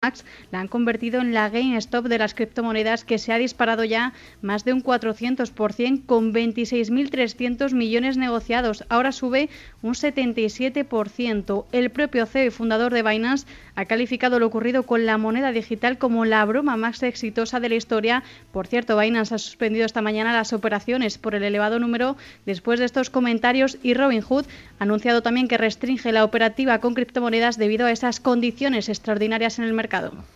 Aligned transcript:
Max 0.00 0.24
la 0.52 0.60
han 0.60 0.68
convertido 0.68 1.20
en 1.20 1.34
la 1.34 1.48
GameStop 1.48 2.06
de 2.06 2.18
las 2.18 2.32
criptomonedas 2.32 3.04
que 3.04 3.18
se 3.18 3.32
ha 3.32 3.38
disparado 3.38 3.82
ya 3.82 4.12
más 4.42 4.64
de 4.64 4.72
un 4.72 4.80
400% 4.80 6.06
con 6.06 6.32
26.300 6.32 7.72
millones 7.72 8.16
negociados. 8.16 8.84
Ahora 8.90 9.10
sube 9.10 9.48
un 9.82 9.94
77%. 9.94 11.64
El 11.72 11.90
propio 11.90 12.26
CEO 12.26 12.44
y 12.44 12.50
fundador 12.50 12.92
de 12.92 13.02
Binance 13.02 13.48
ha 13.74 13.86
calificado 13.86 14.38
lo 14.38 14.46
ocurrido 14.46 14.84
con 14.84 15.04
la 15.04 15.18
moneda 15.18 15.50
digital 15.50 15.98
como 15.98 16.24
la 16.24 16.44
broma 16.44 16.76
más 16.76 17.02
exitosa 17.02 17.58
de 17.58 17.68
la 17.68 17.74
historia. 17.74 18.22
Por 18.52 18.68
cierto, 18.68 18.96
Binance 18.96 19.34
ha 19.34 19.38
suspendido 19.38 19.84
esta 19.84 20.00
mañana 20.00 20.32
las 20.32 20.52
operaciones 20.52 21.18
por 21.18 21.34
el 21.34 21.42
elevado 21.42 21.80
número 21.80 22.16
después 22.46 22.78
de 22.78 22.86
estos 22.86 23.10
comentarios 23.10 23.78
y 23.82 23.94
Robinhood 23.94 24.46
ha 24.78 24.84
anunciado 24.84 25.22
también 25.22 25.48
que 25.48 25.58
restringe 25.58 26.12
la 26.12 26.22
operativa 26.22 26.78
con 26.78 26.94
criptomonedas 26.94 27.58
debido 27.58 27.86
a 27.86 27.90
esas 27.90 28.20
condiciones 28.20 28.88
extraordinarias 28.88 29.58
en 29.58 29.64
el 29.64 29.72
mercado. 29.72 29.87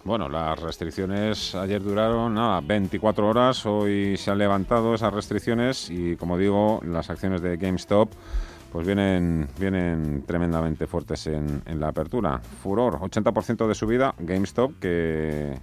Bueno, 0.05 0.29
las 0.29 0.59
restricciones 0.59 1.55
ayer 1.55 1.83
duraron 1.83 2.35
nada, 2.35 2.61
24 2.61 3.29
horas, 3.29 3.67
hoy 3.67 4.17
se 4.17 4.31
han 4.31 4.39
levantado 4.39 4.95
esas 4.95 5.13
restricciones 5.13 5.91
y 5.91 6.17
como 6.17 6.39
digo, 6.39 6.81
las 6.85 7.11
acciones 7.11 7.43
de 7.43 7.57
GameStop 7.57 8.11
pues 8.73 8.87
vienen, 8.87 9.49
vienen 9.59 10.25
tremendamente 10.27 10.87
fuertes 10.87 11.27
en, 11.27 11.63
la 11.79 11.89
apertura. 11.89 12.41
Furor, 12.63 13.01
80% 13.01 13.69
de 13.69 13.75
subida, 13.75 14.15
GameStop 14.19 14.79
que, 14.81 15.59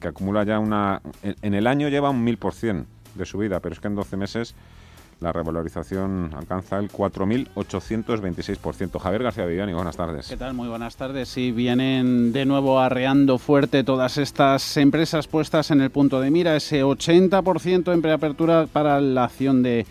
que 0.00 0.08
acumula 0.08 0.44
ya 0.44 0.60
una... 0.60 1.02
En, 1.22 1.54
el 1.54 1.66
año 1.66 1.88
lleva 1.88 2.10
un 2.10 2.24
1000% 2.24 2.84
de 3.16 3.24
subida, 3.26 3.58
pero 3.58 3.72
es 3.72 3.80
que 3.80 3.88
en 3.88 3.96
12 3.96 4.16
meses 4.16 4.54
la 5.20 5.32
revalorización 5.32 6.30
alcanza 6.34 6.78
el 6.78 6.90
4.826%. 6.90 8.98
Javier 8.98 9.22
García 9.22 9.46
Viviani, 9.46 9.72
buenas 9.72 9.96
tardes. 9.96 10.28
¿Qué 10.28 10.36
tal? 10.36 10.52
Muy 10.54 10.68
buenas 10.68 10.96
tardes. 10.96 11.28
Sí, 11.28 11.52
vienen 11.52 12.32
de 12.32 12.44
nuevo 12.44 12.80
arreando 12.80 13.38
fuerte 13.38 13.84
todas 13.84 14.18
estas 14.18 14.76
empresas 14.76 15.28
puestas 15.28 15.70
en 15.70 15.80
el 15.80 15.90
punto 15.90 16.20
de 16.20 16.30
mira. 16.30 16.56
Ese 16.56 16.84
80% 16.84 17.92
en 17.92 18.02
preapertura 18.02 18.66
para 18.66 19.00
la 19.00 19.24
acción 19.24 19.62
de 19.62 19.86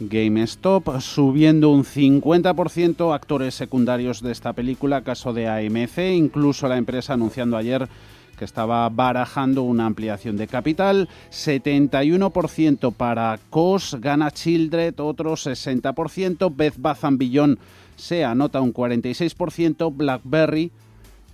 GameStop, 0.00 1.00
subiendo 1.00 1.70
un 1.70 1.84
50% 1.84 3.14
actores 3.14 3.54
secundarios 3.54 4.20
de 4.20 4.32
esta 4.32 4.52
película, 4.52 5.02
caso 5.02 5.32
de 5.32 5.48
AMC, 5.48 5.98
incluso 6.14 6.68
la 6.68 6.76
empresa 6.76 7.14
anunciando 7.14 7.56
ayer 7.56 7.88
que 8.42 8.46
estaba 8.46 8.88
barajando 8.88 9.62
una 9.62 9.86
ampliación 9.86 10.36
de 10.36 10.48
capital, 10.48 11.08
71% 11.30 12.92
para 12.92 13.38
COS, 13.50 13.98
gana 14.00 14.32
Childred 14.32 14.98
otro 14.98 15.34
60%, 15.34 16.52
Beth 16.52 16.74
Bath 16.76 17.04
se 17.94 18.24
anota 18.24 18.60
un 18.60 18.74
46%, 18.74 19.94
BlackBerry 19.94 20.72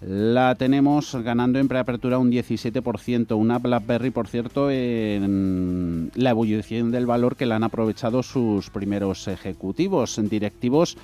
la 0.02 0.54
tenemos 0.54 1.14
ganando 1.14 1.58
en 1.58 1.66
preapertura 1.66 2.18
un 2.18 2.30
17%. 2.30 3.36
Una 3.36 3.58
BlackBerry, 3.58 4.10
por 4.10 4.28
cierto, 4.28 4.70
en 4.70 6.10
la 6.14 6.30
evolución 6.30 6.90
del 6.90 7.06
valor 7.06 7.36
que 7.36 7.46
la 7.46 7.56
han 7.56 7.64
aprovechado 7.64 8.22
sus 8.22 8.68
primeros 8.68 9.26
ejecutivos, 9.28 10.20
directivos 10.28 10.98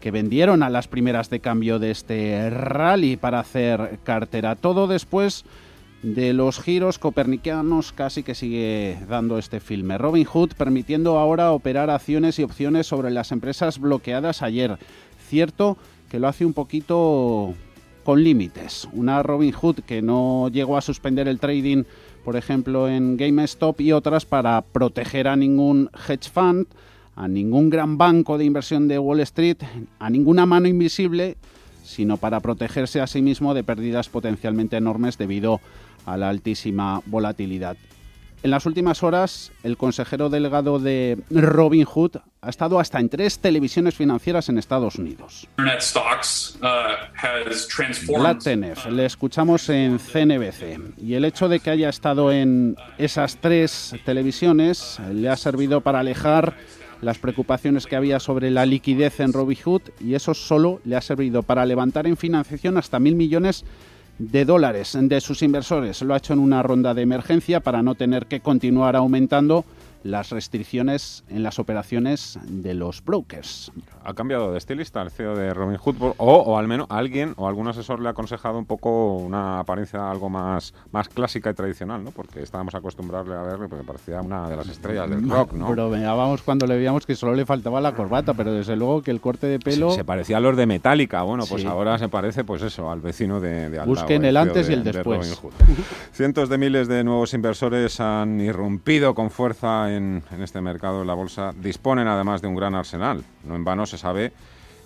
que 0.00 0.10
vendieron 0.10 0.62
a 0.62 0.70
las 0.70 0.88
primeras 0.88 1.30
de 1.30 1.40
cambio 1.40 1.78
de 1.78 1.90
este 1.90 2.50
rally 2.50 3.16
para 3.16 3.40
hacer 3.40 4.00
cartera. 4.02 4.56
Todo 4.56 4.86
después 4.86 5.44
de 6.02 6.32
los 6.32 6.60
giros 6.60 6.98
copernicanos 6.98 7.92
casi 7.92 8.22
que 8.22 8.34
sigue 8.34 8.98
dando 9.08 9.38
este 9.38 9.60
filme. 9.60 9.98
Robin 9.98 10.24
Hood 10.24 10.54
permitiendo 10.54 11.18
ahora 11.18 11.52
operar 11.52 11.90
acciones 11.90 12.38
y 12.38 12.42
opciones 12.42 12.86
sobre 12.86 13.10
las 13.10 13.32
empresas 13.32 13.78
bloqueadas 13.78 14.42
ayer. 14.42 14.78
Cierto 15.28 15.76
que 16.10 16.18
lo 16.18 16.28
hace 16.28 16.46
un 16.46 16.54
poquito 16.54 17.54
con 18.02 18.24
límites. 18.24 18.88
Una 18.92 19.22
Robin 19.22 19.52
Hood 19.52 19.80
que 19.80 20.00
no 20.00 20.48
llegó 20.48 20.78
a 20.78 20.80
suspender 20.80 21.28
el 21.28 21.38
trading, 21.38 21.84
por 22.24 22.36
ejemplo, 22.36 22.88
en 22.88 23.18
GameStop 23.18 23.80
y 23.82 23.92
otras 23.92 24.24
para 24.24 24.62
proteger 24.62 25.28
a 25.28 25.36
ningún 25.36 25.90
hedge 26.08 26.30
fund 26.30 26.66
a 27.16 27.28
ningún 27.28 27.70
gran 27.70 27.98
banco 27.98 28.38
de 28.38 28.44
inversión 28.44 28.88
de 28.88 28.98
Wall 28.98 29.20
Street, 29.20 29.58
a 29.98 30.10
ninguna 30.10 30.46
mano 30.46 30.68
invisible, 30.68 31.36
sino 31.84 32.16
para 32.16 32.40
protegerse 32.40 33.00
a 33.00 33.06
sí 33.06 33.22
mismo 33.22 33.54
de 33.54 33.64
pérdidas 33.64 34.08
potencialmente 34.08 34.76
enormes 34.76 35.18
debido 35.18 35.60
a 36.06 36.16
la 36.16 36.28
altísima 36.28 37.02
volatilidad. 37.06 37.76
En 38.42 38.50
las 38.50 38.64
últimas 38.64 39.02
horas, 39.02 39.52
el 39.62 39.76
consejero 39.76 40.30
delegado 40.30 40.78
de 40.78 41.18
Robin 41.28 41.84
Hood 41.84 42.16
ha 42.40 42.48
estado 42.48 42.80
hasta 42.80 42.98
en 42.98 43.10
tres 43.10 43.38
televisiones 43.38 43.94
financieras 43.94 44.48
en 44.48 44.56
Estados 44.56 44.96
Unidos. 44.96 45.46
Vlad 48.08 48.38
Tenev, 48.38 48.78
le 48.90 49.04
escuchamos 49.04 49.68
en 49.68 49.98
CNBC. 49.98 51.02
Y 51.02 51.14
el 51.14 51.26
hecho 51.26 51.50
de 51.50 51.60
que 51.60 51.68
haya 51.68 51.90
estado 51.90 52.32
en 52.32 52.76
esas 52.96 53.36
tres 53.36 53.94
televisiones 54.06 54.98
le 55.12 55.28
ha 55.28 55.36
servido 55.36 55.82
para 55.82 56.00
alejar 56.00 56.56
las 57.02 57.18
preocupaciones 57.18 57.86
que 57.86 57.96
había 57.96 58.20
sobre 58.20 58.50
la 58.50 58.66
liquidez 58.66 59.20
en 59.20 59.32
Robinhood 59.32 59.82
y 60.00 60.14
eso 60.14 60.34
solo 60.34 60.80
le 60.84 60.96
ha 60.96 61.00
servido 61.00 61.42
para 61.42 61.66
levantar 61.66 62.06
en 62.06 62.16
financiación 62.16 62.76
hasta 62.76 62.98
mil 62.98 63.14
millones 63.14 63.64
de 64.18 64.44
dólares 64.44 64.96
de 65.00 65.20
sus 65.20 65.42
inversores. 65.42 66.02
Lo 66.02 66.12
ha 66.12 66.18
hecho 66.18 66.34
en 66.34 66.40
una 66.40 66.62
ronda 66.62 66.92
de 66.92 67.02
emergencia 67.02 67.60
para 67.60 67.82
no 67.82 67.94
tener 67.94 68.26
que 68.26 68.40
continuar 68.40 68.94
aumentando 68.94 69.64
las 70.02 70.30
restricciones 70.30 71.24
en 71.28 71.42
las 71.42 71.58
operaciones 71.58 72.38
de 72.46 72.74
los 72.74 73.02
brokers. 73.02 73.72
Ha 74.10 74.14
cambiado 74.14 74.52
de 74.52 74.58
estilista 74.58 75.02
el 75.02 75.10
CEO 75.10 75.36
de 75.36 75.54
Robinhood 75.54 75.96
o, 76.00 76.12
o 76.18 76.58
al 76.58 76.66
menos 76.66 76.86
alguien 76.90 77.34
o 77.36 77.48
algún 77.48 77.68
asesor 77.68 78.00
le 78.00 78.08
ha 78.08 78.10
aconsejado 78.10 78.58
un 78.58 78.66
poco 78.66 79.16
una 79.16 79.60
apariencia 79.60 80.10
algo 80.10 80.28
más, 80.28 80.74
más 80.92 81.08
clásica 81.08 81.50
y 81.50 81.54
tradicional, 81.54 82.02
¿no? 82.02 82.10
Porque 82.10 82.42
estábamos 82.42 82.74
acostumbrados 82.74 83.28
a 83.30 83.42
verle 83.42 83.68
porque 83.68 83.84
parecía 83.84 84.20
una 84.20 84.48
de 84.48 84.56
las 84.56 84.68
estrellas 84.68 85.08
del 85.08 85.28
rock, 85.28 85.52
¿no? 85.52 85.68
Pero 85.68 85.90
vamos 85.90 86.42
cuando 86.42 86.66
le 86.66 86.76
veíamos 86.76 87.06
que 87.06 87.14
solo 87.14 87.34
le 87.34 87.46
faltaba 87.46 87.80
la 87.80 87.92
corbata, 87.94 88.34
pero 88.34 88.52
desde 88.52 88.76
luego 88.76 89.02
que 89.02 89.10
el 89.10 89.20
corte 89.20 89.46
de 89.46 89.58
pelo... 89.58 89.90
Se, 89.92 90.04
parecía 90.04 90.38
a 90.38 90.40
los 90.40 90.56
de 90.56 90.66
Metallica, 90.66 91.22
bueno, 91.22 91.44
pues 91.48 91.64
ahora 91.64 91.98
se 91.98 92.08
parece 92.08 92.44
pues 92.44 92.62
eso, 92.62 92.90
al 92.90 93.00
vecino 93.00 93.40
de, 93.40 93.70
de 93.70 93.80
Busquen 93.84 94.24
el, 94.24 94.36
antes 94.36 94.68
y 94.68 94.72
el 94.72 94.84
después. 94.84 95.40
Cientos 96.12 96.48
de 96.48 96.58
miles 96.58 96.88
de 96.88 97.04
nuevos 97.04 97.34
inversores 97.34 98.00
han 98.00 98.40
irrumpido 98.40 99.14
con 99.14 99.30
fuerza 99.30 99.94
en, 99.94 100.22
este 100.40 100.60
mercado, 100.60 101.02
en 101.02 101.06
la 101.06 101.14
bolsa, 101.14 101.52
disponen 101.60 102.08
además 102.08 102.42
de 102.42 102.48
un 102.48 102.54
gran 102.54 102.74
arsenal. 102.74 103.24
No 103.44 103.56
en 103.56 103.64
vano 103.64 103.86
se 103.86 103.98
sabe 103.98 104.32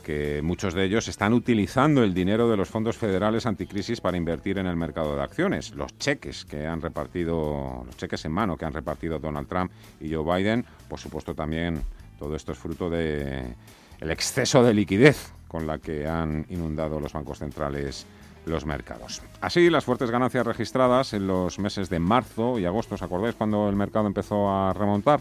que 0.05 0.43
muchos 0.43 0.75
de 0.75 0.85
ellos 0.85 1.09
están 1.09 1.33
utilizando 1.33 2.05
el 2.05 2.13
dinero 2.13 2.49
de 2.49 2.57
los 2.57 2.69
fondos 2.69 2.97
federales 2.97 3.47
anticrisis 3.47 4.01
para 4.01 4.17
invertir 4.17 4.59
en 4.59 4.67
el 4.67 4.77
mercado 4.77 5.17
de 5.17 5.23
acciones. 5.23 5.75
Los 5.75 5.99
cheques 5.99 6.45
que 6.45 6.67
han 6.67 6.83
repartido, 6.83 7.83
los 7.87 7.97
cheques 7.97 8.25
en 8.27 8.33
mano 8.33 8.57
que 8.57 8.67
han 8.67 8.75
repartido 8.75 9.19
Donald 9.19 9.49
Trump 9.49 9.73
y 10.01 10.15
Joe 10.15 10.37
Biden, 10.37 10.65
por 10.89 11.01
supuesto 11.01 11.35
también 11.35 11.83
todo 12.19 12.37
esto 12.37 12.53
es 12.53 12.59
fruto 12.59 12.91
de 12.91 13.55
el 14.01 14.11
exceso 14.11 14.63
de 14.63 14.75
liquidez 14.75 15.33
con 15.49 15.67
la 15.67 15.79
que 15.79 16.07
han 16.07 16.45
inundado 16.51 17.01
los 17.01 17.13
bancos 17.13 17.39
centrales 17.39 18.07
los 18.47 18.67
mercados. 18.67 19.23
Así, 19.41 19.71
las 19.71 19.85
fuertes 19.85 20.11
ganancias 20.11 20.47
registradas 20.47 21.15
en 21.15 21.27
los 21.27 21.59
meses 21.59 21.89
de 21.89 21.99
marzo 21.99 22.59
y 22.59 22.67
agosto, 22.67 22.95
¿os 22.95 23.03
acordáis 23.03 23.35
cuando 23.35 23.69
el 23.69 23.77
mercado 23.77 24.07
empezó 24.07 24.51
a 24.51 24.73
remontar? 24.75 25.21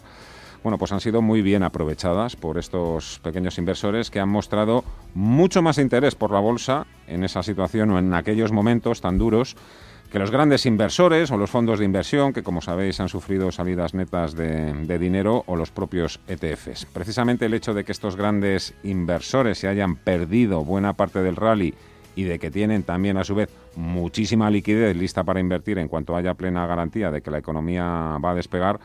Bueno, 0.64 0.78
pues 0.78 0.94
han 0.94 1.02
sido 1.02 1.22
muy 1.22 1.42
bien 1.42 1.62
aprovechadas 1.62 2.38
por 2.38 2.58
estos 2.58 3.20
pequeños 3.22 3.58
inversores 3.58 4.10
que 4.10 4.22
han 4.22 4.30
mostrado 4.30 4.86
mucho 5.14 5.62
más 5.62 5.78
interés 5.78 6.16
por 6.16 6.32
la 6.32 6.40
bolsa 6.40 6.88
en 7.06 7.26
esa 7.26 7.44
situación 7.44 7.92
o 7.92 8.00
en 8.00 8.14
aquellos 8.14 8.54
momentos 8.54 9.02
tan 9.02 9.18
duros 9.18 9.58
que 10.10 10.20
los 10.20 10.32
grandes 10.32 10.66
inversores 10.66 11.32
o 11.32 11.38
los 11.38 11.50
fondos 11.50 11.80
de 11.80 11.86
inversión, 11.86 12.32
que 12.32 12.44
como 12.44 12.62
sabéis 12.62 13.00
han 13.00 13.10
sufrido 13.10 13.52
salidas 13.52 13.94
netas 13.94 14.36
de, 14.36 14.72
de, 14.74 15.00
dinero, 15.00 15.44
o 15.48 15.56
los 15.56 15.72
propios 15.72 16.20
ETFs. 16.28 16.86
Precisamente 16.86 17.48
el 17.48 17.56
hecho 17.56 17.74
de 17.74 17.84
que 17.84 17.92
estos 17.92 18.16
grandes 18.16 18.76
inversores 18.84 19.58
se 19.58 19.68
hayan 19.68 19.96
perdido 19.96 20.64
buena 20.64 20.94
parte 20.94 21.24
del 21.24 21.36
rally 21.36 21.74
y 22.16 22.24
de 22.24 22.40
que 22.40 22.52
tienen 22.52 22.84
también 22.84 23.18
a 23.18 23.24
su 23.24 23.36
vez 23.36 23.50
muchísima 23.76 24.50
liquidez 24.50 24.96
lista 24.96 25.24
para 25.24 25.40
invertir 25.40 25.80
en 25.80 25.88
cuanto 25.88 26.16
haya 26.16 26.36
plena 26.36 26.68
garantía 26.68 27.12
de 27.12 27.22
que 27.22 27.32
la 27.32 27.40
economía 27.40 27.84
va 28.24 28.32
a 28.32 28.36
despegar, 28.36 28.80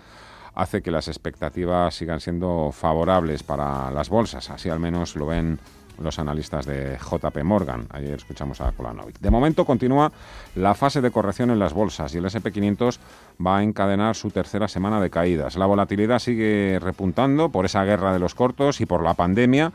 hace 0.59 0.83
que 0.83 0.91
las 0.91 1.07
expectativas 1.07 1.95
sigan 1.95 2.19
siendo 2.19 2.71
favorables 2.73 3.45
para 3.45 3.93
las 3.93 4.09
bolsas. 4.09 4.51
Así 4.51 4.69
al 4.69 4.81
menos 4.81 5.15
lo 5.15 5.27
ven 5.27 5.61
los 6.03 6.19
analistas 6.19 6.67
de 6.67 6.99
JP 6.99 7.45
Morgan. 7.45 7.87
Ayer 7.91 8.15
escuchamos 8.15 8.61
a 8.61 8.73
Kolanovic. 8.73 9.21
De 9.21 9.31
momento 9.31 9.65
continúa 9.65 10.11
la 10.57 10.75
fase 10.75 11.01
de 11.01 11.13
corrección 11.13 11.51
en 11.51 11.61
las 11.61 11.73
bolsas 11.73 12.13
y 12.13 12.19
el 12.19 12.25
SP500 12.25 12.99
va 13.45 13.59
a 13.59 13.63
encadenar 13.63 14.17
su 14.17 14.31
tercera 14.31 14.67
semana 14.67 15.01
de 15.01 15.11
caídas. 15.11 15.57
La 15.57 15.67
volatilidad 15.67 16.19
sigue 16.19 16.81
repuntando 16.83 17.51
por 17.51 17.65
esa 17.65 17.85
guerra 17.85 18.13
de 18.13 18.19
los 18.19 18.35
cortos 18.35 18.81
y 18.81 18.87
por 18.87 19.05
la 19.05 19.15
pandemia 19.15 19.73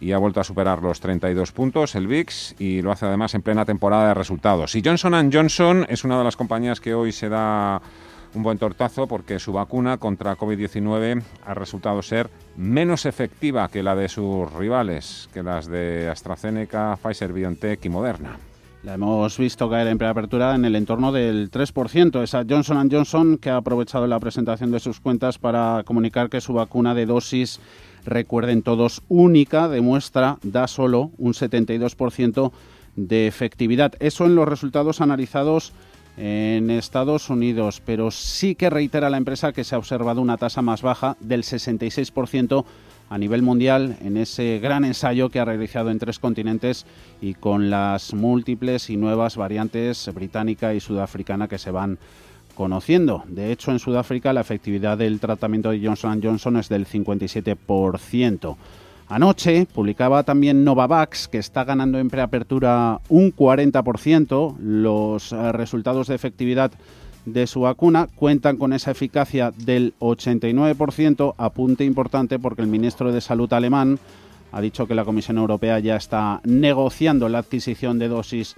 y 0.00 0.12
ha 0.12 0.18
vuelto 0.18 0.40
a 0.40 0.44
superar 0.44 0.82
los 0.82 1.00
32 1.00 1.50
puntos 1.50 1.96
el 1.96 2.06
VIX 2.06 2.60
y 2.60 2.80
lo 2.80 2.92
hace 2.92 3.06
además 3.06 3.34
en 3.34 3.42
plena 3.42 3.64
temporada 3.64 4.06
de 4.06 4.14
resultados. 4.14 4.76
Y 4.76 4.82
Johnson 4.84 5.30
Johnson 5.32 5.84
es 5.88 6.04
una 6.04 6.16
de 6.16 6.24
las 6.24 6.36
compañías 6.36 6.80
que 6.80 6.94
hoy 6.94 7.10
se 7.10 7.28
da 7.28 7.82
un 8.34 8.42
buen 8.42 8.58
tortazo 8.58 9.06
porque 9.06 9.38
su 9.38 9.52
vacuna 9.52 9.98
contra 9.98 10.36
COVID-19 10.36 11.22
ha 11.44 11.54
resultado 11.54 12.02
ser 12.02 12.30
menos 12.56 13.06
efectiva 13.06 13.68
que 13.68 13.82
la 13.82 13.94
de 13.94 14.08
sus 14.08 14.52
rivales, 14.52 15.28
que 15.32 15.42
las 15.42 15.66
de 15.66 16.08
AstraZeneca, 16.08 16.98
Pfizer, 17.02 17.32
BioNTech 17.32 17.84
y 17.84 17.88
Moderna. 17.88 18.38
La 18.82 18.94
hemos 18.94 19.38
visto 19.38 19.70
caer 19.70 19.86
en 19.86 19.98
preapertura 19.98 20.56
en 20.56 20.64
el 20.64 20.74
entorno 20.74 21.12
del 21.12 21.52
3%. 21.52 22.20
Esa 22.20 22.44
Johnson 22.48 22.90
Johnson 22.90 23.38
que 23.38 23.50
ha 23.50 23.56
aprovechado 23.56 24.08
la 24.08 24.18
presentación 24.18 24.72
de 24.72 24.80
sus 24.80 24.98
cuentas 24.98 25.38
para 25.38 25.84
comunicar 25.84 26.28
que 26.28 26.40
su 26.40 26.52
vacuna 26.52 26.92
de 26.92 27.06
dosis, 27.06 27.60
recuerden 28.04 28.62
todos, 28.62 29.02
única, 29.08 29.68
demuestra, 29.68 30.38
da 30.42 30.66
solo 30.66 31.12
un 31.16 31.32
72% 31.32 32.50
de 32.96 33.28
efectividad. 33.28 33.92
Eso 34.00 34.26
en 34.26 34.34
los 34.34 34.48
resultados 34.48 35.00
analizados 35.00 35.72
en 36.16 36.70
Estados 36.70 37.30
Unidos, 37.30 37.82
pero 37.84 38.10
sí 38.10 38.54
que 38.54 38.70
reitera 38.70 39.10
la 39.10 39.16
empresa 39.16 39.52
que 39.52 39.64
se 39.64 39.74
ha 39.74 39.78
observado 39.78 40.20
una 40.20 40.36
tasa 40.36 40.62
más 40.62 40.82
baja 40.82 41.16
del 41.20 41.42
66% 41.42 42.64
a 43.08 43.18
nivel 43.18 43.42
mundial 43.42 43.96
en 44.00 44.16
ese 44.16 44.58
gran 44.58 44.84
ensayo 44.84 45.28
que 45.28 45.38
ha 45.38 45.44
realizado 45.44 45.90
en 45.90 45.98
tres 45.98 46.18
continentes 46.18 46.86
y 47.20 47.34
con 47.34 47.68
las 47.68 48.14
múltiples 48.14 48.88
y 48.88 48.96
nuevas 48.96 49.36
variantes 49.36 50.10
británica 50.14 50.72
y 50.72 50.80
sudafricana 50.80 51.46
que 51.46 51.58
se 51.58 51.70
van 51.70 51.98
conociendo. 52.54 53.24
De 53.26 53.52
hecho, 53.52 53.70
en 53.70 53.78
Sudáfrica 53.78 54.32
la 54.32 54.40
efectividad 54.40 54.98
del 54.98 55.20
tratamiento 55.20 55.70
de 55.70 55.84
Johnson 55.84 56.20
Johnson 56.22 56.56
es 56.56 56.68
del 56.68 56.86
57%. 56.86 58.56
Anoche 59.12 59.66
publicaba 59.66 60.22
también 60.22 60.64
Novavax, 60.64 61.28
que 61.28 61.36
está 61.36 61.64
ganando 61.64 61.98
en 61.98 62.08
preapertura 62.08 62.98
un 63.10 63.30
40%. 63.30 64.56
Los 64.58 65.32
eh, 65.32 65.52
resultados 65.52 66.06
de 66.06 66.14
efectividad 66.14 66.72
de 67.26 67.46
su 67.46 67.60
vacuna 67.60 68.08
cuentan 68.16 68.56
con 68.56 68.72
esa 68.72 68.90
eficacia 68.90 69.52
del 69.54 69.92
89%, 69.98 71.34
apunte 71.36 71.84
importante 71.84 72.38
porque 72.38 72.62
el 72.62 72.68
ministro 72.68 73.12
de 73.12 73.20
Salud 73.20 73.52
alemán 73.52 73.98
ha 74.50 74.62
dicho 74.62 74.86
que 74.86 74.94
la 74.94 75.04
Comisión 75.04 75.36
Europea 75.36 75.78
ya 75.78 75.96
está 75.96 76.40
negociando 76.44 77.28
la 77.28 77.40
adquisición 77.40 77.98
de 77.98 78.08
dosis 78.08 78.56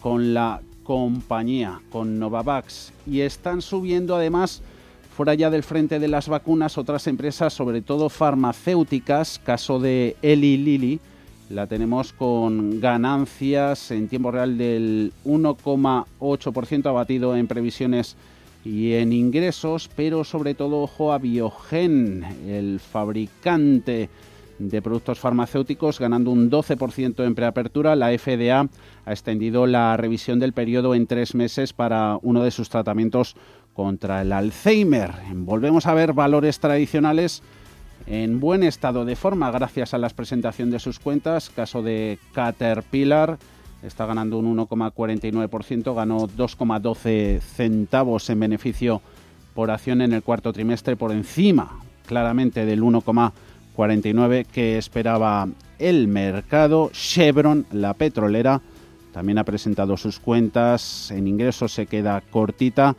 con 0.00 0.32
la 0.32 0.62
compañía, 0.82 1.82
con 1.92 2.18
Novavax, 2.18 2.94
y 3.06 3.20
están 3.20 3.60
subiendo 3.60 4.16
además 4.16 4.62
Fuera 5.20 5.34
ya 5.34 5.50
del 5.50 5.64
frente 5.64 5.98
de 5.98 6.08
las 6.08 6.30
vacunas, 6.30 6.78
otras 6.78 7.06
empresas, 7.06 7.52
sobre 7.52 7.82
todo 7.82 8.08
farmacéuticas, 8.08 9.38
caso 9.38 9.78
de 9.78 10.16
Eli 10.22 10.56
Lilly, 10.56 10.98
la 11.50 11.66
tenemos 11.66 12.14
con 12.14 12.80
ganancias 12.80 13.90
en 13.90 14.08
tiempo 14.08 14.30
real 14.30 14.56
del 14.56 15.12
1,8% 15.26 16.86
abatido 16.86 17.36
en 17.36 17.46
previsiones 17.48 18.16
y 18.64 18.94
en 18.94 19.12
ingresos, 19.12 19.90
pero 19.94 20.24
sobre 20.24 20.54
todo 20.54 20.80
ojo 20.80 21.12
a 21.12 21.18
Biogen, 21.18 22.24
el 22.48 22.80
fabricante 22.80 24.08
de 24.60 24.82
productos 24.82 25.18
farmacéuticos, 25.18 25.98
ganando 25.98 26.30
un 26.30 26.50
12% 26.50 27.24
en 27.26 27.34
preapertura. 27.34 27.96
La 27.96 28.16
FDA 28.16 28.68
ha 29.04 29.10
extendido 29.10 29.66
la 29.66 29.96
revisión 29.96 30.38
del 30.38 30.52
periodo 30.52 30.94
en 30.94 31.06
tres 31.06 31.34
meses 31.34 31.72
para 31.72 32.18
uno 32.22 32.42
de 32.42 32.50
sus 32.50 32.68
tratamientos 32.68 33.36
contra 33.74 34.22
el 34.22 34.32
Alzheimer. 34.32 35.12
Volvemos 35.34 35.86
a 35.86 35.94
ver 35.94 36.12
valores 36.12 36.60
tradicionales 36.60 37.42
en 38.06 38.40
buen 38.40 38.62
estado 38.62 39.04
de 39.04 39.16
forma 39.16 39.50
gracias 39.50 39.94
a 39.94 39.98
la 39.98 40.08
presentación 40.08 40.70
de 40.70 40.78
sus 40.78 40.98
cuentas. 40.98 41.50
Caso 41.50 41.82
de 41.82 42.18
Caterpillar, 42.32 43.38
está 43.82 44.06
ganando 44.06 44.38
un 44.38 44.56
1,49%, 44.56 45.94
ganó 45.94 46.28
2,12 46.28 47.40
centavos 47.40 48.28
en 48.30 48.40
beneficio 48.40 49.00
por 49.54 49.70
acción 49.70 50.00
en 50.00 50.12
el 50.12 50.22
cuarto 50.22 50.52
trimestre, 50.52 50.96
por 50.96 51.12
encima 51.12 51.80
claramente 52.06 52.66
del 52.66 52.82
1,49 52.82 54.46
que 54.46 54.78
esperaba 54.78 55.48
el 55.78 56.08
mercado. 56.08 56.90
Chevron, 56.92 57.66
la 57.70 57.94
petrolera, 57.94 58.60
también 59.12 59.38
ha 59.38 59.44
presentado 59.44 59.96
sus 59.96 60.18
cuentas, 60.18 61.10
en 61.10 61.26
ingresos 61.26 61.72
se 61.72 61.86
queda 61.86 62.20
cortita 62.20 62.96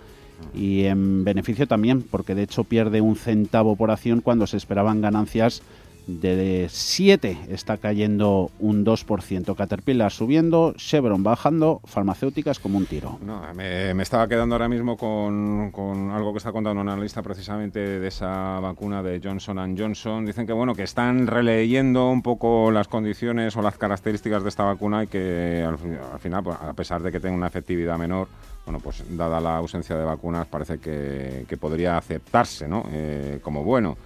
y 0.53 0.85
en 0.85 1.23
beneficio 1.23 1.67
también, 1.67 2.01
porque 2.01 2.35
de 2.35 2.43
hecho 2.43 2.63
pierde 2.63 3.01
un 3.01 3.15
centavo 3.15 3.75
por 3.75 3.91
acción 3.91 4.21
cuando 4.21 4.47
se 4.47 4.57
esperaban 4.57 5.01
ganancias 5.01 5.61
de 6.07 6.67
7 6.69 7.38
está 7.49 7.77
cayendo 7.77 8.51
un 8.59 8.85
2%. 8.85 9.55
Caterpillar 9.55 10.11
subiendo, 10.11 10.73
Chevron 10.77 11.23
bajando, 11.23 11.81
farmacéuticas 11.85 12.59
como 12.59 12.77
un 12.77 12.85
tiro. 12.85 13.19
No, 13.21 13.41
me, 13.53 13.91
estaba 14.01 14.27
quedando 14.27 14.55
ahora 14.55 14.67
mismo 14.67 14.97
con, 14.97 15.71
con, 15.71 16.11
algo 16.11 16.31
que 16.31 16.38
está 16.39 16.51
contando 16.51 16.81
un 16.81 16.89
analista 16.89 17.21
precisamente 17.21 17.79
de 17.79 18.07
esa 18.07 18.59
vacuna 18.59 19.03
de 19.03 19.21
Johnson 19.23 19.77
Johnson. 19.77 20.25
Dicen 20.25 20.47
que 20.47 20.53
bueno 20.53 20.73
que 20.73 20.83
están 20.83 21.27
releyendo 21.27 22.09
un 22.09 22.21
poco 22.21 22.71
las 22.71 22.87
condiciones 22.87 23.55
o 23.55 23.61
las 23.61 23.77
características 23.77 24.44
de 24.44 24.49
esta 24.49 24.63
vacuna 24.63 25.03
y 25.03 25.07
que 25.07 25.65
al, 25.67 25.77
final, 26.19 26.44
pues, 26.44 26.57
a 26.59 26.73
pesar 26.73 27.01
de 27.01 27.11
que 27.11 27.19
tenga 27.19 27.35
una 27.35 27.47
efectividad 27.47 27.97
menor, 27.97 28.27
bueno, 28.71 28.83
pues 28.83 29.03
dada 29.18 29.41
la 29.41 29.57
ausencia 29.57 29.97
de 29.97 30.06
vacunas 30.06 30.47
parece 30.47 30.79
que, 30.79 31.57
podría 31.59 31.97
aceptarse 31.97 32.69
¿no? 32.69 32.85
Eh, 32.89 33.39
como 33.41 33.65
bueno. 33.65 33.97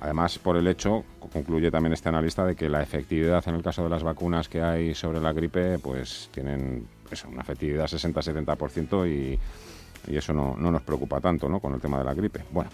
Además, 0.00 0.38
por 0.38 0.56
el 0.56 0.66
hecho, 0.66 1.04
concluye 1.32 1.70
también 1.70 1.92
este 1.92 2.08
analista, 2.08 2.44
de 2.44 2.56
que 2.56 2.68
la 2.68 2.82
efectividad 2.82 3.46
en 3.46 3.54
el 3.54 3.62
caso 3.62 3.84
de 3.84 3.90
las 3.90 4.02
vacunas 4.02 4.48
que 4.48 4.60
hay 4.60 4.94
sobre 4.94 5.20
la 5.20 5.32
gripe, 5.32 5.78
pues 5.78 6.28
tienen 6.32 6.88
una 7.30 7.42
efectividad 7.42 7.84
60-70% 7.84 9.06
y, 9.08 9.38
y 10.08 10.16
eso 10.16 10.32
no, 10.32 10.56
nos 10.56 10.82
preocupa 10.82 11.20
tanto 11.20 11.48
¿no? 11.48 11.60
con 11.60 11.74
el 11.74 11.80
tema 11.80 11.98
de 11.98 12.04
la 12.04 12.14
gripe. 12.14 12.40
Bueno, 12.50 12.70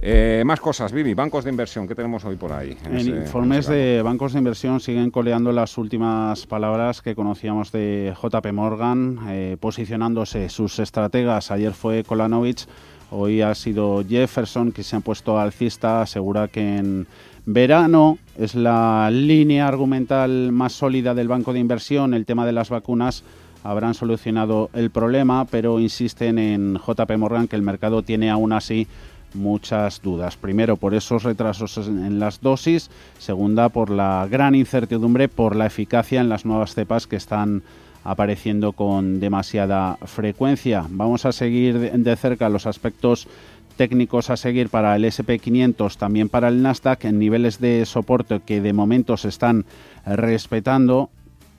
eh, 0.00 0.42
más 0.46 0.60
cosas, 0.60 0.92
Vivi, 0.92 1.14
bancos 1.14 1.44
de 1.44 1.50
inversión, 1.50 1.86
¿qué 1.86 1.94
tenemos 1.94 2.24
hoy 2.24 2.36
por 2.36 2.52
ahí? 2.52 2.76
En, 2.84 3.00
informes 3.06 3.66
de 3.66 4.02
bancos 4.02 4.32
de 4.32 4.38
inversión 4.38 4.80
siguen 4.80 5.10
coleando 5.10 5.52
las 5.52 5.76
últimas 5.78 6.46
palabras 6.46 7.02
que 7.02 7.14
conocíamos 7.14 7.72
de 7.72 8.14
JP 8.20 8.52
Morgan, 8.52 9.18
eh, 9.28 9.56
posicionándose 9.60 10.48
sus 10.48 10.78
estrategas. 10.78 11.50
Ayer 11.50 11.72
fue 11.72 12.04
Kolanovich 12.04 12.66
Hoy 13.12 13.42
ha 13.42 13.54
sido 13.56 14.04
Jefferson 14.08 14.70
que 14.70 14.84
se 14.84 14.94
ha 14.94 15.00
puesto 15.00 15.38
alcista, 15.38 16.02
asegura 16.02 16.46
que 16.46 16.76
en 16.76 17.08
verano 17.44 18.18
es 18.38 18.54
la 18.54 19.10
línea 19.10 19.66
argumental 19.66 20.52
más 20.52 20.74
sólida 20.74 21.12
del 21.12 21.26
banco 21.26 21.52
de 21.52 21.58
inversión, 21.58 22.14
el 22.14 22.24
tema 22.24 22.46
de 22.46 22.52
las 22.52 22.70
vacunas 22.70 23.24
habrán 23.64 23.94
solucionado 23.94 24.70
el 24.72 24.90
problema, 24.90 25.44
pero 25.44 25.80
insisten 25.80 26.38
en 26.38 26.76
JP 26.76 27.16
Morgan 27.18 27.48
que 27.48 27.56
el 27.56 27.62
mercado 27.62 28.02
tiene 28.02 28.30
aún 28.30 28.52
así 28.52 28.86
muchas 29.34 30.02
dudas. 30.02 30.36
Primero, 30.36 30.76
por 30.76 30.94
esos 30.94 31.22
retrasos 31.22 31.76
en 31.78 32.18
las 32.18 32.40
dosis. 32.40 32.90
Segunda, 33.18 33.68
por 33.68 33.90
la 33.90 34.26
gran 34.30 34.54
incertidumbre 34.54 35.28
por 35.28 35.56
la 35.56 35.66
eficacia 35.66 36.20
en 36.20 36.28
las 36.28 36.44
nuevas 36.44 36.74
cepas 36.74 37.06
que 37.06 37.16
están 37.16 37.62
apareciendo 38.02 38.72
con 38.72 39.20
demasiada 39.20 39.98
frecuencia. 40.04 40.86
Vamos 40.88 41.26
a 41.26 41.32
seguir 41.32 41.92
de 41.92 42.16
cerca 42.16 42.48
los 42.48 42.66
aspectos 42.66 43.28
técnicos 43.76 44.30
a 44.30 44.36
seguir 44.36 44.68
para 44.68 44.96
el 44.96 45.04
SP500, 45.04 45.96
también 45.96 46.28
para 46.28 46.48
el 46.48 46.62
Nasdaq, 46.62 47.04
en 47.04 47.18
niveles 47.18 47.60
de 47.60 47.86
soporte 47.86 48.40
que 48.40 48.60
de 48.60 48.72
momento 48.72 49.16
se 49.16 49.28
están 49.28 49.64
respetando 50.04 51.10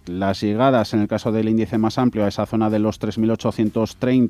las 0.06 0.42
llegadas 0.42 0.94
en 0.94 1.02
el 1.02 1.08
caso 1.08 1.32
del 1.32 1.50
índice 1.50 1.78
más 1.78 1.98
amplio 1.98 2.26
a 2.26 2.28
esa 2.28 2.46
zona 2.46 2.70
de 2.70 2.80
los 2.80 3.00
3.830, 3.00 4.30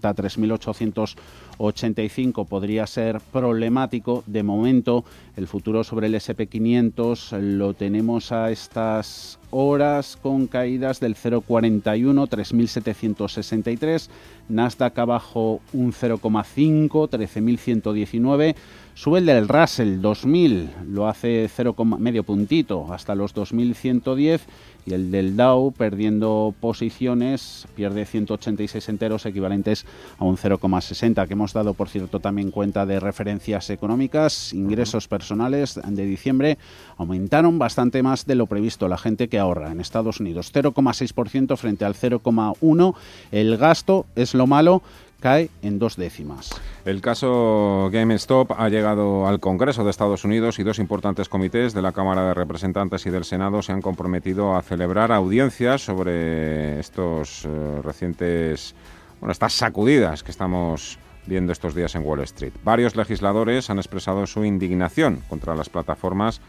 3.885 1.58 2.46
podría 2.46 2.86
ser 2.88 3.20
problemático. 3.32 4.24
De 4.28 4.44
momento, 4.44 5.06
el 5.36 5.48
futuro 5.48 5.84
sobre 5.84 6.08
el 6.08 6.16
SP500 6.16 7.40
lo 7.40 7.74
tenemos 7.74 8.32
a 8.32 8.52
estas 8.52 9.40
horas 9.50 10.18
con 10.22 10.48
caídas 10.48 11.00
del 11.00 11.16
0,41, 11.16 12.28
3.763. 12.28 14.10
Nasdaq 14.50 15.00
abajo 15.00 15.62
un 15.74 15.94
0,5, 15.94 17.10
13.119. 17.10 18.56
Sube 18.94 19.20
el 19.20 19.26
del 19.26 19.48
Russell 19.48 20.02
2000, 20.02 20.70
lo 20.90 21.08
hace 21.08 21.50
0, 21.54 21.76
medio 21.98 22.24
puntito 22.24 22.92
hasta 22.94 23.16
los 23.16 23.34
2110 23.34 24.42
y 24.86 24.94
el 24.94 25.12
del 25.12 25.38
Dow 25.38 25.72
perdiendo 25.72 26.54
posiciones, 26.60 27.68
pierde 27.76 28.06
186 28.06 28.90
enteros 28.90 29.26
equivalentes 29.26 29.86
a 30.18 30.26
un 30.26 30.38
0,60 30.38 31.26
que 31.26 31.34
hemos 31.34 31.54
dado 31.54 31.74
por 31.74 31.88
cierto 31.88 32.20
también 32.20 32.52
cuenta 32.52 32.86
de 32.86 33.00
referencias 33.00 33.70
económicas, 33.70 34.54
ingresos 34.54 35.08
personales 35.08 35.80
de 35.84 36.06
diciembre 36.06 36.58
aumentaron 36.98 37.60
bastante 37.60 38.04
más 38.04 38.26
de 38.26 38.36
lo 38.36 38.48
previsto 38.48 38.88
la 38.88 38.98
gente 38.98 39.30
que 39.30 39.40
ahorra 39.40 39.72
en 39.72 39.80
Estados 39.80 40.20
Unidos, 40.20 40.52
0,6% 40.54 41.56
frente 41.58 41.86
al 41.86 41.96
0,1, 41.96 42.96
el 43.32 43.58
gasto 43.58 44.06
es 44.16 44.34
lo 44.34 44.48
malo 44.48 44.82
cae 45.22 45.50
en 45.62 45.80
dos 45.80 45.96
décimas. 45.96 46.50
El 46.84 47.00
caso 47.00 47.90
GameStop 47.94 48.52
ha 48.58 48.68
llegado 48.68 49.28
al 49.28 49.40
Congreso 49.40 49.86
de 49.86 49.92
Estados 49.92 50.26
Unidos 50.26 50.60
y 50.60 50.64
dos 50.64 50.80
importantes 50.80 51.30
comités 51.30 51.74
de 51.74 51.82
la 51.82 51.94
Cámara 51.94 52.26
de 52.26 52.34
Representantes 52.34 53.06
y 53.06 53.12
del 53.12 53.24
Senado 53.24 53.62
se 53.62 53.72
han 53.72 53.82
comprometido 53.82 54.56
a 54.58 54.62
celebrar 54.64 55.12
audiencias 55.12 55.82
sobre 55.82 56.80
estos 56.80 57.46
eh, 57.46 57.82
recientes, 57.84 58.76
bueno, 59.20 59.32
estas 59.32 59.54
sacudidas 59.54 60.24
que 60.24 60.32
estamos 60.32 60.98
viendo 61.28 61.52
estos 61.52 61.76
días 61.76 61.94
en 61.96 62.04
Wall 62.04 62.22
Street. 62.22 62.54
Varios 62.64 62.96
legisladores 62.96 63.70
han 63.70 63.78
expresado 63.78 64.26
su 64.26 64.44
indignación 64.44 65.22
contra 65.30 65.56
las 65.56 65.70
plataformas 65.70 66.42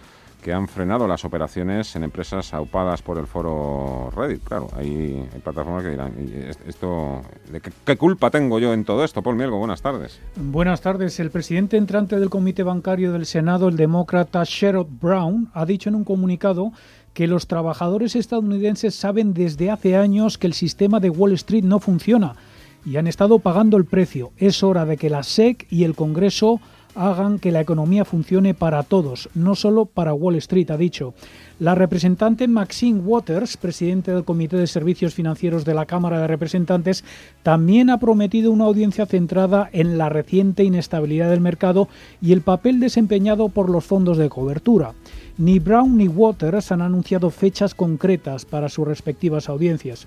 que 0.42 0.52
han 0.52 0.66
frenado 0.66 1.06
las 1.06 1.24
operaciones 1.24 1.94
en 1.94 2.02
empresas 2.02 2.52
aupadas 2.52 3.00
por 3.00 3.16
el 3.16 3.26
foro 3.26 4.10
Reddit. 4.14 4.42
Claro, 4.42 4.68
hay, 4.76 5.26
plataformas 5.42 5.84
que 5.84 5.90
dirán, 5.90 6.12
esto, 6.66 7.22
¿de 7.50 7.60
qué, 7.60 7.96
culpa 7.96 8.30
tengo 8.30 8.58
yo 8.58 8.74
en 8.74 8.84
todo 8.84 9.04
esto? 9.04 9.22
Paul 9.22 9.36
Mielgo, 9.36 9.58
buenas 9.58 9.80
tardes. 9.80 10.20
Buenas 10.36 10.80
tardes. 10.80 11.20
El 11.20 11.30
presidente 11.30 11.76
entrante 11.76 12.18
del 12.18 12.28
Comité 12.28 12.64
Bancario 12.64 13.12
del 13.12 13.24
Senado, 13.24 13.68
el 13.68 13.76
demócrata 13.76 14.42
Sherrod 14.44 14.88
Brown, 15.00 15.50
ha 15.54 15.64
dicho 15.64 15.88
en 15.88 15.94
un 15.94 16.04
comunicado 16.04 16.72
que 17.14 17.28
los 17.28 17.46
trabajadores 17.46 18.16
estadounidenses 18.16 18.94
saben 18.96 19.34
desde 19.34 19.70
hace 19.70 19.96
años 19.96 20.38
que 20.38 20.48
el 20.48 20.54
sistema 20.54 20.98
de 20.98 21.10
Wall 21.10 21.32
Street 21.32 21.62
no 21.62 21.78
funciona 21.78 22.34
y 22.84 22.96
han 22.96 23.06
estado 23.06 23.38
pagando 23.38 23.76
el 23.76 23.84
precio. 23.84 24.32
Es 24.36 24.62
hora 24.64 24.84
de 24.84 24.96
que 24.96 25.10
la 25.10 25.22
SEC 25.22 25.66
y 25.70 25.84
el 25.84 25.94
Congreso 25.94 26.60
hagan 26.94 27.38
que 27.38 27.52
la 27.52 27.60
economía 27.60 28.04
funcione 28.04 28.54
para 28.54 28.82
todos, 28.82 29.28
no 29.34 29.54
solo 29.54 29.86
para 29.86 30.14
Wall 30.14 30.36
Street, 30.36 30.70
ha 30.70 30.76
dicho. 30.76 31.14
La 31.58 31.74
representante 31.74 32.48
Maxine 32.48 33.00
Waters, 33.00 33.56
presidente 33.56 34.12
del 34.12 34.24
Comité 34.24 34.56
de 34.56 34.66
Servicios 34.66 35.14
Financieros 35.14 35.64
de 35.64 35.74
la 35.74 35.86
Cámara 35.86 36.20
de 36.20 36.26
Representantes, 36.26 37.04
también 37.42 37.90
ha 37.90 37.98
prometido 37.98 38.50
una 38.50 38.64
audiencia 38.64 39.06
centrada 39.06 39.68
en 39.72 39.96
la 39.98 40.08
reciente 40.08 40.64
inestabilidad 40.64 41.30
del 41.30 41.40
mercado 41.40 41.88
y 42.20 42.32
el 42.32 42.40
papel 42.40 42.80
desempeñado 42.80 43.48
por 43.48 43.70
los 43.70 43.84
fondos 43.84 44.18
de 44.18 44.28
cobertura. 44.28 44.94
Ni 45.38 45.58
Brown 45.58 45.96
ni 45.96 46.08
Waters 46.08 46.72
han 46.72 46.82
anunciado 46.82 47.30
fechas 47.30 47.74
concretas 47.74 48.44
para 48.44 48.68
sus 48.68 48.86
respectivas 48.86 49.48
audiencias. 49.48 50.06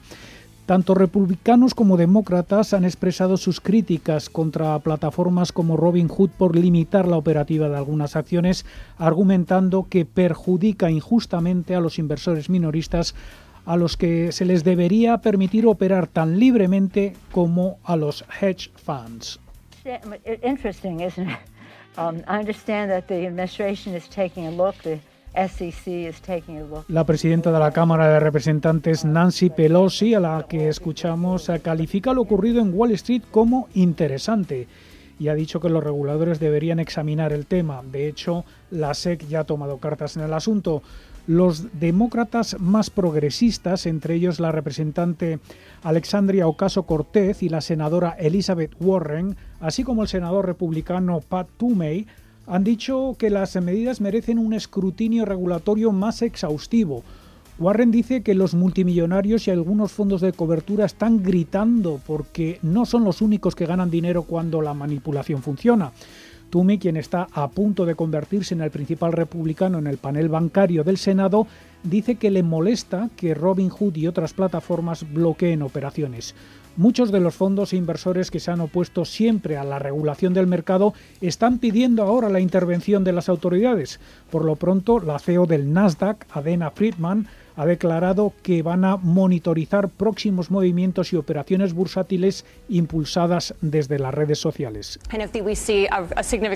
Tanto 0.66 0.96
republicanos 0.96 1.76
como 1.76 1.96
demócratas 1.96 2.74
han 2.74 2.86
expresado 2.86 3.38
sus 3.38 3.62
críticas 3.62 4.30
contra 4.30 4.80
plataformas 4.80 5.52
como 5.52 5.78
Robinhood 5.78 6.32
por 6.32 6.56
limitar 6.56 7.08
la 7.08 7.18
operativa 7.18 7.70
de 7.70 7.78
algunas 7.78 8.16
acciones, 8.16 8.66
argumentando 8.98 9.86
que 9.88 10.06
perjudica 10.06 10.90
injustamente 10.90 11.76
a 11.76 11.80
los 11.82 12.00
inversores 12.00 12.50
minoristas 12.50 13.14
a 13.66 13.78
los 13.78 13.98
que 13.98 14.32
se 14.32 14.46
les 14.46 14.64
debería 14.64 15.18
permitir 15.20 15.66
operar 15.66 16.08
tan 16.08 16.40
libremente 16.40 17.16
como 17.32 17.78
a 17.84 17.96
los 17.96 18.24
hedge 18.40 18.70
funds. 18.76 19.40
Look. 24.58 25.15
La 26.88 27.06
presidenta 27.06 27.52
de 27.52 27.60
la 27.60 27.72
Cámara 27.72 28.08
de 28.08 28.20
Representantes, 28.20 29.06
Nancy 29.06 29.50
Pelosi, 29.50 30.14
a 30.14 30.20
la 30.20 30.46
que 30.48 30.70
escuchamos, 30.70 31.52
califica 31.62 32.14
lo 32.14 32.22
ocurrido 32.22 32.62
en 32.62 32.74
Wall 32.74 32.92
Street 32.92 33.24
como 33.32 33.68
interesante 33.74 34.68
y 35.20 35.28
ha 35.30 35.36
dicho 35.36 35.60
que 35.60 35.70
los 35.70 35.84
reguladores 35.84 36.40
deberían 36.40 36.80
examinar 36.80 37.32
el 37.34 37.46
tema. 37.46 37.82
De 37.84 38.08
hecho, 38.08 38.46
la 38.72 38.94
SEC 38.94 39.28
ya 39.28 39.42
ha 39.42 39.44
tomado 39.46 39.78
cartas 39.78 40.18
en 40.18 40.24
el 40.24 40.34
asunto. 40.34 40.84
Los 41.28 41.80
demócratas 41.80 42.58
más 42.60 42.90
progresistas, 42.90 43.88
entre 43.88 44.16
ellos 44.16 44.40
la 44.40 44.52
representante 44.52 45.40
Alexandria 45.82 46.48
Ocaso 46.48 46.84
Cortez 46.84 47.42
y 47.42 47.50
la 47.50 47.62
senadora 47.62 48.16
Elizabeth 48.20 48.76
Warren, 48.80 49.36
así 49.60 49.84
como 49.84 50.04
el 50.04 50.08
senador 50.08 50.46
republicano 50.46 51.22
Pat 51.22 51.48
Toomey, 51.58 52.06
han 52.48 52.64
dicho 52.64 53.16
que 53.18 53.30
las 53.30 53.56
medidas 53.62 54.02
merecen 54.02 54.38
un 54.38 54.54
escrutinio 54.54 55.26
regulatorio 55.26 55.92
más 55.92 56.22
exhaustivo. 56.22 57.04
Warren 57.58 57.90
dice 57.90 58.22
que 58.22 58.36
los 58.36 58.54
multimillonarios 58.54 59.48
y 59.48 59.52
algunos 59.52 59.92
fondos 59.92 60.20
de 60.22 60.34
cobertura 60.34 60.86
están 60.86 61.24
gritando 61.24 62.02
porque 62.06 62.60
no 62.62 62.86
son 62.86 63.06
los 63.06 63.22
únicos 63.22 63.56
que 63.56 63.66
ganan 63.66 63.90
dinero 63.90 64.24
cuando 64.24 64.62
la 64.62 64.74
manipulación 64.74 65.42
funciona. 65.42 65.94
Toomey, 66.50 66.78
quien 66.78 66.98
está 66.98 67.28
a 67.32 67.50
punto 67.50 67.86
de 67.86 67.96
convertirse 67.96 68.54
en 68.54 68.62
el 68.62 68.72
principal 68.72 69.14
republicano 69.14 69.80
en 69.80 69.88
el 69.88 69.98
panel 69.98 70.30
bancario 70.30 70.84
del 70.84 70.98
Senado, 70.98 71.48
dice 71.84 72.16
que 72.16 72.30
le 72.30 72.44
molesta 72.44 73.10
que 73.16 73.34
Robinhood 73.34 73.96
y 73.96 74.08
otras 74.08 74.34
plataformas 74.34 75.12
bloqueen 75.12 75.62
operaciones. 75.62 76.36
Muchos 76.78 77.10
de 77.10 77.22
los 77.22 77.36
fondos 77.36 77.72
e 77.72 77.78
inversores 77.78 78.30
que 78.30 78.42
se 78.42 78.52
han 78.52 78.60
opuesto 78.60 79.06
siempre 79.06 79.56
a 79.56 79.64
la 79.64 79.80
regulación 79.80 80.34
del 80.34 80.46
mercado 80.46 80.94
están 81.22 81.60
pidiendo 81.60 82.04
ahora 82.04 82.28
la 82.28 82.42
intervención 82.42 83.06
de 83.06 83.14
las 83.14 83.30
autoridades. 83.30 84.02
Por 84.30 84.44
lo 84.44 84.58
pronto, 84.58 85.00
la 85.00 85.18
CEO 85.18 85.46
del 85.46 85.72
Nasdaq, 85.72 86.26
Adena 86.34 86.72
Friedman, 86.72 87.28
ha 87.56 87.66
declarado 87.66 88.34
que 88.44 88.62
van 88.64 88.86
a 88.86 88.98
monitorizar 88.98 89.90
próximos 89.90 90.52
movimientos 90.52 91.14
y 91.14 91.16
operaciones 91.16 91.74
bursátiles 91.74 92.46
impulsadas 92.70 93.54
desde 93.62 94.00
las 94.00 94.14
redes 94.14 94.40
sociales. 94.40 95.00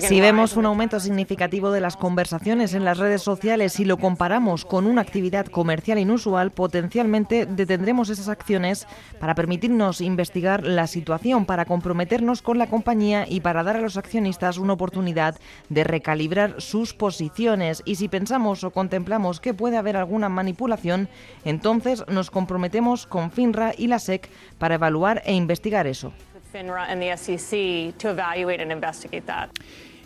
Si 0.00 0.20
vemos 0.20 0.56
un 0.56 0.66
aumento 0.66 1.00
significativo 1.00 1.70
de 1.70 1.80
las 1.80 1.96
conversaciones 1.96 2.74
en 2.74 2.84
las 2.84 2.98
redes 2.98 3.22
sociales 3.22 3.80
y 3.80 3.84
lo 3.84 3.96
comparamos 3.96 4.64
con 4.64 4.86
una 4.86 5.00
actividad 5.00 5.46
comercial 5.46 5.98
inusual, 5.98 6.50
potencialmente 6.50 7.46
detendremos 7.46 8.10
esas 8.10 8.28
acciones 8.28 8.86
para 9.18 9.34
permitirnos 9.34 10.00
investigar 10.00 10.64
la 10.64 10.86
situación, 10.86 11.46
para 11.46 11.64
comprometernos 11.64 12.42
con 12.42 12.58
la 12.58 12.68
compañía 12.68 13.26
y 13.28 13.40
para 13.40 13.62
dar 13.62 13.76
a 13.76 13.80
los 13.80 13.96
accionistas 13.96 14.58
una 14.58 14.74
oportunidad 14.74 15.36
de 15.68 15.84
recalibrar 15.84 16.60
sus 16.60 16.94
posiciones. 16.94 17.82
Y 17.84 17.96
si 17.96 18.08
pensamos 18.08 18.64
o 18.64 18.70
contemplamos 18.70 19.40
que 19.40 19.54
puede 19.54 19.76
haber 19.76 19.96
alguna 19.96 20.28
manipulación, 20.28 20.89
entonces 21.44 22.04
nos 22.08 22.30
comprometemos 22.30 23.06
con 23.06 23.30
FINRA 23.30 23.72
y 23.76 23.86
la 23.86 23.98
SEC 23.98 24.28
para 24.58 24.74
evaluar 24.76 25.22
e 25.24 25.34
investigar 25.34 25.86
eso. 25.86 26.12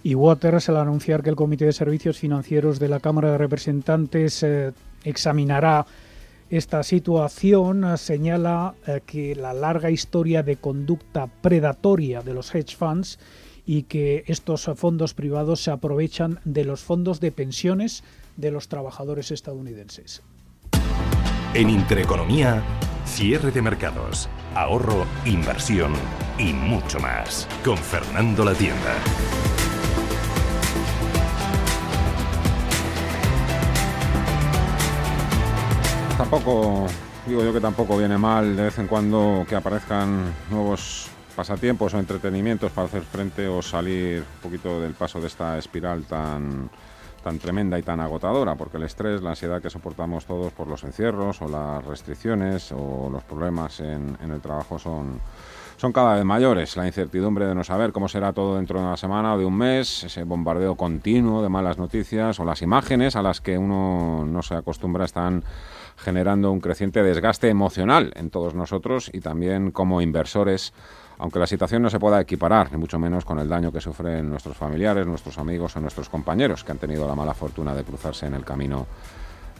Y 0.02 0.14
Waters, 0.14 0.68
al 0.68 0.76
anunciar 0.76 1.22
que 1.22 1.30
el 1.30 1.36
Comité 1.36 1.64
de 1.64 1.72
Servicios 1.72 2.18
Financieros 2.18 2.78
de 2.78 2.88
la 2.88 3.00
Cámara 3.00 3.32
de 3.32 3.38
Representantes 3.38 4.42
eh, 4.42 4.72
examinará 5.02 5.86
esta 6.50 6.82
situación, 6.82 7.96
señala 7.96 8.74
eh, 8.86 9.00
que 9.06 9.34
la 9.34 9.54
larga 9.54 9.90
historia 9.90 10.42
de 10.42 10.56
conducta 10.56 11.26
predatoria 11.26 12.20
de 12.20 12.34
los 12.34 12.54
hedge 12.54 12.76
funds 12.76 13.18
y 13.66 13.84
que 13.84 14.24
estos 14.26 14.70
fondos 14.76 15.14
privados 15.14 15.62
se 15.62 15.70
aprovechan 15.70 16.38
de 16.44 16.64
los 16.64 16.82
fondos 16.82 17.20
de 17.20 17.32
pensiones 17.32 18.04
de 18.36 18.50
los 18.50 18.68
trabajadores 18.68 19.30
estadounidenses. 19.30 20.22
En 21.54 21.70
Intereconomía, 21.70 22.64
cierre 23.06 23.52
de 23.52 23.62
mercados, 23.62 24.28
ahorro, 24.56 25.06
inversión 25.24 25.92
y 26.36 26.52
mucho 26.52 26.98
más. 26.98 27.46
Con 27.64 27.78
Fernando 27.78 28.44
La 28.44 28.54
Tienda. 28.54 28.96
Tampoco, 36.18 36.88
digo 37.24 37.44
yo 37.44 37.52
que 37.52 37.60
tampoco 37.60 37.98
viene 37.98 38.18
mal 38.18 38.56
de 38.56 38.64
vez 38.64 38.78
en 38.80 38.88
cuando 38.88 39.46
que 39.48 39.54
aparezcan 39.54 40.34
nuevos 40.50 41.06
pasatiempos 41.36 41.94
o 41.94 42.00
entretenimientos 42.00 42.72
para 42.72 42.88
hacer 42.88 43.02
frente 43.02 43.46
o 43.46 43.62
salir 43.62 44.18
un 44.22 44.40
poquito 44.42 44.80
del 44.80 44.94
paso 44.94 45.20
de 45.20 45.28
esta 45.28 45.56
espiral 45.56 46.02
tan 46.02 46.68
tan 47.24 47.38
tremenda 47.38 47.78
y 47.78 47.82
tan 47.82 48.00
agotadora, 48.00 48.54
porque 48.54 48.76
el 48.76 48.82
estrés, 48.82 49.22
la 49.22 49.30
ansiedad 49.30 49.62
que 49.62 49.70
soportamos 49.70 50.26
todos 50.26 50.52
por 50.52 50.68
los 50.68 50.84
encierros 50.84 51.40
o 51.40 51.48
las 51.48 51.82
restricciones 51.84 52.70
o 52.70 53.08
los 53.10 53.24
problemas 53.24 53.80
en, 53.80 54.18
el 54.22 54.40
trabajo 54.42 54.78
son, 54.78 55.20
son 55.78 55.90
cada 55.90 56.14
vez 56.14 56.24
mayores. 56.24 56.76
La 56.76 56.86
incertidumbre 56.86 57.46
de 57.46 57.54
no 57.54 57.64
saber 57.64 57.92
cómo 57.92 58.08
será 58.08 58.34
todo 58.34 58.56
dentro 58.56 58.78
de 58.78 58.84
una 58.84 58.98
semana 58.98 59.34
o 59.34 59.38
de 59.38 59.46
un 59.46 59.56
mes, 59.56 60.04
ese 60.04 60.24
bombardeo 60.24 60.76
continuo 60.76 61.42
de 61.42 61.48
malas 61.48 61.78
noticias 61.78 62.38
o 62.38 62.44
las 62.44 62.60
imágenes 62.60 63.16
a 63.16 63.22
las 63.22 63.40
que 63.40 63.56
uno 63.56 64.26
no 64.26 64.42
se 64.42 64.54
acostumbra 64.54 65.06
están 65.06 65.44
generando 65.96 66.52
un 66.52 66.60
creciente 66.60 67.02
desgaste 67.02 67.48
emocional 67.48 68.12
en 68.16 68.28
todos 68.28 68.54
nosotros 68.54 69.10
y 69.12 69.20
también 69.20 69.70
como 69.70 70.02
inversores 70.02 70.74
aunque 71.24 71.38
la 71.38 71.46
situación 71.46 71.80
no 71.80 71.88
se 71.88 71.98
pueda 71.98 72.20
equiparar, 72.20 72.70
ni 72.70 72.76
mucho 72.76 72.98
menos 72.98 73.24
con 73.24 73.38
el 73.38 73.48
daño 73.48 73.72
que 73.72 73.80
sufren 73.80 74.28
nuestros 74.28 74.58
familiares, 74.58 75.06
nuestros 75.06 75.38
amigos 75.38 75.74
o 75.74 75.80
nuestros 75.80 76.10
compañeros 76.10 76.62
que 76.62 76.72
han 76.72 76.76
tenido 76.76 77.08
la 77.08 77.14
mala 77.14 77.32
fortuna 77.32 77.74
de 77.74 77.82
cruzarse 77.82 78.26
en 78.26 78.34
el 78.34 78.44
camino 78.44 78.86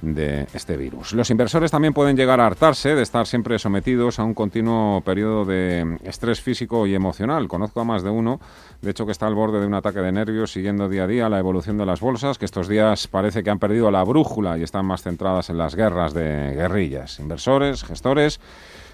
de 0.03 0.47
este 0.53 0.77
virus. 0.77 1.15
Los 1.15 1.31
inversores 1.31 1.71
también 1.71 1.95
pueden 1.95 2.19
llegar 2.19 2.39
a 2.39 2.45
hartarse 2.45 2.95
de 2.95 3.01
estar 3.01 3.27
siempre 3.27 3.59
sometidos 3.59 4.19
a 4.19 4.25
un 4.25 4.35
continuo 4.35 5.01
periodo 5.01 5.47
de 5.47 5.97
estrés 6.05 6.43
físico 6.43 6.87
y 6.87 6.95
emocional. 6.95 7.49
Conozco 7.49 7.81
a 7.81 7.85
más 7.85 8.03
de 8.03 8.11
uno, 8.11 8.41
de 8.83 8.91
hecho, 8.91 9.07
que 9.07 9.13
está 9.13 9.27
al 9.27 9.35
borde 9.35 9.59
de 9.59 9.67
un 9.67 9.73
ataque 9.73 10.01
de 10.01 10.13
nervios 10.13 10.53
siguiendo 10.53 10.91
día 10.91 11.05
a 11.05 11.07
día 11.07 11.31
la 11.31 11.39
evolución 11.39 11.79
de 11.79 11.87
las 11.87 12.01
bolsas, 12.01 12.37
que 12.37 12.45
estos 12.45 12.69
días 12.69 13.09
parece 13.09 13.43
que 13.43 13.49
han 13.49 13.59
perdido 13.59 13.91
la 13.91 14.05
brújula 14.05 14.59
y 14.59 14.63
están 14.65 14.85
más 14.85 15.03
centradas 15.03 15.49
en 15.49 15.57
las 15.57 15.75
guerras 15.75 16.13
de 16.13 16.53
guerrillas. 16.55 17.21
Inversores, 17.21 17.85
gestores, 17.85 18.39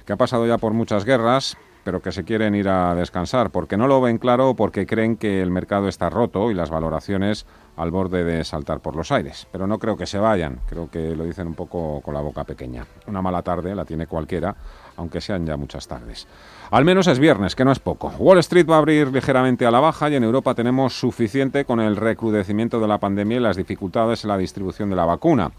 que 0.07 0.13
han 0.13 0.19
pasado 0.19 0.47
ya 0.47 0.57
por 0.57 0.73
muchas 0.73 1.05
guerras, 1.05 1.57
pero 1.85 2.01
que 2.03 2.13
se 2.13 2.25
quieren 2.25 2.55
ir 2.55 2.69
a 2.69 2.95
descansar 2.95 3.51
porque 3.51 3.77
no 3.77 3.87
lo 3.87 4.01
ven 4.01 4.19
claro 4.19 4.51
o 4.51 4.55
porque 4.55 4.87
creen 4.87 5.17
que 5.17 5.43
el 5.43 5.51
mercado 5.51 5.89
está 5.89 6.11
roto 6.11 6.51
y 6.51 6.55
las 6.55 6.71
valoraciones 6.71 7.47
al 7.77 7.91
borde 7.91 8.25
de 8.25 8.45
saltar 8.45 8.81
por 8.81 8.97
los 8.97 9.11
aires. 9.11 9.47
Pero 9.51 9.67
no 9.67 9.79
creo 9.79 9.97
que 9.97 10.07
se 10.07 10.19
vayan, 10.19 10.61
creo 10.69 10.91
que 10.91 11.17
lo 11.17 11.25
dicen 11.25 11.47
un 11.47 11.55
poco 11.55 12.01
con 12.03 12.15
la 12.15 12.21
boca 12.21 12.45
pequeña. 12.45 12.87
Una 13.07 13.23
mala 13.23 13.43
tarde 13.43 13.75
la 13.75 13.85
tiene 13.85 14.07
cualquiera, 14.07 14.55
aunque 14.97 15.21
sean 15.21 15.47
ya 15.47 15.57
muchas 15.57 15.89
tardes. 15.89 16.27
Al 16.71 16.85
menos 16.85 17.07
es 17.07 17.19
viernes, 17.19 17.57
que 17.57 17.65
no 17.65 17.73
es 17.73 17.79
poco. 17.79 18.09
Wall 18.19 18.39
Street 18.39 18.67
va 18.69 18.77
a 18.77 18.79
abrir 18.79 19.09
ligeramente 19.09 19.65
a 19.67 19.71
la 19.71 19.81
baja 19.81 20.11
y 20.11 20.17
en 20.17 20.25
Europa 20.25 20.55
tenemos 20.55 20.99
suficiente 20.99 21.65
con 21.65 21.81
el 21.81 21.97
recrudecimiento 21.97 22.81
de 22.81 22.89
la 22.89 22.99
pandemia 22.99 23.39
y 23.39 23.41
las 23.41 23.57
dificultades 23.57 24.25
en 24.25 24.29
la 24.29 24.37
distribución 24.37 24.91
de 24.91 24.97
la 24.97 25.07
vacuna. 25.07 25.51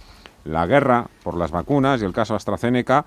La 0.46 0.66
guerra 0.66 1.08
por 1.24 1.38
las 1.38 1.52
vacunas 1.52 2.02
y 2.02 2.06
el 2.06 2.14
caso 2.14 2.36
AstraZeneca 2.36 3.06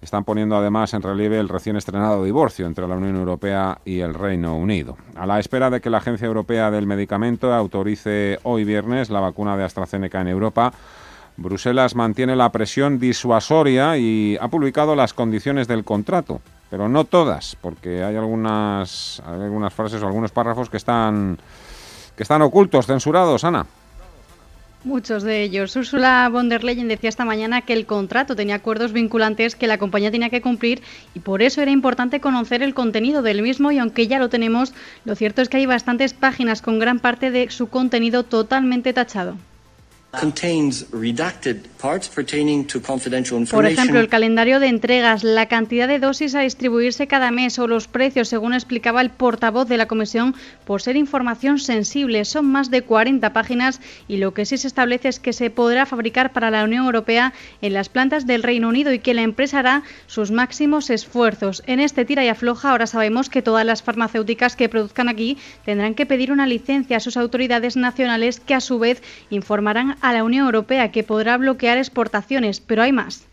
están 0.00 0.24
poniendo 0.24 0.56
además 0.56 0.94
en 0.94 1.02
relieve 1.02 1.38
el 1.38 1.48
recién 1.48 1.76
estrenado 1.76 2.24
divorcio 2.24 2.66
entre 2.66 2.86
la 2.86 2.96
Unión 2.96 3.16
Europea 3.16 3.78
y 3.84 4.00
el 4.00 4.14
Reino 4.14 4.56
Unido. 4.56 4.96
A 5.16 5.26
la 5.26 5.38
espera 5.38 5.70
de 5.70 5.80
que 5.80 5.90
la 5.90 5.98
Agencia 5.98 6.26
Europea 6.26 6.70
del 6.70 6.86
Medicamento 6.86 7.52
autorice 7.52 8.38
hoy 8.42 8.64
viernes 8.64 9.10
la 9.10 9.20
vacuna 9.20 9.56
de 9.56 9.64
AstraZeneca 9.64 10.20
en 10.20 10.28
Europa, 10.28 10.72
Bruselas 11.36 11.94
mantiene 11.94 12.36
la 12.36 12.50
presión 12.50 12.98
disuasoria 12.98 13.96
y 13.96 14.36
ha 14.40 14.48
publicado 14.48 14.96
las 14.96 15.14
condiciones 15.14 15.68
del 15.68 15.84
contrato 15.84 16.40
pero 16.70 16.88
no 16.88 17.04
todas, 17.04 17.56
porque 17.60 18.04
hay 18.04 18.16
algunas, 18.16 19.22
algunas 19.26 19.72
frases 19.72 20.02
o 20.02 20.06
algunos 20.06 20.30
párrafos 20.30 20.68
que 20.68 20.76
están, 20.76 21.38
que 22.16 22.22
están 22.22 22.42
ocultos, 22.42 22.86
censurados, 22.86 23.44
Ana. 23.44 23.66
Muchos 24.84 25.24
de 25.24 25.42
ellos. 25.42 25.74
Ursula 25.74 26.28
von 26.30 26.48
der 26.48 26.62
Leyen 26.62 26.86
decía 26.86 27.08
esta 27.08 27.24
mañana 27.24 27.62
que 27.62 27.72
el 27.72 27.84
contrato 27.84 28.36
tenía 28.36 28.54
acuerdos 28.54 28.92
vinculantes 28.92 29.56
que 29.56 29.66
la 29.66 29.76
compañía 29.76 30.12
tenía 30.12 30.30
que 30.30 30.40
cumplir 30.40 30.82
y 31.14 31.18
por 31.18 31.42
eso 31.42 31.60
era 31.60 31.72
importante 31.72 32.20
conocer 32.20 32.62
el 32.62 32.74
contenido 32.74 33.20
del 33.22 33.42
mismo 33.42 33.72
y 33.72 33.78
aunque 33.78 34.06
ya 34.06 34.20
lo 34.20 34.28
tenemos, 34.28 34.72
lo 35.04 35.16
cierto 35.16 35.42
es 35.42 35.48
que 35.48 35.56
hay 35.56 35.66
bastantes 35.66 36.14
páginas 36.14 36.62
con 36.62 36.78
gran 36.78 37.00
parte 37.00 37.32
de 37.32 37.50
su 37.50 37.68
contenido 37.68 38.22
totalmente 38.22 38.92
tachado. 38.92 39.36
Por 43.50 43.66
ejemplo, 43.66 44.00
el 44.00 44.08
calendario 44.08 44.58
de 44.58 44.68
entregas, 44.68 45.22
la 45.22 45.46
cantidad 45.48 45.86
de 45.86 45.98
dosis 45.98 46.34
a 46.34 46.40
distribuirse 46.40 47.06
cada 47.06 47.30
mes 47.30 47.58
o 47.58 47.66
los 47.66 47.88
precios, 47.88 48.28
según 48.28 48.54
explicaba 48.54 49.02
el 49.02 49.10
portavoz 49.10 49.68
de 49.68 49.76
la 49.76 49.86
Comisión, 49.86 50.34
por 50.64 50.80
ser 50.80 50.96
información 50.96 51.58
sensible. 51.58 52.24
Son 52.24 52.46
más 52.46 52.70
de 52.70 52.82
40 52.82 53.34
páginas 53.34 53.82
y 54.08 54.16
lo 54.16 54.32
que 54.32 54.46
sí 54.46 54.56
se 54.56 54.66
establece 54.66 55.08
es 55.08 55.20
que 55.20 55.34
se 55.34 55.50
podrá 55.50 55.84
fabricar 55.84 56.32
para 56.32 56.50
la 56.50 56.64
Unión 56.64 56.86
Europea 56.86 57.34
en 57.60 57.74
las 57.74 57.90
plantas 57.90 58.26
del 58.26 58.42
Reino 58.42 58.70
Unido 58.70 58.94
y 58.94 59.00
que 59.00 59.12
la 59.12 59.22
empresa 59.22 59.58
hará 59.58 59.82
sus 60.06 60.30
máximos 60.30 60.88
esfuerzos. 60.88 61.62
En 61.66 61.80
este 61.80 62.06
tira 62.06 62.24
y 62.24 62.28
afloja, 62.28 62.70
ahora 62.70 62.86
sabemos 62.86 63.28
que 63.28 63.42
todas 63.42 63.66
las 63.66 63.82
farmacéuticas 63.82 64.56
que 64.56 64.70
produzcan 64.70 65.10
aquí 65.10 65.36
tendrán 65.66 65.94
que 65.94 66.06
pedir 66.06 66.32
una 66.32 66.46
licencia 66.46 66.96
a 66.96 67.00
sus 67.00 67.18
autoridades 67.18 67.76
nacionales 67.76 68.40
que 68.40 68.54
a 68.54 68.60
su 68.60 68.78
vez 68.78 69.02
informarán 69.28 69.97
a 70.00 70.12
la 70.12 70.24
Unión 70.24 70.46
Europea 70.46 70.90
que 70.90 71.04
podrá 71.04 71.36
bloquear 71.36 71.78
exportaciones, 71.78 72.60
pero 72.60 72.82
hay 72.82 72.92
más. 72.92 73.27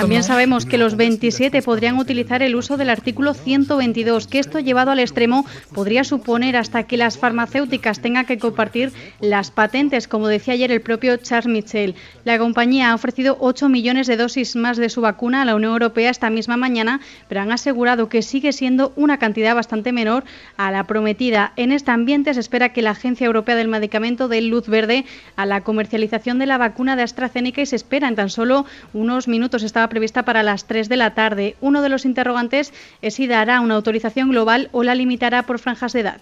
También 0.00 0.22
sabemos 0.22 0.64
que 0.64 0.78
los 0.78 0.96
27 0.96 1.60
podrían 1.60 1.98
utilizar 1.98 2.42
el 2.42 2.56
uso 2.56 2.78
del 2.78 2.88
artículo 2.88 3.34
122, 3.34 4.26
que 4.26 4.38
esto 4.38 4.58
llevado 4.58 4.90
al 4.90 4.98
extremo 4.98 5.44
podría 5.74 6.02
suponer 6.02 6.56
hasta 6.56 6.84
que 6.84 6.96
las 6.96 7.18
farmacéuticas 7.18 8.00
tengan 8.00 8.24
que 8.24 8.38
compartir 8.38 8.92
las 9.20 9.50
patentes, 9.50 10.08
como 10.08 10.28
decía 10.28 10.54
ayer 10.54 10.72
el 10.72 10.80
propio 10.80 11.18
Charles 11.18 11.52
Michel. 11.52 11.94
La 12.24 12.38
compañía 12.38 12.90
ha 12.90 12.94
ofrecido 12.94 13.36
8 13.38 13.68
millones 13.68 14.06
de 14.06 14.16
dosis 14.16 14.56
más 14.56 14.78
de 14.78 14.88
su 14.88 15.02
vacuna 15.02 15.42
a 15.42 15.44
la 15.44 15.56
Unión 15.56 15.72
Europea 15.72 16.10
esta 16.10 16.30
misma 16.30 16.56
mañana, 16.56 17.00
pero 17.28 17.42
han 17.42 17.52
asegurado 17.52 18.08
que 18.08 18.22
sigue 18.22 18.52
siendo 18.52 18.92
una 18.96 19.18
cantidad 19.18 19.54
bastante 19.54 19.92
menor 19.92 20.24
a 20.56 20.70
la 20.70 20.84
prometida. 20.84 21.52
En 21.56 21.70
este 21.70 21.90
ambiente 21.90 22.32
se 22.32 22.40
espera 22.40 22.72
que 22.72 22.82
la 22.82 22.92
Agencia 22.92 23.26
Europea 23.26 23.56
del 23.56 23.68
Medicamento 23.68 24.28
dé 24.28 24.40
luz 24.40 24.66
verde 24.68 25.04
a 25.36 25.44
la 25.44 25.60
comercialización 25.62 26.38
de 26.38 26.45
la 26.46 26.58
vacuna 26.58 26.96
de 26.96 27.02
AstraZeneca 27.02 27.60
y 27.60 27.66
se 27.66 27.76
espera 27.76 28.08
en 28.08 28.16
tan 28.16 28.30
solo 28.30 28.66
unos 28.92 29.28
minutos. 29.28 29.62
Estaba 29.62 29.88
prevista 29.88 30.24
para 30.24 30.42
las 30.42 30.66
3 30.66 30.88
de 30.88 30.96
la 30.96 31.14
tarde. 31.14 31.56
Uno 31.60 31.82
de 31.82 31.88
los 31.88 32.04
interrogantes 32.04 32.72
es 33.02 33.14
si 33.14 33.26
dará 33.26 33.60
una 33.60 33.74
autorización 33.74 34.30
global 34.30 34.68
o 34.72 34.82
la 34.82 34.94
limitará 34.94 35.42
por 35.42 35.58
franjas 35.58 35.92
de 35.92 36.00
edad. 36.00 36.20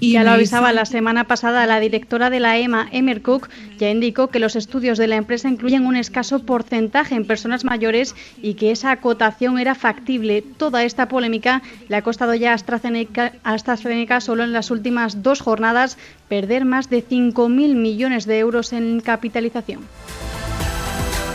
Ya 0.00 0.22
lo 0.22 0.30
avisaba 0.30 0.72
la 0.72 0.84
semana 0.84 1.24
pasada 1.24 1.66
la 1.66 1.80
directora 1.80 2.30
de 2.30 2.38
la 2.38 2.58
EMA, 2.58 2.88
Emer 2.92 3.22
Cook, 3.22 3.48
ya 3.78 3.90
indicó 3.90 4.28
que 4.28 4.38
los 4.38 4.54
estudios 4.54 4.96
de 4.96 5.08
la 5.08 5.16
empresa 5.16 5.48
incluyen 5.48 5.84
un 5.84 5.96
escaso 5.96 6.38
porcentaje 6.46 7.16
en 7.16 7.24
personas 7.24 7.64
mayores 7.64 8.14
y 8.40 8.54
que 8.54 8.70
esa 8.70 8.92
acotación 8.92 9.58
era 9.58 9.74
factible. 9.74 10.42
Toda 10.42 10.84
esta 10.84 11.08
polémica 11.08 11.60
le 11.88 11.96
ha 11.96 12.02
costado 12.02 12.34
ya 12.36 12.52
a 12.52 12.54
AstraZeneca, 12.54 13.32
a 13.42 13.54
AstraZeneca 13.54 14.20
solo 14.20 14.44
en 14.44 14.52
las 14.52 14.70
últimas 14.70 15.24
dos 15.24 15.40
jornadas 15.40 15.98
perder 16.28 16.64
más 16.64 16.88
de 16.88 17.04
5.000 17.04 17.74
millones 17.74 18.26
de 18.26 18.38
euros 18.38 18.72
en 18.72 19.00
capitalización. 19.00 19.80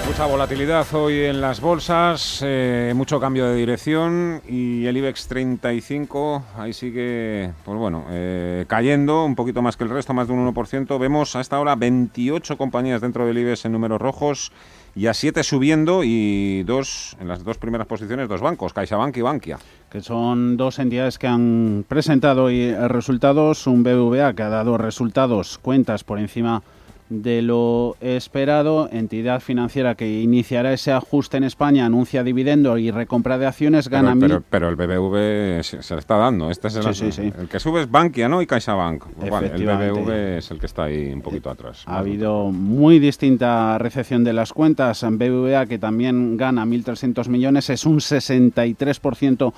Mucha 0.07 0.27
volatilidad 0.27 0.85
hoy 0.93 1.23
en 1.23 1.41
las 1.41 1.59
bolsas, 1.59 2.39
eh, 2.45 2.93
mucho 2.95 3.19
cambio 3.19 3.47
de 3.47 3.55
dirección 3.55 4.39
y 4.47 4.85
el 4.85 4.95
IBEX 4.97 5.27
35 5.27 6.43
ahí 6.57 6.73
sigue, 6.73 7.51
pues 7.65 7.77
bueno, 7.77 8.05
eh, 8.11 8.65
cayendo 8.67 9.25
un 9.25 9.35
poquito 9.35 9.63
más 9.63 9.75
que 9.75 9.83
el 9.83 9.89
resto, 9.89 10.13
más 10.13 10.27
de 10.27 10.33
un 10.33 10.53
1%. 10.53 10.99
Vemos 10.99 11.35
a 11.35 11.41
esta 11.41 11.59
hora 11.59 11.75
28 11.75 12.55
compañías 12.55 13.01
dentro 13.01 13.25
del 13.25 13.39
IBEX 13.39 13.65
en 13.65 13.71
números 13.71 13.99
rojos 13.99 14.51
y 14.95 15.07
a 15.07 15.13
7 15.13 15.43
subiendo 15.43 16.03
y 16.03 16.63
dos 16.63 17.17
en 17.19 17.27
las 17.27 17.43
dos 17.43 17.57
primeras 17.57 17.87
posiciones 17.87 18.29
dos 18.29 18.41
bancos, 18.41 18.73
CaixaBank 18.73 19.17
y 19.17 19.21
Bankia. 19.21 19.57
Que 19.89 20.01
son 20.01 20.55
dos 20.55 20.77
entidades 20.77 21.17
que 21.17 21.27
han 21.27 21.83
presentado 21.87 22.45
hoy 22.45 22.73
resultados, 22.73 23.65
un 23.65 23.81
BBVA 23.83 24.33
que 24.33 24.43
ha 24.43 24.49
dado 24.49 24.77
resultados, 24.77 25.57
cuentas 25.57 26.03
por 26.03 26.19
encima 26.19 26.59
de 26.59 26.74
lo 27.09 27.95
esperado. 28.01 28.89
Entidad 28.91 29.39
financiera 29.41 29.95
que 29.95 30.21
iniciará 30.21 30.73
ese 30.73 30.91
ajuste 30.91 31.37
en 31.37 31.43
España, 31.43 31.85
anuncia 31.85 32.23
dividendo 32.23 32.77
y 32.77 32.91
recompra 32.91 33.37
de 33.37 33.45
acciones, 33.45 33.89
gana 33.89 34.15
pero, 34.19 34.43
pero, 34.49 34.69
el 34.69 34.75
BBV 34.75 35.63
se, 35.63 35.93
le 35.93 35.99
está 35.99 36.17
dando. 36.17 36.49
Este 36.49 36.67
es 36.67 36.75
el, 36.75 37.33
el 37.39 37.47
que 37.47 37.59
sube 37.59 37.81
es 37.81 37.91
Bankia, 37.91 38.27
¿no? 38.27 38.41
Y 38.41 38.47
CaixaBank. 38.47 39.05
el 39.21 39.65
BBV 39.65 40.37
es 40.37 40.51
el 40.51 40.59
que 40.59 40.65
está 40.65 40.85
ahí 40.85 41.11
un 41.11 41.21
poquito 41.21 41.49
atrás. 41.49 41.83
Ha 41.85 41.99
habido 41.99 42.51
muy 42.51 42.99
distinta 42.99 43.77
recepción 43.77 44.23
de 44.23 44.33
las 44.33 44.53
cuentas. 44.53 45.03
En 45.03 45.17
BBVA, 45.17 45.65
que 45.65 45.79
también 45.79 46.37
gana 46.37 46.65
1.300 46.65 47.27
millones, 47.27 47.69
es 47.69 47.85
un 47.85 47.99
63% 47.99 49.53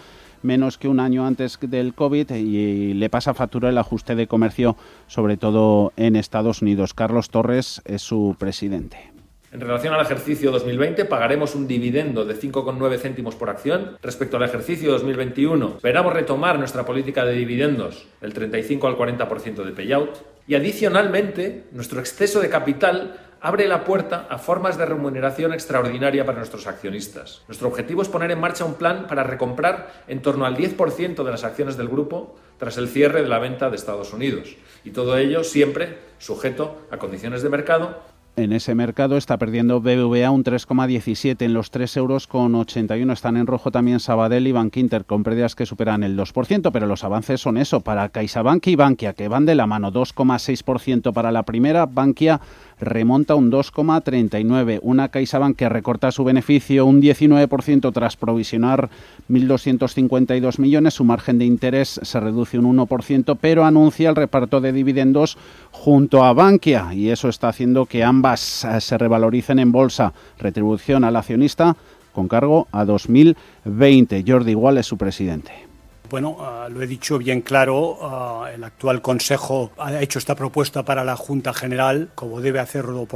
menos 0.48 0.80
que 0.80 0.88
un 0.88 1.00
año 1.00 1.28
antes 1.28 1.60
del 1.62 1.94
COVID 1.94 2.32
y 2.32 2.94
le 2.96 3.10
pasa 3.10 3.36
factura 3.36 3.70
el 3.70 3.78
ajuste 3.78 4.16
de 4.16 4.26
comercio, 4.26 4.76
sobre 5.06 5.38
todo 5.38 5.94
en 5.98 6.16
Estados 6.16 6.64
Unidos. 6.64 6.96
Carlos 6.96 7.30
Torres 7.30 7.82
es 7.86 8.02
su 8.02 8.36
presidente. 8.40 9.12
En 9.50 9.62
relación 9.62 9.94
al 9.94 10.02
ejercicio 10.02 10.52
2020, 10.52 11.06
pagaremos 11.06 11.56
un 11.56 11.68
dividendo 11.68 12.26
de 12.26 12.36
5,9 12.36 12.98
céntimos 12.98 13.36
por 13.36 13.50
acción. 13.50 13.98
Respecto 14.04 14.36
al 14.36 14.44
ejercicio 14.44 14.92
2021, 14.92 15.76
esperamos 15.78 16.14
retomar 16.14 16.60
nuestra 16.60 16.86
política 16.86 17.26
de 17.26 17.34
dividendos 17.34 18.08
del 18.20 18.34
35 18.34 18.88
al 18.88 18.98
40% 18.98 19.64
de 19.64 19.72
payout. 19.72 20.18
Y 20.48 20.56
adicionalmente, 20.56 21.64
nuestro 21.72 22.00
exceso 22.00 22.42
de 22.42 22.50
capital 22.50 23.27
abre 23.42 23.68
la 23.68 23.84
puerta 23.84 24.28
a 24.30 24.38
formas 24.38 24.78
de 24.78 24.86
remuneración 24.86 25.54
extraordinaria 25.54 26.26
para 26.26 26.38
nuestros 26.38 26.68
accionistas. 26.68 27.44
Nuestro 27.48 27.68
objetivo 27.68 28.02
es 28.02 28.10
poner 28.10 28.32
en 28.32 28.40
marcha 28.40 28.66
un 28.66 28.76
plan 28.76 29.08
para 29.08 29.24
recomprar 29.24 30.04
en 30.08 30.22
torno 30.22 30.46
al 30.46 30.58
10% 30.58 31.24
de 31.24 31.32
las 31.32 31.44
acciones 31.44 31.78
del 31.78 31.88
grupo 31.88 32.36
tras 32.58 32.78
el 32.78 32.88
cierre 32.88 33.22
de 33.22 33.30
la 33.30 33.40
venta 33.40 33.70
de 33.70 33.76
Estados 33.76 34.14
Unidos. 34.14 34.56
Y 34.84 34.92
todo 34.92 35.18
ello 35.18 35.44
siempre 35.44 35.98
sujeto 36.20 36.82
a 36.92 36.98
condiciones 36.98 37.44
de 37.44 37.50
mercado 37.50 38.18
en 38.38 38.54
ese 38.54 38.76
mercado 38.76 39.18
está 39.18 39.40
perdiendo 39.40 39.82
BBVA 39.82 40.30
un 40.30 40.44
3,17 40.44 41.42
en 41.44 41.56
los 41.56 41.72
3 41.72 41.98
euros 41.98 42.28
con 42.28 42.54
81. 42.54 43.12
Están 43.12 43.36
en 43.36 43.48
rojo 43.48 43.72
también 43.72 44.00
Sabadell 44.00 44.46
y 44.46 44.52
Bankinter 44.52 45.06
con 45.06 45.24
pérdidas 45.24 45.56
que 45.56 45.66
superan 45.66 46.04
el 46.04 46.16
2%, 46.16 46.70
pero 46.72 46.86
los 46.86 47.04
avances 47.04 47.42
son 47.42 47.58
eso 47.58 47.82
para 47.82 48.10
CaixaBank 48.10 48.68
y 48.68 48.76
Bankia 48.76 49.14
que 49.14 49.28
van 49.28 49.48
de 49.48 49.56
la 49.56 49.66
mano 49.66 49.92
2,6% 49.92 51.14
para 51.14 51.32
la 51.32 51.42
primera, 51.44 51.88
Bankia 51.88 52.40
remonta 52.80 53.36
un 53.36 53.52
2,39. 53.52 54.80
Una 54.82 55.10
CaixaBank 55.10 55.56
que 55.56 55.70
recorta 55.70 56.12
su 56.12 56.24
beneficio 56.24 56.86
un 56.86 57.02
19% 57.02 57.92
tras 57.94 58.18
provisionar 58.18 58.90
1.252 59.30 60.60
millones. 60.60 60.94
Su 60.94 61.04
margen 61.04 61.38
de 61.38 61.46
interés 61.46 62.00
se 62.02 62.20
reduce 62.20 62.60
un 62.60 62.78
1%, 62.78 63.38
pero 63.40 63.66
anuncia 63.66 64.10
el 64.10 64.16
reparto 64.16 64.62
de 64.62 64.72
dividendos 64.72 65.38
junto 65.72 66.24
a 66.24 66.34
Bankia 66.34 66.94
y 66.94 67.10
eso 67.10 67.30
está 67.30 67.50
haciendo 67.50 67.86
que 67.86 68.04
ambas 68.04 68.66
eh, 68.66 68.82
se 68.82 68.98
revaloricen 68.98 69.60
en 69.60 69.72
bolsa. 69.72 70.14
Retribución 70.40 71.04
al 71.04 71.16
accionista 71.16 71.76
con 72.14 72.28
cargo 72.28 72.68
a 72.72 72.86
2020. 72.86 74.24
Jordi 74.28 74.52
Igual 74.52 74.78
es 74.78 74.86
su 74.86 74.98
presidente. 74.98 75.67
Bueno, 76.10 76.38
ah, 76.40 76.70
lo 76.72 76.82
he 76.82 76.88
dicho 76.88 77.18
bien 77.18 77.42
claro, 77.42 77.98
ah, 78.02 78.50
el 78.54 78.64
actual 78.64 79.02
Consejo 79.02 79.72
ha 79.78 80.02
hecho 80.02 80.20
esta 80.20 80.36
propuesta 80.36 80.84
para 80.84 81.04
la 81.04 81.18
Junta 81.18 81.54
General, 81.54 82.12
como 82.16 82.40
debe 82.40 82.60
hacerlo 82.60 83.08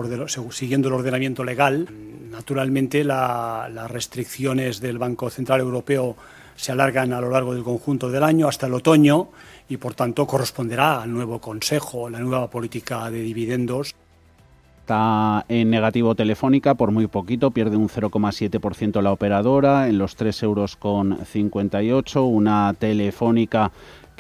siguiendo 0.52 0.90
el 0.90 0.96
ordenamiento 0.96 1.44
legal. 1.46 1.88
Naturalmente, 2.30 3.04
las 3.04 3.92
restricciones 3.92 4.82
del 4.82 4.98
Banco 4.98 5.30
Central 5.30 5.62
Europeo 5.62 6.18
se 6.56 6.74
alargan 6.74 7.14
a 7.14 7.22
lo 7.22 7.30
largo 7.30 7.54
del 7.54 7.64
conjunto 7.64 8.10
del 8.10 8.24
año 8.24 8.48
hasta 8.48 8.68
el 8.68 8.74
otoño 8.74 9.30
y, 9.70 9.78
por 9.78 9.94
tanto, 9.94 10.28
corresponderá 10.28 11.02
al 11.02 11.14
nuevo 11.14 11.40
Consejo, 11.40 12.10
la 12.10 12.20
nueva 12.20 12.50
política 12.50 13.10
de 13.10 13.22
dividendos. 13.22 13.96
En 14.92 15.70
negativo 15.70 16.16
Telefónica 16.16 16.76
por 16.76 16.92
muy 16.92 17.08
poquito, 17.08 17.52
pierde 17.52 17.78
un 17.78 17.88
0,7% 17.88 19.02
la 19.02 19.14
operadora 19.14 19.88
en 19.88 19.98
los 19.98 20.18
3 20.18 20.44
euros 20.44 20.76
con 20.76 21.18
58, 21.26 22.26
una 22.26 22.74
Telefónica 22.78 23.72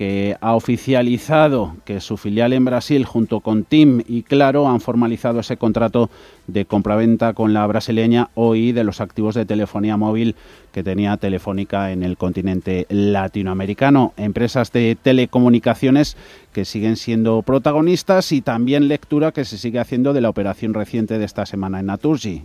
que 0.01 0.35
ha 0.41 0.55
oficializado 0.55 1.75
que 1.85 1.99
su 1.99 2.17
filial 2.17 2.53
en 2.53 2.65
Brasil 2.65 3.05
junto 3.05 3.41
con 3.41 3.63
TIM 3.63 4.01
y 4.07 4.23
Claro 4.23 4.67
han 4.67 4.81
formalizado 4.81 5.41
ese 5.41 5.57
contrato 5.57 6.09
de 6.47 6.65
compraventa 6.65 7.33
con 7.33 7.53
la 7.53 7.67
brasileña 7.67 8.31
OI 8.33 8.71
de 8.71 8.83
los 8.83 8.99
activos 8.99 9.35
de 9.35 9.45
telefonía 9.45 9.97
móvil 9.97 10.35
que 10.71 10.81
tenía 10.81 11.17
Telefónica 11.17 11.91
en 11.91 12.01
el 12.01 12.17
continente 12.17 12.87
latinoamericano. 12.89 14.15
Empresas 14.17 14.71
de 14.71 14.97
telecomunicaciones 14.99 16.17
que 16.51 16.65
siguen 16.65 16.95
siendo 16.95 17.43
protagonistas 17.43 18.31
y 18.31 18.41
también 18.41 18.87
lectura 18.87 19.31
que 19.31 19.45
se 19.45 19.59
sigue 19.59 19.77
haciendo 19.77 20.13
de 20.13 20.21
la 20.21 20.29
operación 20.29 20.73
reciente 20.73 21.19
de 21.19 21.25
esta 21.25 21.45
semana 21.45 21.79
en 21.79 21.85
Naturgy. 21.85 22.41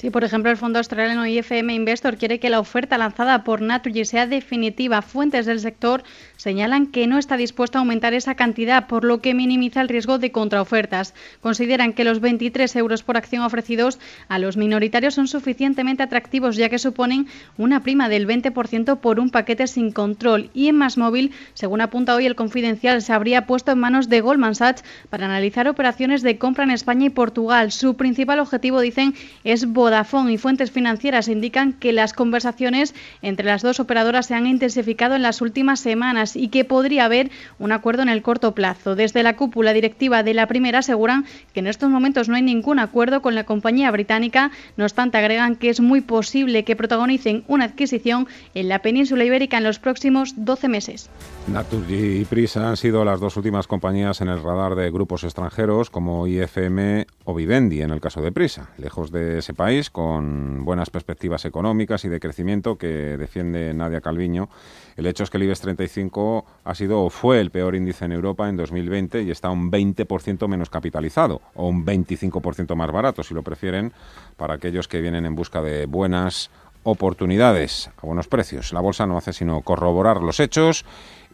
Sí, 0.00 0.08
por 0.08 0.24
ejemplo, 0.24 0.50
el 0.50 0.56
fondo 0.56 0.78
australiano 0.78 1.26
IFM 1.26 1.74
Investor 1.74 2.16
quiere 2.16 2.40
que 2.40 2.48
la 2.48 2.58
oferta 2.58 2.96
lanzada 2.96 3.44
por 3.44 3.60
Naturgy 3.60 4.06
sea 4.06 4.26
definitiva. 4.26 5.02
Fuentes 5.02 5.44
del 5.44 5.60
sector 5.60 6.04
señalan 6.38 6.86
que 6.86 7.06
no 7.06 7.18
está 7.18 7.36
dispuesto 7.36 7.76
a 7.76 7.80
aumentar 7.82 8.14
esa 8.14 8.34
cantidad, 8.34 8.86
por 8.86 9.04
lo 9.04 9.20
que 9.20 9.34
minimiza 9.34 9.82
el 9.82 9.90
riesgo 9.90 10.16
de 10.16 10.32
contraofertas. 10.32 11.12
Consideran 11.42 11.92
que 11.92 12.04
los 12.04 12.20
23 12.20 12.74
euros 12.76 13.02
por 13.02 13.18
acción 13.18 13.42
ofrecidos 13.42 13.98
a 14.28 14.38
los 14.38 14.56
minoritarios 14.56 15.16
son 15.16 15.28
suficientemente 15.28 16.02
atractivos, 16.02 16.56
ya 16.56 16.70
que 16.70 16.78
suponen 16.78 17.26
una 17.58 17.82
prima 17.82 18.08
del 18.08 18.26
20% 18.26 19.00
por 19.00 19.20
un 19.20 19.28
paquete 19.28 19.66
sin 19.66 19.92
control. 19.92 20.48
Y 20.54 20.68
en 20.68 20.76
Más 20.76 20.96
Móvil, 20.96 21.32
según 21.52 21.82
apunta 21.82 22.14
hoy 22.14 22.24
el 22.24 22.36
Confidencial, 22.36 23.02
se 23.02 23.12
habría 23.12 23.44
puesto 23.44 23.72
en 23.72 23.80
manos 23.80 24.08
de 24.08 24.22
Goldman 24.22 24.54
Sachs 24.54 24.82
para 25.10 25.26
analizar 25.26 25.68
operaciones 25.68 26.22
de 26.22 26.38
compra 26.38 26.64
en 26.64 26.70
España 26.70 27.04
y 27.04 27.10
Portugal. 27.10 27.70
Su 27.70 27.96
principal 27.98 28.38
objetivo, 28.38 28.80
dicen, 28.80 29.14
es 29.44 29.70
Vodafone 29.90 30.32
y 30.32 30.38
fuentes 30.38 30.70
financieras 30.70 31.26
indican 31.26 31.72
que 31.72 31.92
las 31.92 32.12
conversaciones 32.12 32.94
entre 33.22 33.46
las 33.46 33.62
dos 33.62 33.80
operadoras 33.80 34.26
se 34.26 34.34
han 34.34 34.46
intensificado 34.46 35.16
en 35.16 35.22
las 35.22 35.40
últimas 35.40 35.80
semanas 35.80 36.36
y 36.36 36.46
que 36.46 36.64
podría 36.64 37.06
haber 37.06 37.28
un 37.58 37.72
acuerdo 37.72 38.02
en 38.02 38.08
el 38.08 38.22
corto 38.22 38.54
plazo. 38.54 38.94
Desde 38.94 39.24
la 39.24 39.34
cúpula 39.34 39.72
directiva 39.72 40.22
de 40.22 40.32
la 40.32 40.46
primera 40.46 40.78
aseguran 40.78 41.26
que 41.52 41.58
en 41.58 41.66
estos 41.66 41.90
momentos 41.90 42.28
no 42.28 42.36
hay 42.36 42.42
ningún 42.42 42.78
acuerdo 42.78 43.20
con 43.20 43.34
la 43.34 43.42
compañía 43.42 43.90
británica, 43.90 44.52
no 44.76 44.84
obstante 44.84 45.18
agregan 45.18 45.56
que 45.56 45.70
es 45.70 45.80
muy 45.80 46.02
posible 46.02 46.62
que 46.62 46.76
protagonicen 46.76 47.42
una 47.48 47.64
adquisición 47.64 48.28
en 48.54 48.68
la 48.68 48.82
península 48.82 49.24
ibérica 49.24 49.58
en 49.58 49.64
los 49.64 49.80
próximos 49.80 50.34
12 50.36 50.68
meses. 50.68 51.10
Naturgy 51.48 52.20
y 52.20 52.24
Prisa 52.26 52.68
han 52.68 52.76
sido 52.76 53.04
las 53.04 53.18
dos 53.18 53.36
últimas 53.36 53.66
compañías 53.66 54.20
en 54.20 54.28
el 54.28 54.40
radar 54.40 54.76
de 54.76 54.88
grupos 54.92 55.24
extranjeros 55.24 55.90
como 55.90 56.28
IFM 56.28 57.08
o 57.24 57.34
Vivendi 57.34 57.82
en 57.82 57.90
el 57.90 58.00
caso 58.00 58.22
de 58.22 58.30
Prisa, 58.30 58.70
lejos 58.78 59.10
de 59.10 59.38
ese 59.38 59.52
país 59.52 59.79
con 59.88 60.66
buenas 60.66 60.90
perspectivas 60.90 61.46
económicas 61.46 62.04
y 62.04 62.08
de 62.08 62.20
crecimiento 62.20 62.76
que 62.76 63.16
defiende 63.16 63.72
Nadia 63.72 64.02
Calviño. 64.02 64.50
El 64.96 65.06
hecho 65.06 65.24
es 65.24 65.30
que 65.30 65.38
el 65.38 65.44
IBEX 65.44 65.60
35 65.60 66.44
ha 66.64 66.74
sido 66.74 67.02
o 67.02 67.08
fue 67.08 67.40
el 67.40 67.50
peor 67.50 67.74
índice 67.74 68.04
en 68.04 68.12
Europa 68.12 68.50
en 68.50 68.58
2020 68.58 69.22
y 69.22 69.30
está 69.30 69.48
un 69.48 69.70
20% 69.70 70.46
menos 70.48 70.68
capitalizado 70.68 71.40
o 71.54 71.68
un 71.68 71.86
25% 71.86 72.74
más 72.74 72.92
barato, 72.92 73.22
si 73.22 73.32
lo 73.32 73.42
prefieren, 73.42 73.94
para 74.36 74.54
aquellos 74.54 74.88
que 74.88 75.00
vienen 75.00 75.24
en 75.24 75.34
busca 75.34 75.62
de 75.62 75.86
buenas 75.86 76.50
oportunidades 76.82 77.90
a 77.96 78.06
buenos 78.06 78.28
precios. 78.28 78.72
La 78.72 78.80
bolsa 78.80 79.06
no 79.06 79.16
hace 79.16 79.32
sino 79.32 79.60
corroborar 79.62 80.20
los 80.20 80.40
hechos 80.40 80.84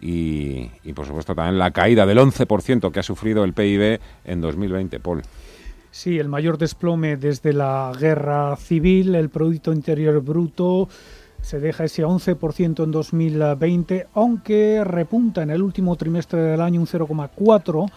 y, 0.01 0.71
y 0.85 0.93
por 0.93 1.07
supuesto 1.07 1.35
también 1.35 1.59
la 1.59 1.71
caída 1.71 2.07
del 2.07 2.19
11% 2.19 2.93
que 2.93 3.01
ha 3.01 3.03
sufrido 3.03 3.45
el 3.45 3.55
PIB 3.55 4.01
en 4.25 4.41
2020, 4.41 5.01
Paul. 5.01 5.23
Sí, 5.97 6.19
el 6.19 6.29
mayor 6.29 6.59
desplome 6.59 7.17
desde 7.17 7.55
la 7.55 7.91
guerra 7.99 8.55
civil, 8.57 9.15
el 9.15 9.31
Producto 9.31 9.73
Interior 9.73 10.21
Bruto 10.21 10.91
se 11.41 11.59
deja 11.59 11.85
ese 11.85 12.05
11% 12.05 12.85
en 12.85 12.91
2020, 12.91 14.09
aunque 14.13 14.85
repunta 14.85 15.43
en 15.43 15.49
el 15.49 15.63
último 15.63 15.97
trimestre 15.97 16.43
del 16.43 16.61
año 16.61 16.83
un 16.83 16.87
0,4%, 16.87 17.91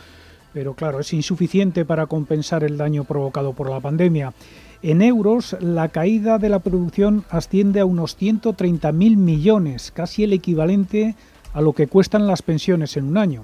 pero 0.53 0.75
claro, 0.75 1.01
es 1.01 1.11
insuficiente 1.11 1.83
para 1.83 2.05
compensar 2.05 2.63
el 2.63 2.77
daño 2.77 3.03
provocado 3.03 3.51
por 3.51 3.69
la 3.69 3.81
pandemia. 3.81 4.33
En 4.81 5.01
euros, 5.01 5.57
la 5.59 5.89
caída 5.89 6.37
de 6.37 6.47
la 6.47 6.59
producción 6.59 7.25
asciende 7.29 7.81
a 7.81 7.85
unos 7.85 8.17
130.000 8.17 8.93
millones, 9.17 9.91
casi 9.91 10.23
el 10.23 10.31
equivalente 10.31 11.15
a 11.53 11.59
lo 11.59 11.73
que 11.73 11.87
cuestan 11.87 12.27
las 12.27 12.43
pensiones 12.43 12.95
en 12.95 13.09
un 13.09 13.17
año. 13.17 13.41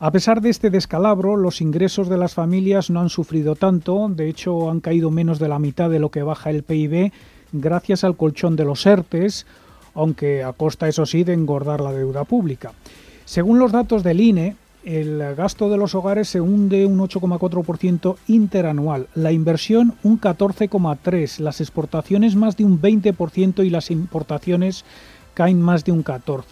A 0.00 0.10
pesar 0.10 0.40
de 0.40 0.50
este 0.50 0.70
descalabro, 0.70 1.36
los 1.36 1.60
ingresos 1.60 2.08
de 2.08 2.18
las 2.18 2.34
familias 2.34 2.90
no 2.90 3.00
han 3.00 3.10
sufrido 3.10 3.54
tanto, 3.54 4.08
de 4.08 4.28
hecho 4.28 4.68
han 4.70 4.80
caído 4.80 5.10
menos 5.10 5.38
de 5.38 5.48
la 5.48 5.60
mitad 5.60 5.88
de 5.88 6.00
lo 6.00 6.10
que 6.10 6.22
baja 6.22 6.50
el 6.50 6.64
PIB 6.64 7.12
gracias 7.52 8.02
al 8.02 8.16
colchón 8.16 8.56
de 8.56 8.64
los 8.64 8.84
ERTES, 8.84 9.46
aunque 9.94 10.42
a 10.42 10.52
costa, 10.52 10.88
eso 10.88 11.06
sí, 11.06 11.22
de 11.22 11.32
engordar 11.32 11.80
la 11.80 11.92
deuda 11.92 12.24
pública. 12.24 12.72
Según 13.24 13.60
los 13.60 13.70
datos 13.70 14.02
del 14.02 14.20
INE, 14.20 14.56
el 14.84 15.34
gasto 15.36 15.70
de 15.70 15.76
los 15.76 15.94
hogares 15.94 16.28
se 16.28 16.40
hunde 16.40 16.84
un 16.84 16.98
8,4% 16.98 18.16
interanual, 18.26 19.06
la 19.14 19.32
inversión 19.32 19.94
un 20.02 20.20
14,3%, 20.20 21.38
las 21.38 21.60
exportaciones 21.60 22.34
más 22.34 22.56
de 22.56 22.64
un 22.64 22.82
20% 22.82 23.64
y 23.64 23.70
las 23.70 23.90
importaciones 23.90 24.84
caen 25.32 25.62
más 25.62 25.84
de 25.84 25.92
un 25.92 26.04
14%. 26.04 26.42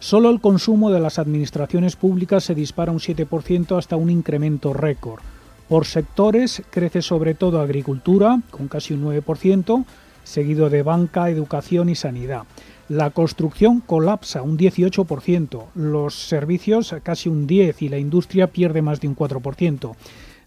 Solo 0.00 0.30
el 0.30 0.40
consumo 0.40 0.90
de 0.90 1.00
las 1.00 1.18
administraciones 1.18 1.96
públicas 1.96 2.44
se 2.44 2.54
dispara 2.54 2.92
un 2.92 3.00
7% 3.00 3.76
hasta 3.76 3.96
un 3.96 4.10
incremento 4.10 4.72
récord. 4.72 5.20
Por 5.68 5.86
sectores 5.86 6.62
crece 6.70 7.02
sobre 7.02 7.34
todo 7.34 7.60
agricultura, 7.60 8.40
con 8.50 8.68
casi 8.68 8.94
un 8.94 9.04
9%, 9.04 9.84
seguido 10.22 10.70
de 10.70 10.82
banca, 10.82 11.28
educación 11.30 11.88
y 11.88 11.94
sanidad. 11.94 12.44
La 12.88 13.10
construcción 13.10 13.80
colapsa 13.80 14.42
un 14.42 14.56
18%, 14.56 15.64
los 15.74 16.14
servicios 16.14 16.94
casi 17.02 17.28
un 17.28 17.46
10% 17.48 17.74
y 17.80 17.88
la 17.88 17.98
industria 17.98 18.46
pierde 18.46 18.82
más 18.82 19.00
de 19.00 19.08
un 19.08 19.16
4%. 19.16 19.94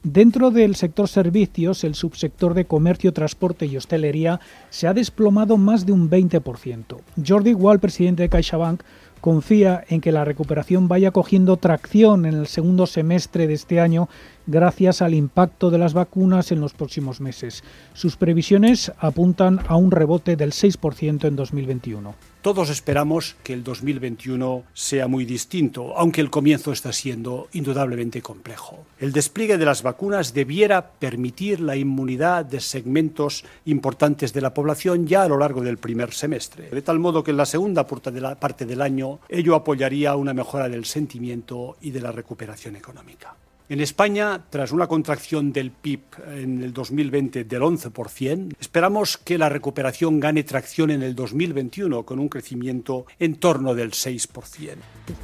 Dentro 0.03 0.49
del 0.49 0.75
sector 0.75 1.07
servicios, 1.07 1.83
el 1.83 1.93
subsector 1.93 2.55
de 2.55 2.65
comercio, 2.65 3.13
transporte 3.13 3.67
y 3.67 3.77
hostelería 3.77 4.39
se 4.71 4.87
ha 4.87 4.95
desplomado 4.95 5.57
más 5.57 5.85
de 5.85 5.91
un 5.91 6.09
20%. 6.09 6.97
Jordi 7.23 7.53
Wall, 7.53 7.79
presidente 7.79 8.23
de 8.23 8.29
CaixaBank, 8.29 8.81
confía 9.21 9.83
en 9.87 10.01
que 10.01 10.11
la 10.11 10.25
recuperación 10.25 10.87
vaya 10.87 11.11
cogiendo 11.11 11.57
tracción 11.57 12.25
en 12.25 12.33
el 12.33 12.47
segundo 12.47 12.87
semestre 12.87 13.47
de 13.47 13.53
este 13.53 13.79
año 13.79 14.09
gracias 14.47 15.01
al 15.01 15.13
impacto 15.13 15.69
de 15.69 15.77
las 15.77 15.93
vacunas 15.93 16.51
en 16.51 16.59
los 16.59 16.73
próximos 16.73 17.21
meses. 17.21 17.63
Sus 17.93 18.17
previsiones 18.17 18.91
apuntan 18.99 19.59
a 19.67 19.75
un 19.77 19.91
rebote 19.91 20.35
del 20.35 20.51
6% 20.51 21.25
en 21.25 21.35
2021. 21.35 22.30
Todos 22.41 22.71
esperamos 22.71 23.35
que 23.43 23.53
el 23.53 23.63
2021 23.63 24.63
sea 24.73 25.07
muy 25.07 25.25
distinto, 25.25 25.95
aunque 25.95 26.21
el 26.21 26.31
comienzo 26.31 26.71
está 26.71 26.91
siendo 26.91 27.47
indudablemente 27.53 28.23
complejo. 28.23 28.83
El 28.99 29.11
despliegue 29.11 29.59
de 29.59 29.65
las 29.65 29.83
vacunas 29.83 30.33
debiera 30.33 30.89
permitir 30.93 31.59
la 31.59 31.75
inmunidad 31.75 32.45
de 32.45 32.59
segmentos 32.59 33.45
importantes 33.65 34.33
de 34.33 34.41
la 34.41 34.55
población 34.55 35.05
ya 35.05 35.21
a 35.21 35.27
lo 35.27 35.37
largo 35.37 35.61
del 35.61 35.77
primer 35.77 36.13
semestre, 36.13 36.71
de 36.71 36.81
tal 36.81 36.97
modo 36.97 37.23
que 37.23 37.29
en 37.29 37.37
la 37.37 37.45
segunda 37.45 37.85
parte 37.85 38.65
del 38.65 38.81
año 38.81 39.19
ello 39.29 39.53
apoyaría 39.53 40.15
una 40.15 40.33
mejora 40.33 40.67
del 40.67 40.85
sentimiento 40.85 41.77
y 41.79 41.91
de 41.91 42.01
la 42.01 42.11
recuperación 42.11 42.75
económica. 42.75 43.35
En 43.71 43.79
España, 43.79 44.41
tras 44.49 44.73
una 44.73 44.85
contracción 44.87 45.53
del 45.53 45.71
PIB 45.71 46.01
en 46.35 46.61
el 46.61 46.73
2020 46.73 47.45
del 47.45 47.61
11%, 47.61 48.57
esperamos 48.59 49.15
que 49.15 49.37
la 49.37 49.47
recuperación 49.47 50.19
gane 50.19 50.43
tracción 50.43 50.91
en 50.91 51.01
el 51.01 51.15
2021 51.15 52.03
con 52.03 52.19
un 52.19 52.27
crecimiento 52.27 53.05
en 53.17 53.35
torno 53.35 53.73
del 53.73 53.91
6%. 53.91 54.75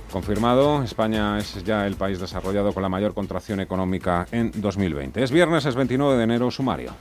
Confirmado, 0.09 0.81
España 0.81 1.37
es 1.39 1.61
ya 1.65 1.85
el 1.85 1.97
país 1.97 2.21
desarrollado 2.21 2.71
con 2.71 2.83
la 2.83 2.87
mayor 2.87 3.13
contracción 3.13 3.59
económica 3.59 4.25
en 4.31 4.53
2020. 4.55 5.21
Es 5.21 5.29
viernes, 5.29 5.65
es 5.65 5.75
29 5.75 6.15
de 6.15 6.23
enero, 6.23 6.49
sumario. 6.49 6.93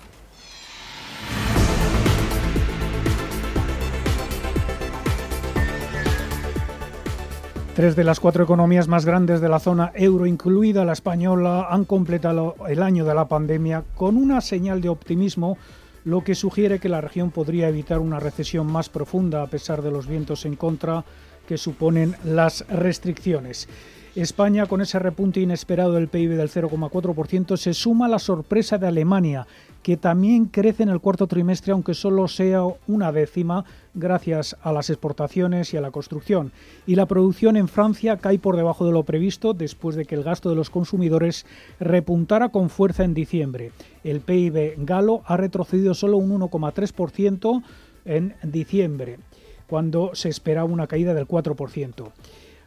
Tres 7.76 7.94
de 7.94 8.04
las 8.04 8.20
cuatro 8.20 8.42
economías 8.42 8.88
más 8.88 9.04
grandes 9.04 9.42
de 9.42 9.50
la 9.50 9.58
zona 9.58 9.92
euro, 9.94 10.24
incluida 10.24 10.86
la 10.86 10.94
española, 10.94 11.66
han 11.68 11.84
completado 11.84 12.54
el 12.70 12.82
año 12.82 13.04
de 13.04 13.14
la 13.14 13.28
pandemia 13.28 13.84
con 13.94 14.16
una 14.16 14.40
señal 14.40 14.80
de 14.80 14.88
optimismo, 14.88 15.58
lo 16.02 16.24
que 16.24 16.34
sugiere 16.34 16.78
que 16.78 16.88
la 16.88 17.02
región 17.02 17.30
podría 17.30 17.68
evitar 17.68 17.98
una 17.98 18.18
recesión 18.18 18.66
más 18.66 18.88
profunda 18.88 19.42
a 19.42 19.48
pesar 19.48 19.82
de 19.82 19.90
los 19.90 20.06
vientos 20.06 20.46
en 20.46 20.56
contra 20.56 21.04
que 21.46 21.58
suponen 21.58 22.16
las 22.24 22.66
restricciones. 22.70 23.68
España, 24.16 24.64
con 24.64 24.80
ese 24.80 24.98
repunte 24.98 25.40
inesperado 25.40 25.92
del 25.92 26.08
PIB 26.08 26.38
del 26.38 26.48
0,4%, 26.48 27.58
se 27.58 27.74
suma 27.74 28.08
la 28.08 28.18
sorpresa 28.18 28.78
de 28.78 28.86
Alemania, 28.86 29.46
que 29.82 29.98
también 29.98 30.46
crece 30.46 30.84
en 30.84 30.88
el 30.88 31.00
cuarto 31.00 31.26
trimestre, 31.26 31.72
aunque 31.72 31.92
solo 31.92 32.26
sea 32.26 32.62
una 32.86 33.12
décima, 33.12 33.66
gracias 33.92 34.56
a 34.62 34.72
las 34.72 34.88
exportaciones 34.88 35.74
y 35.74 35.76
a 35.76 35.82
la 35.82 35.90
construcción. 35.90 36.52
Y 36.86 36.94
la 36.94 37.04
producción 37.04 37.58
en 37.58 37.68
Francia 37.68 38.16
cae 38.16 38.38
por 38.38 38.56
debajo 38.56 38.86
de 38.86 38.92
lo 38.92 39.02
previsto 39.02 39.52
después 39.52 39.96
de 39.96 40.06
que 40.06 40.14
el 40.14 40.24
gasto 40.24 40.48
de 40.48 40.56
los 40.56 40.70
consumidores 40.70 41.44
repuntara 41.78 42.48
con 42.48 42.70
fuerza 42.70 43.04
en 43.04 43.12
diciembre. 43.12 43.72
El 44.02 44.20
PIB 44.20 44.76
galo 44.78 45.24
ha 45.26 45.36
retrocedido 45.36 45.92
solo 45.92 46.16
un 46.16 46.40
1,3% 46.40 47.62
en 48.06 48.34
diciembre, 48.44 49.18
cuando 49.66 50.14
se 50.14 50.30
esperaba 50.30 50.64
una 50.64 50.86
caída 50.86 51.12
del 51.12 51.28
4%. 51.28 52.12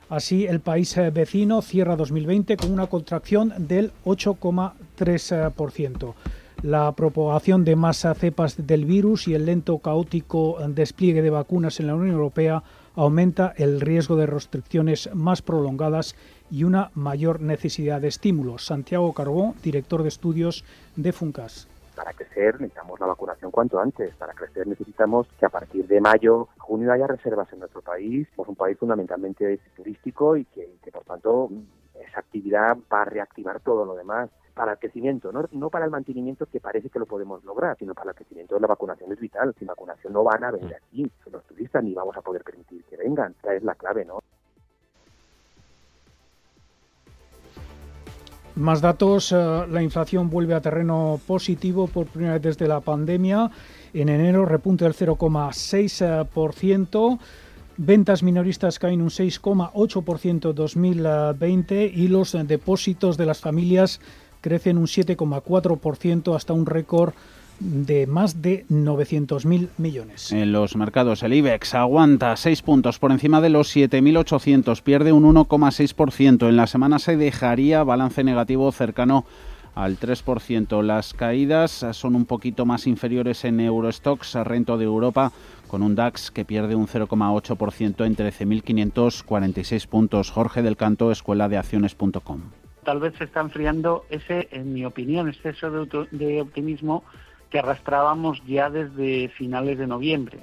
Así, 0.10 0.48
el 0.48 0.60
país 0.60 0.98
eh, 0.98 1.12
vecino 1.12 1.62
cierra 1.62 1.96
2020 1.96 2.58
con 2.58 2.72
una 2.72 2.88
contracción 2.88 3.54
del 3.58 3.92
8,3% 4.06 6.16
la 6.62 6.92
propagación 6.92 7.64
de 7.64 7.76
más 7.76 8.06
cepas 8.18 8.68
del 8.68 8.86
virus 8.86 9.28
y 9.28 9.34
el 9.34 9.46
lento 9.46 9.78
caótico 9.80 10.58
despliegue 10.68 11.22
de 11.22 11.30
vacunas 11.30 11.80
en 11.80 11.88
la 11.88 11.96
Unión 11.96 12.16
Europea 12.16 12.64
aumenta 12.96 13.54
el 13.56 13.80
riesgo 13.80 14.18
de 14.18 14.26
restricciones 14.26 15.10
más 15.14 15.42
prolongadas 15.42 16.16
y 16.52 16.66
una 16.66 16.92
mayor 16.96 17.40
necesidad 17.40 18.02
de 18.02 18.10
estímulos. 18.10 18.66
Santiago 18.66 19.14
Carbón, 19.14 19.54
director 19.64 20.04
de 20.04 20.10
estudios 20.10 20.66
de 20.98 21.14
FUNCAS 21.14 21.70
para 22.00 22.14
crecer 22.14 22.62
necesitamos 22.62 22.98
la 23.02 23.08
vacunación 23.08 23.52
cuanto 23.52 23.78
antes. 23.78 24.16
Para 24.16 24.34
crecer 24.34 24.66
necesitamos 24.66 25.28
que 25.38 25.46
a 25.46 25.50
partir 25.50 25.86
de 25.86 26.00
mayo, 26.00 26.48
junio 26.58 26.94
haya 26.94 27.06
reservas 27.08 27.52
en 27.52 27.60
nuestro 27.60 27.82
país. 27.82 28.26
Somos 28.38 28.48
un 28.48 28.56
país 28.56 28.78
fundamentalmente 28.78 29.60
turístico 29.76 30.38
y 30.38 30.46
que, 30.46 30.78
que 30.82 30.92
por 30.94 31.04
tanto 31.04 31.50
esa 31.96 32.22
actividad 32.22 32.78
va 32.92 33.02
a 33.02 33.06
reactivar 33.06 33.60
todo 33.60 33.84
lo 33.84 33.96
demás 33.96 34.30
para 34.54 34.72
el 34.72 34.80
crecimiento, 34.80 35.34
no, 35.34 35.70
para 35.70 35.84
el 35.84 35.92
mantenimiento 35.92 36.46
que 36.46 36.62
parece 36.62 36.90
que 36.90 37.00
lo 37.00 37.06
podemos 37.06 37.44
lograr, 37.44 37.78
sino 37.78 37.94
para 37.94 38.12
el 38.12 38.16
crecimiento 38.16 38.56
de 38.56 38.62
la 38.62 38.68
vacunación 38.68 39.12
es 39.12 39.20
vital. 39.20 39.54
Sin 39.60 39.68
vacunación 39.68 40.14
no 40.14 40.24
van 40.24 40.46
a 40.46 40.52
venir 40.52 40.74
aquí 40.74 41.12
los 41.30 41.44
turistas 41.48 41.84
ni 41.84 41.94
vamos 41.94 42.16
a 42.16 42.22
poder 42.22 42.46
permitir 42.46 42.82
que 42.86 42.96
vengan. 42.96 43.36
Esa 43.40 43.56
es 43.56 43.64
la 43.64 43.76
clave, 43.76 44.06
¿no? 44.06 44.20
Más 48.60 48.82
datos, 48.82 49.32
eh, 49.32 49.36
la 49.70 49.82
inflación 49.82 50.30
vuelve 50.30 50.54
a 50.54 50.60
terreno 50.60 51.22
positivo 51.26 51.88
por 51.88 52.08
primera 52.08 52.34
vez 52.34 52.42
desde 52.42 52.68
la 52.68 52.82
pandemia. 52.82 53.50
En 53.94 54.10
enero 54.10 54.46
repunte 54.46 54.84
del 54.84 54.94
0,6%. 54.94 57.20
Ventas 57.78 58.22
minoristas 58.22 58.78
caen 58.78 59.02
un 59.02 59.12
6,8% 59.12 60.52
2020 60.52 61.86
y 61.86 62.10
los 62.10 62.34
depósitos 62.34 63.16
de 63.16 63.26
las 63.26 63.40
familias 63.40 64.02
crecen 64.42 64.78
un 64.78 64.88
7,4% 64.88 66.36
hasta 66.36 66.52
un 66.52 66.66
récord 66.66 67.14
de 67.60 68.08
más 68.08 68.42
de 68.42 68.66
900.000 68.70 69.70
millones. 69.78 70.32
En 70.32 70.52
los 70.52 70.76
mercados 70.76 71.24
el 71.24 71.34
IBEX 71.34 71.76
aguanta 71.76 72.36
6 72.36 72.62
puntos 72.62 73.00
por 73.00 73.12
encima 73.12 73.42
de 73.42 73.50
los 73.50 73.76
7.800, 73.76 74.82
pierde 74.82 75.12
un 75.12 75.24
1,6%. 75.24 76.48
En 76.48 76.56
la 76.56 76.68
semana 76.68 77.00
se 77.00 77.18
dejaría 77.18 77.84
balance 77.84 78.24
negativo 78.24 78.72
cercano 78.72 79.26
al 79.76 79.98
3%. 79.98 80.82
Las 80.82 81.14
caídas 81.14 81.86
son 81.92 82.16
un 82.16 82.26
poquito 82.26 82.66
más 82.66 82.88
inferiores 82.88 83.46
en 83.46 83.60
Eurostox, 83.60 84.36
rento 84.46 84.78
de 84.78 84.86
Europa, 84.86 85.32
con 85.68 85.84
un 85.84 85.96
DAX 85.96 86.32
que 86.32 86.46
pierde 86.46 86.76
un 86.76 86.88
0,8% 86.88 88.06
en 88.06 88.16
13.546 88.16 89.88
puntos. 89.88 90.32
Jorge 90.32 90.62
del 90.62 90.78
Canto, 90.78 91.12
escuela 91.12 91.48
de 91.48 91.58
acciones.com 91.58 92.42
tal 92.90 93.00
vez 93.00 93.14
se 93.20 93.26
está 93.26 93.42
enfriando 93.42 94.06
ese, 94.10 94.48
en 94.52 94.74
mi 94.74 94.84
opinión, 94.84 95.30
exceso 95.30 95.70
de, 95.70 96.42
optimismo 96.42 97.04
que 97.50 97.60
arrastrábamos 97.60 98.44
ya 98.46 98.70
desde 98.70 99.30
finales 99.30 99.78
de 99.78 99.88
noviembre. 99.88 100.40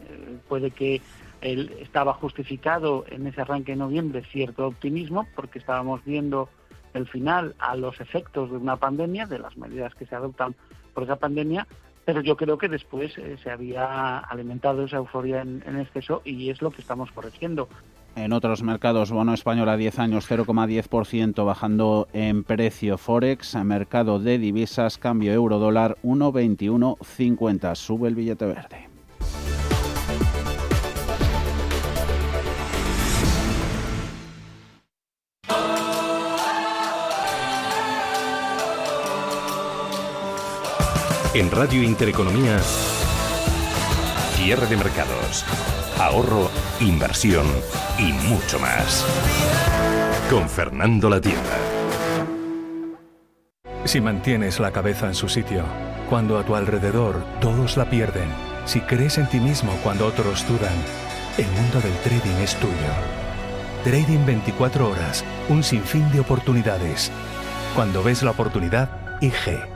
Puede 0.49 0.71
que 0.71 1.01
estaba 1.41 2.15
justificado 2.15 3.05
en 3.09 3.27
ese 3.27 3.41
arranque 3.41 3.73
de 3.73 3.77
noviembre 3.77 4.25
cierto 4.33 4.67
optimismo 4.67 5.27
porque 5.35 5.59
estábamos 5.59 6.05
viendo 6.05 6.49
el 6.95 7.07
final 7.07 7.55
a 7.59 7.77
los 7.77 8.01
efectos 8.01 8.51
de 8.51 8.57
una 8.57 8.77
pandemia, 8.77 9.27
de 9.27 9.39
las 9.39 9.57
medidas 9.57 9.95
que 9.95 10.07
se 10.07 10.15
adoptan 10.15 10.55
por 10.95 11.05
esa 11.05 11.17
pandemia, 11.17 11.67
pero 12.05 12.23
yo 12.23 12.37
creo 12.37 12.57
que 12.57 12.69
después 12.69 13.17
eh, 13.19 13.37
se 13.43 13.51
había 13.51 14.19
alimentado 14.19 14.85
esa 14.85 14.97
euforia 14.97 15.43
en 15.43 15.79
exceso 15.79 16.23
y 16.25 16.49
es 16.51 16.63
lo 16.63 16.71
que 16.71 16.81
estamos 16.81 17.13
corrigiendo. 17.13 17.69
En 18.17 18.33
otros 18.33 18.63
mercados, 18.63 19.11
bono 19.11 19.35
español 19.35 19.69
a 19.69 19.77
10 19.77 19.99
años 19.99 20.27
0,10% 20.29 21.45
bajando 21.45 22.09
en 22.15 22.45
precio 22.45 22.97
Forex, 22.97 23.55
mercado 23.57 24.19
de 24.19 24.39
divisas, 24.39 24.97
cambio 24.97 25.35
euro 25.35 25.59
dólar 25.59 25.99
1,2150. 26.03 27.75
Sube 27.75 28.09
el 28.09 28.15
billete 28.15 28.47
verde. 28.47 28.89
En 41.35 41.51
Radio 41.51 41.83
Intereconomía, 41.83 42.59
cierre 44.47 44.69
de 44.69 44.77
mercados 44.77 45.45
ahorro, 45.99 46.49
inversión 46.79 47.45
y 47.99 48.13
mucho 48.29 48.61
más. 48.61 49.05
Con 50.31 50.49
Fernando 50.49 51.11
La 51.11 51.21
Tienda. 51.21 51.59
Si 53.87 54.01
mantienes 54.01 54.61
la 54.61 54.71
cabeza 54.71 55.09
en 55.09 55.17
su 55.17 55.29
sitio, 55.29 55.65
cuando 56.09 56.39
a 56.39 56.45
tu 56.45 56.55
alrededor 56.55 57.25
todos 57.41 57.77
la 57.77 57.91
pierden, 57.91 58.29
si 58.67 58.79
crees 58.83 59.19
en 59.19 59.29
ti 59.29 59.41
mismo 59.41 59.73
cuando 59.83 60.07
otros 60.07 60.47
dudan, 60.47 60.79
el 61.39 61.47
mundo 61.47 61.81
del 61.81 61.95
trading 62.05 62.41
es 62.41 62.55
tuyo. 62.55 62.73
Trading 63.83 64.25
24 64.27 64.89
horas, 64.89 65.25
un 65.49 65.65
sinfín 65.65 66.09
de 66.13 66.21
oportunidades. 66.21 67.11
Cuando 67.75 68.01
ves 68.01 68.23
la 68.23 68.31
oportunidad, 68.31 69.19
IG. 69.21 69.76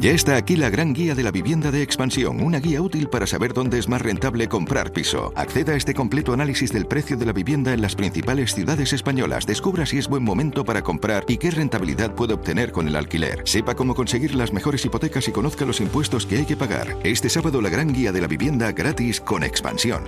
Ya 0.00 0.12
está 0.12 0.36
aquí 0.36 0.56
la 0.56 0.70
gran 0.70 0.94
guía 0.94 1.14
de 1.14 1.22
la 1.22 1.30
vivienda 1.30 1.70
de 1.70 1.82
expansión, 1.82 2.42
una 2.42 2.60
guía 2.60 2.80
útil 2.80 3.08
para 3.08 3.26
saber 3.26 3.52
dónde 3.52 3.78
es 3.78 3.88
más 3.88 4.00
rentable 4.00 4.48
comprar 4.48 4.92
piso. 4.92 5.32
Acceda 5.36 5.72
a 5.72 5.76
este 5.76 5.92
completo 5.92 6.32
análisis 6.32 6.72
del 6.72 6.86
precio 6.86 7.16
de 7.16 7.26
la 7.26 7.32
vivienda 7.32 7.74
en 7.74 7.82
las 7.82 7.94
principales 7.94 8.54
ciudades 8.54 8.92
españolas. 8.92 9.46
Descubra 9.46 9.84
si 9.84 9.98
es 9.98 10.08
buen 10.08 10.22
momento 10.22 10.64
para 10.64 10.82
comprar 10.82 11.24
y 11.28 11.36
qué 11.36 11.50
rentabilidad 11.50 12.14
puede 12.14 12.34
obtener 12.34 12.72
con 12.72 12.88
el 12.88 12.96
alquiler. 12.96 13.42
Sepa 13.44 13.74
cómo 13.74 13.94
conseguir 13.94 14.34
las 14.34 14.52
mejores 14.52 14.84
hipotecas 14.84 15.28
y 15.28 15.32
conozca 15.32 15.66
los 15.66 15.80
impuestos 15.80 16.26
que 16.26 16.38
hay 16.38 16.46
que 16.46 16.56
pagar. 16.56 16.96
Este 17.04 17.28
sábado 17.28 17.60
la 17.60 17.68
gran 17.68 17.92
guía 17.92 18.12
de 18.12 18.20
la 18.22 18.28
vivienda 18.28 18.72
gratis 18.72 19.20
con 19.20 19.44
expansión. 19.44 20.04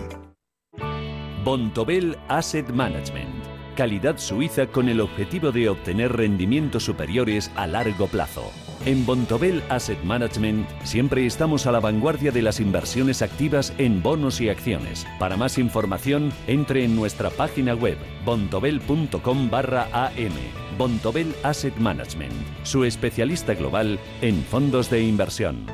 Bontobel 1.45 2.17
Asset 2.29 2.71
Management. 2.71 3.45
Calidad 3.77 4.17
suiza 4.17 4.67
con 4.67 4.89
el 4.89 5.01
objetivo 5.01 5.53
de 5.53 5.69
obtener 5.69 6.13
rendimientos 6.13 6.85
superiores 6.85 7.51
a 7.55 7.67
largo 7.67 8.07
plazo. 8.07 8.51
En 8.87 9.07
Bontobel 9.07 9.63
Asset 9.71 10.03
Management 10.05 10.69
siempre 10.83 11.25
estamos 11.25 11.67
a 11.67 11.73
la 11.73 11.81
vanguardia 11.81 12.31
de 12.31 12.43
las 12.43 12.61
inversiones 12.61 13.23
activas 13.23 13.73
en 13.79 14.03
bonos 14.03 14.43
y 14.43 14.51
acciones. 14.51 15.07
Para 15.19 15.39
más 15.39 15.57
información, 15.57 16.31
entre 16.47 16.85
en 16.85 16.95
nuestra 16.95 17.31
página 17.31 17.75
web 17.75 17.97
bontobel.com 18.27 19.51
barra 19.51 19.89
am. 19.93 20.35
Bontobel 20.77 21.35
Asset 21.43 21.75
Management, 21.77 22.35
su 22.63 22.85
especialista 22.85 23.55
global 23.55 23.99
en 24.21 24.43
fondos 24.45 24.91
de 24.91 25.03
inversión. 25.03 25.65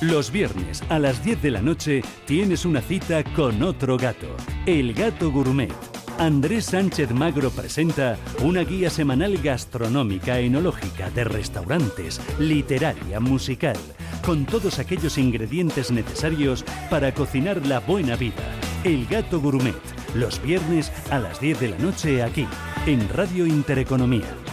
Los 0.00 0.30
viernes 0.30 0.82
a 0.88 0.98
las 0.98 1.22
10 1.24 1.42
de 1.42 1.50
la 1.50 1.60
noche 1.60 2.02
tienes 2.26 2.64
una 2.64 2.80
cita 2.80 3.22
con 3.22 3.62
otro 3.62 3.98
gato, 3.98 4.28
el 4.64 4.94
gato 4.94 5.30
gourmet 5.30 5.95
Andrés 6.18 6.64
Sánchez 6.66 7.10
Magro 7.10 7.50
presenta 7.50 8.16
una 8.42 8.62
guía 8.62 8.88
semanal 8.88 9.36
gastronómica, 9.36 10.38
enológica, 10.38 11.10
de 11.10 11.24
restaurantes, 11.24 12.20
literaria, 12.38 13.20
musical, 13.20 13.76
con 14.24 14.46
todos 14.46 14.78
aquellos 14.78 15.18
ingredientes 15.18 15.90
necesarios 15.90 16.64
para 16.88 17.12
cocinar 17.12 17.66
la 17.66 17.80
buena 17.80 18.16
vida. 18.16 18.42
El 18.82 19.06
Gato 19.06 19.40
Gourmet, 19.40 19.74
los 20.14 20.40
viernes 20.40 20.90
a 21.10 21.18
las 21.18 21.38
10 21.38 21.60
de 21.60 21.68
la 21.68 21.78
noche 21.78 22.22
aquí, 22.22 22.46
en 22.86 23.06
Radio 23.10 23.46
Intereconomía. 23.46 24.45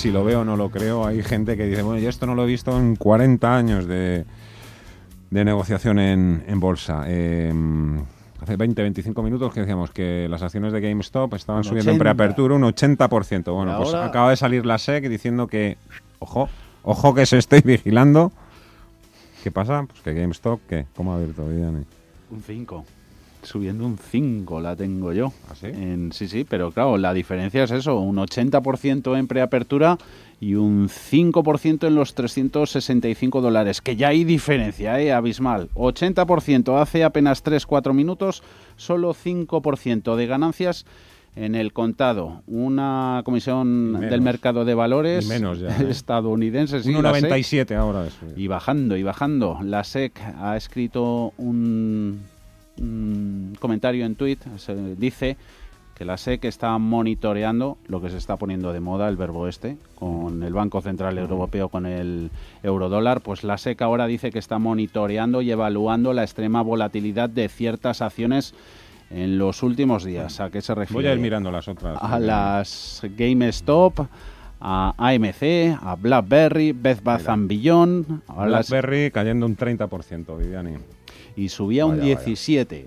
Si 0.00 0.10
lo 0.10 0.24
veo 0.24 0.40
o 0.40 0.44
no 0.46 0.56
lo 0.56 0.70
creo. 0.70 1.06
Hay 1.06 1.22
gente 1.22 1.58
que 1.58 1.66
dice, 1.66 1.82
bueno, 1.82 2.00
yo 2.00 2.08
esto 2.08 2.24
no 2.24 2.34
lo 2.34 2.44
he 2.44 2.46
visto 2.46 2.74
en 2.78 2.96
40 2.96 3.54
años 3.54 3.86
de, 3.86 4.24
de 5.28 5.44
negociación 5.44 5.98
en, 5.98 6.42
en 6.46 6.58
bolsa. 6.58 7.04
Em, 7.06 7.98
hace 8.40 8.56
20, 8.56 8.80
25 8.80 9.22
minutos 9.22 9.52
que 9.52 9.60
decíamos 9.60 9.90
que 9.90 10.26
las 10.30 10.42
acciones 10.42 10.72
de 10.72 10.80
GameStop 10.80 11.34
estaban 11.34 11.64
subiendo 11.64 11.90
en 11.92 11.98
preapertura 11.98 12.54
un 12.54 12.62
80%. 12.62 13.52
Bueno, 13.52 13.76
pues 13.76 13.92
acaba 13.92 14.30
de 14.30 14.36
salir 14.36 14.64
la 14.64 14.78
SEC 14.78 15.06
diciendo 15.06 15.48
que, 15.48 15.76
ojo, 16.18 16.48
ojo 16.82 17.14
que 17.14 17.26
se 17.26 17.36
estoy 17.36 17.60
vigilando. 17.64 18.32
¿Qué 19.44 19.50
pasa? 19.50 19.84
Pues 19.86 20.00
que 20.00 20.14
GameStop, 20.14 20.60
¿qué? 20.66 20.86
¿Cómo 20.96 21.12
ha 21.12 21.16
abierto? 21.16 21.44
Un 21.44 22.42
5 22.42 22.84
subiendo 23.42 23.86
un 23.86 23.98
5 23.98 24.60
la 24.60 24.76
tengo 24.76 25.12
yo. 25.12 25.32
¿Ah, 25.50 25.54
sí? 25.54 25.66
En, 25.66 26.12
sí, 26.12 26.28
sí, 26.28 26.44
pero 26.48 26.70
claro, 26.70 26.96
la 26.98 27.12
diferencia 27.12 27.64
es 27.64 27.70
eso, 27.70 27.98
un 27.98 28.16
80% 28.16 29.18
en 29.18 29.26
preapertura 29.26 29.98
y 30.40 30.54
un 30.54 30.88
5% 30.88 31.86
en 31.86 31.94
los 31.94 32.14
365 32.14 33.40
dólares, 33.40 33.80
que 33.80 33.96
ya 33.96 34.08
hay 34.08 34.24
diferencia, 34.24 35.00
¿eh? 35.00 35.12
abismal. 35.12 35.68
80% 35.74 36.80
hace 36.80 37.04
apenas 37.04 37.44
3-4 37.44 37.92
minutos, 37.92 38.42
solo 38.76 39.14
5% 39.14 40.16
de 40.16 40.26
ganancias 40.26 40.86
en 41.36 41.54
el 41.54 41.72
contado. 41.72 42.42
Una 42.46 43.22
comisión 43.24 44.00
del 44.00 44.20
mercado 44.20 44.64
de 44.64 44.74
valores 44.74 45.26
menos 45.28 45.60
ya, 45.60 45.68
¿eh? 45.80 45.90
estadounidense. 45.90 46.82
Sí, 46.82 46.90
1,97 46.90 47.76
ahora. 47.76 48.06
Y 48.36 48.46
bajando, 48.46 48.96
y 48.96 49.02
bajando. 49.02 49.58
La 49.62 49.84
SEC 49.84 50.18
ha 50.38 50.56
escrito 50.56 51.32
un 51.36 52.20
comentario 53.58 54.06
en 54.06 54.14
tweet, 54.14 54.38
se 54.56 54.74
dice 54.96 55.36
que 56.00 56.06
la 56.06 56.16
SEC 56.16 56.46
está 56.46 56.78
monitoreando 56.78 57.76
lo 57.86 58.00
que 58.00 58.08
se 58.08 58.16
está 58.16 58.38
poniendo 58.38 58.72
de 58.72 58.80
moda, 58.80 59.06
el 59.08 59.18
verbo 59.18 59.48
este, 59.48 59.76
con 59.94 60.42
el 60.42 60.54
Banco 60.54 60.80
Central 60.80 61.18
Europeo, 61.18 61.68
con 61.68 61.84
el 61.84 62.30
eurodólar, 62.62 63.20
pues 63.20 63.44
la 63.44 63.58
SEC 63.58 63.82
ahora 63.82 64.06
dice 64.06 64.30
que 64.30 64.38
está 64.38 64.58
monitoreando 64.58 65.42
y 65.42 65.50
evaluando 65.50 66.14
la 66.14 66.22
extrema 66.22 66.62
volatilidad 66.62 67.28
de 67.28 67.50
ciertas 67.50 68.00
acciones 68.00 68.54
en 69.10 69.36
los 69.36 69.62
últimos 69.62 70.02
días. 70.02 70.40
¿A 70.40 70.50
qué 70.50 70.62
se 70.62 70.74
refiere? 70.74 71.02
Voy 71.02 71.06
a 71.06 71.12
ir 71.12 71.20
mirando 71.20 71.50
las 71.50 71.68
otras. 71.68 71.98
A 72.00 72.18
las 72.18 73.02
GameStop, 73.16 74.00
a 74.58 74.94
AMC, 74.96 75.78
a 75.82 75.96
BlackBerry, 75.96 76.72
Beth 76.72 77.02
Bath 77.02 77.26
Beyond. 77.40 78.22
A 78.26 78.46
BlackBerry 78.46 79.10
cayendo 79.10 79.44
un 79.44 79.54
30%, 79.54 80.38
Viviani. 80.38 80.76
Y 81.36 81.48
subía 81.48 81.86
un 81.86 82.00
17% 82.00 82.84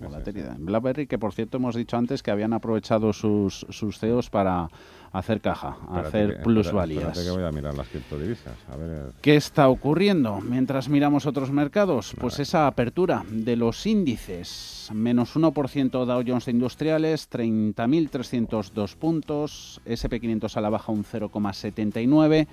volatilidad. 0.00 0.56
En 0.56 0.66
BlackBerry, 0.66 1.06
que 1.06 1.18
por 1.18 1.32
cierto 1.32 1.58
hemos 1.58 1.74
dicho 1.74 1.96
antes 1.96 2.22
que 2.22 2.30
habían 2.30 2.52
aprovechado 2.52 3.12
sus, 3.12 3.66
sus 3.70 3.98
CEOs 3.98 4.30
para 4.30 4.68
hacer 5.12 5.40
caja, 5.40 5.76
hacer 5.92 6.42
plusvalías. 6.42 7.16
que 7.16 7.30
voy 7.30 7.44
a 7.44 7.52
mirar 7.52 7.74
las 7.74 7.86
criptodivisas. 7.88 8.56
A 8.68 8.76
ver. 8.76 9.12
¿Qué 9.20 9.36
está 9.36 9.68
ocurriendo 9.68 10.40
mientras 10.40 10.88
miramos 10.88 11.24
otros 11.26 11.52
mercados? 11.52 12.14
Pues 12.20 12.40
esa 12.40 12.66
apertura 12.66 13.24
de 13.30 13.54
los 13.56 13.86
índices. 13.86 14.88
Menos 14.92 15.36
1% 15.36 16.04
Dow 16.04 16.24
Jones 16.26 16.48
Industriales, 16.48 17.30
30.302 17.30 18.96
puntos. 18.96 19.80
SP500 19.86 20.56
a 20.56 20.60
la 20.60 20.70
baja 20.70 20.90
un 20.90 21.04
0,79. 21.04 22.48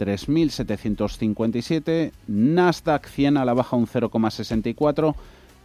3.757, 0.00 2.12
Nasdaq 2.26 3.06
100 3.06 3.36
a 3.36 3.44
la 3.44 3.52
baja 3.52 3.76
un 3.76 3.86
0,64, 3.86 5.14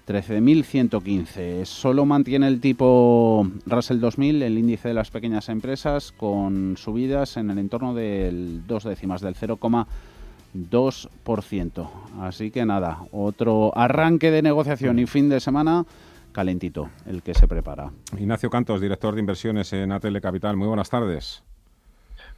13.115. 0.06 1.64
Solo 1.64 2.06
mantiene 2.06 2.50
el 2.50 2.60
tipo 2.60 3.50
Russell 3.66 4.02
2000, 4.02 4.44
el 4.44 4.58
índice 4.58 4.90
de 4.90 4.94
las 4.94 5.10
pequeñas 5.10 5.48
empresas, 5.48 6.12
con 6.12 6.76
subidas 6.76 7.38
en 7.38 7.50
el 7.50 7.60
entorno 7.60 7.94
del 7.94 8.68
dos 8.68 8.84
décimas, 8.84 9.22
del 9.22 9.36
0,2%. 9.36 11.90
Así 12.20 12.52
que 12.52 12.66
nada, 12.66 13.06
otro 13.14 13.72
arranque 13.74 14.32
de 14.32 14.42
negociación 14.42 15.00
y 15.00 15.06
fin 15.06 15.30
de 15.30 15.40
semana 15.40 15.86
calentito, 16.34 16.90
el 17.06 17.24
que 17.24 17.34
se 17.34 17.48
prepara. 17.48 17.94
Ignacio 18.20 18.50
Cantos, 18.50 18.82
director 18.82 19.16
de 19.16 19.22
inversiones 19.22 19.72
en 19.72 19.94
ATL 19.94 20.20
Capital. 20.20 20.58
Muy 20.58 20.68
buenas 20.68 20.90
tardes. 20.90 21.42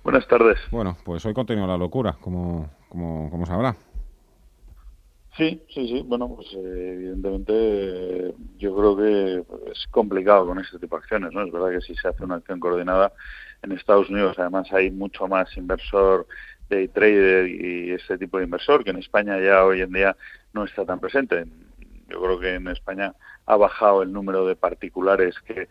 Buenas 0.08 0.26
tardes. 0.30 0.58
Bueno, 0.72 0.96
pues 1.04 1.26
hoy 1.26 1.34
continúa 1.34 1.68
la 1.68 1.76
locura, 1.76 2.16
como, 2.22 2.70
como, 2.88 3.30
como 3.30 3.46
sabrá. 3.46 3.76
Sí, 5.36 5.62
sí, 5.68 5.86
sí. 5.86 6.02
Bueno, 6.08 6.34
pues 6.34 6.48
eh, 6.54 6.94
evidentemente 6.94 8.34
yo 8.58 8.74
creo 8.74 8.96
que 8.96 9.70
es 9.70 9.86
complicado 9.92 10.48
con 10.48 10.60
este 10.60 10.80
tipo 10.80 10.96
de 10.96 11.02
acciones, 11.02 11.34
¿no? 11.34 11.44
Es 11.44 11.52
verdad 11.52 11.72
que 11.72 11.82
si 11.82 11.94
se 11.96 12.08
hace 12.08 12.24
una 12.24 12.36
acción 12.36 12.62
coordinada 12.62 13.12
en 13.62 13.74
Estados 13.74 14.10
Unidos, 14.10 14.40
además 14.40 14.72
hay 14.72 14.92
mucho 14.92 15.28
más 15.28 15.50
inversor 15.58 16.26
de 16.70 16.88
trader 16.88 17.50
y 17.50 17.92
ese 17.92 18.18
tipo 18.18 18.38
de 18.38 18.46
inversor 18.46 18.86
que 18.86 18.92
en 18.92 19.00
España 19.00 19.38
ya 19.42 19.66
hoy 19.66 19.82
en 19.82 19.92
día 19.92 20.16
no 20.54 20.64
está 20.64 20.86
tan 20.86 21.02
presente. 21.02 21.44
Yo 22.08 22.22
creo 22.22 22.40
que 22.40 22.56
en 22.56 22.70
España 22.70 23.14
ha 23.46 23.58
bajado 23.58 24.04
el 24.04 24.14
número 24.14 24.46
de 24.46 24.56
particulares 24.56 25.36
que 25.42 25.68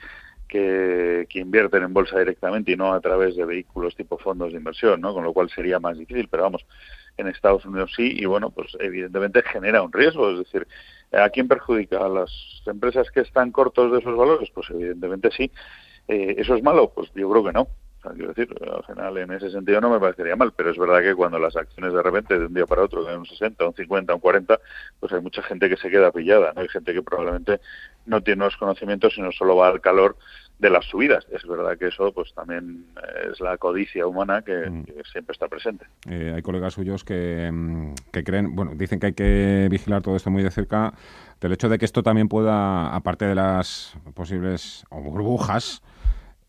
que, 0.49 1.27
invierten 1.35 1.83
en 1.83 1.93
bolsa 1.93 2.19
directamente 2.19 2.73
y 2.73 2.77
no 2.77 2.93
a 2.93 3.01
través 3.01 3.37
de 3.37 3.45
vehículos 3.45 3.95
tipo 3.95 4.19
fondos 4.19 4.53
de 4.53 4.59
inversión, 4.59 5.01
¿no? 5.01 5.13
Con 5.13 5.25
lo 5.25 5.33
cual 5.33 5.51
sería 5.51 5.79
más 5.79 5.99
difícil, 5.99 6.29
pero 6.29 6.45
vamos, 6.45 6.65
en 7.17 7.29
Estados 7.29 7.65
Unidos 7.67 7.93
sí, 7.95 8.15
y 8.17 8.25
bueno, 8.25 8.51
pues 8.51 8.77
evidentemente 8.81 9.43
genera 9.43 9.83
un 9.83 9.93
riesgo, 9.93 10.31
es 10.31 10.39
decir, 10.39 10.67
¿a 11.13 11.29
quién 11.31 11.49
perjudica? 11.49 12.05
¿A 12.05 12.09
las 12.09 12.31
empresas 12.67 13.11
que 13.11 13.21
están 13.21 13.53
cortos 13.53 13.93
de 13.93 13.99
esos 13.99 14.17
valores? 14.17 14.51
Pues 14.55 14.69
evidentemente 14.71 15.31
sí. 15.31 15.51
Eh, 16.09 16.37
¿Eso 16.39 16.55
es 16.55 16.63
malo? 16.63 16.93
Pues 16.95 17.11
yo 17.15 17.31
creo 17.31 17.45
que 17.45 17.53
no. 17.53 17.69
quiero 18.15 18.33
decir, 18.33 18.49
al 18.63 18.85
final 18.85 19.19
en 19.19 19.33
ese 19.33 19.51
sentido 19.51 19.81
no 19.81 19.91
me 19.91 19.99
parecería 19.99 20.37
mal, 20.37 20.53
pero 20.57 20.71
es 20.71 20.79
verdad 20.79 21.01
que 21.03 21.15
cuando 21.15 21.39
las 21.39 21.57
acciones 21.57 21.93
de 21.93 22.03
repente 22.03 22.39
de 22.39 22.47
un 22.47 22.55
día 22.55 22.67
para 22.67 22.83
otro 22.83 23.05
caen 23.05 23.19
un 23.19 23.27
60, 23.27 23.67
un 23.67 23.75
50, 23.75 24.15
un 24.15 24.21
40, 24.21 24.61
pues 25.01 25.13
hay 25.13 25.21
mucha 25.21 25.43
gente 25.43 25.69
que 25.69 25.77
se 25.77 25.91
queda 25.91 26.13
pillada, 26.13 26.53
¿no? 26.55 26.63
Hay 26.63 26.69
gente 26.69 26.93
que 26.93 27.03
probablemente 27.03 27.61
no 28.07 28.23
tiene 28.23 28.45
los 28.45 28.57
conocimientos, 28.57 29.15
sino 29.15 29.33
solo 29.33 29.57
va 29.57 29.69
al 29.69 29.81
calor 29.81 30.17
de 30.59 30.71
las 30.71 30.87
subidas. 30.87 31.27
Es 31.31 31.47
verdad 31.47 31.77
que 31.77 31.89
eso 31.89 32.13
pues 32.13 32.33
también 32.35 32.87
es 33.31 33.41
la 33.41 33.59
codicia 33.59 34.07
humana 34.07 34.43
que, 34.43 34.71
mm. 34.71 34.85
siempre 35.13 35.33
está 35.33 35.49
presente. 35.49 35.87
Eh, 36.09 36.33
hay 36.35 36.43
colegas 36.43 36.75
suyos 36.75 37.05
que, 37.05 37.51
mm, 37.53 37.95
que, 38.13 38.25
creen, 38.25 38.55
bueno, 38.55 38.73
dicen 38.75 38.99
que 38.99 39.07
hay 39.07 39.13
que 39.13 39.69
vigilar 39.71 40.03
todo 40.03 40.17
esto 40.17 40.31
muy 40.31 40.43
de 40.43 40.51
cerca 40.51 40.95
del 41.41 41.53
hecho 41.53 41.69
de 41.69 41.79
que 41.79 41.85
esto 41.85 42.03
también 42.03 42.29
pueda, 42.29 42.95
aparte 42.95 43.27
de 43.27 43.35
las 43.35 43.95
posibles 44.15 44.85
burbujas, 44.91 45.83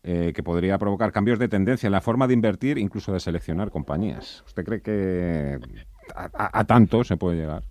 eh, 0.02 0.32
que 0.34 0.42
podría 0.42 0.78
provocar 0.78 1.12
cambios 1.12 1.38
de 1.38 1.48
tendencia 1.48 1.86
en 1.86 1.92
la 1.92 2.00
forma 2.00 2.26
de 2.26 2.34
invertir, 2.34 2.78
incluso 2.78 3.12
de 3.12 3.20
seleccionar 3.20 3.70
compañías. 3.70 4.42
¿Usted 4.46 4.64
cree 4.64 4.80
que 4.80 5.58
a, 6.14 6.58
a 6.58 6.64
tanto 6.64 7.04
se 7.04 7.18
puede 7.18 7.36
llegar? 7.36 7.62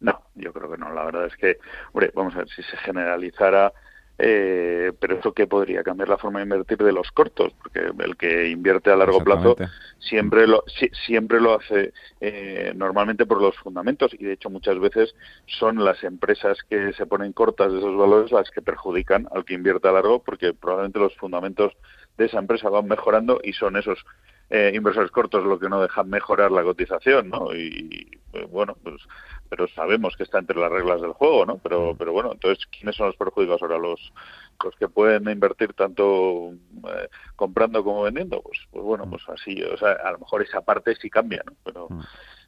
No, 0.00 0.22
yo 0.34 0.52
creo 0.52 0.70
que 0.70 0.78
no. 0.78 0.92
La 0.92 1.04
verdad 1.04 1.26
es 1.26 1.36
que, 1.36 1.58
hombre, 1.92 2.12
vamos 2.14 2.34
a 2.34 2.38
ver, 2.38 2.48
si 2.48 2.62
se 2.62 2.76
generalizara 2.78 3.72
eh, 4.20 4.92
pero 4.98 5.16
eso 5.16 5.32
que 5.32 5.46
podría 5.46 5.84
cambiar 5.84 6.08
la 6.08 6.18
forma 6.18 6.40
de 6.40 6.44
invertir 6.44 6.78
de 6.78 6.92
los 6.92 7.12
cortos, 7.12 7.52
porque 7.62 7.92
el 8.02 8.16
que 8.16 8.48
invierte 8.48 8.90
a 8.90 8.96
largo 8.96 9.22
plazo 9.22 9.56
siempre 10.00 10.48
lo 10.48 10.64
siempre 11.06 11.40
lo 11.40 11.54
hace 11.54 11.92
eh, 12.20 12.72
normalmente 12.74 13.26
por 13.26 13.40
los 13.40 13.56
fundamentos 13.58 14.12
y 14.18 14.24
de 14.24 14.32
hecho 14.32 14.50
muchas 14.50 14.78
veces 14.80 15.14
son 15.46 15.84
las 15.84 16.02
empresas 16.02 16.58
que 16.68 16.92
se 16.94 17.06
ponen 17.06 17.32
cortas 17.32 17.72
de 17.72 17.78
esos 17.78 17.96
valores 17.96 18.32
las 18.32 18.50
que 18.50 18.60
perjudican 18.60 19.28
al 19.32 19.44
que 19.44 19.54
invierte 19.54 19.86
a 19.86 19.92
largo 19.92 20.22
porque 20.22 20.52
probablemente 20.52 20.98
los 20.98 21.16
fundamentos 21.16 21.72
de 22.16 22.26
esa 22.26 22.38
empresa 22.38 22.68
van 22.70 22.88
mejorando 22.88 23.40
y 23.44 23.52
son 23.52 23.76
esos 23.76 24.04
eh, 24.50 24.72
inversores 24.74 25.10
cortos 25.10 25.44
lo 25.44 25.58
que 25.58 25.68
no 25.68 25.80
dejan 25.80 26.08
mejorar 26.08 26.50
la 26.50 26.62
cotización, 26.62 27.28
¿no? 27.28 27.54
Y, 27.54 28.08
bueno, 28.50 28.76
pues 28.82 29.02
pero 29.48 29.66
sabemos 29.68 30.14
que 30.16 30.24
está 30.24 30.38
entre 30.38 30.58
las 30.58 30.70
reglas 30.70 31.00
del 31.00 31.12
juego, 31.12 31.46
¿no? 31.46 31.58
Pero, 31.58 31.94
mm. 31.94 31.96
pero 31.96 32.12
bueno, 32.12 32.32
entonces, 32.32 32.66
¿quiénes 32.66 32.96
son 32.96 33.06
los 33.06 33.16
perjudicados 33.16 33.62
ahora? 33.62 33.78
Los, 33.78 34.12
los 34.62 34.74
que 34.76 34.88
pueden 34.88 35.28
invertir 35.28 35.72
tanto 35.72 36.52
eh, 36.52 37.08
comprando 37.36 37.82
como 37.82 38.02
vendiendo, 38.02 38.42
pues, 38.42 38.58
pues 38.70 38.84
bueno, 38.84 39.06
mm. 39.06 39.10
pues 39.10 39.22
así, 39.28 39.62
o 39.62 39.76
sea, 39.76 39.92
a 39.92 40.12
lo 40.12 40.18
mejor 40.18 40.42
esa 40.42 40.60
parte 40.60 40.94
sí 40.96 41.08
cambia, 41.08 41.42
¿no? 41.46 41.52
Pero 41.64 41.88
mm. 41.88 42.02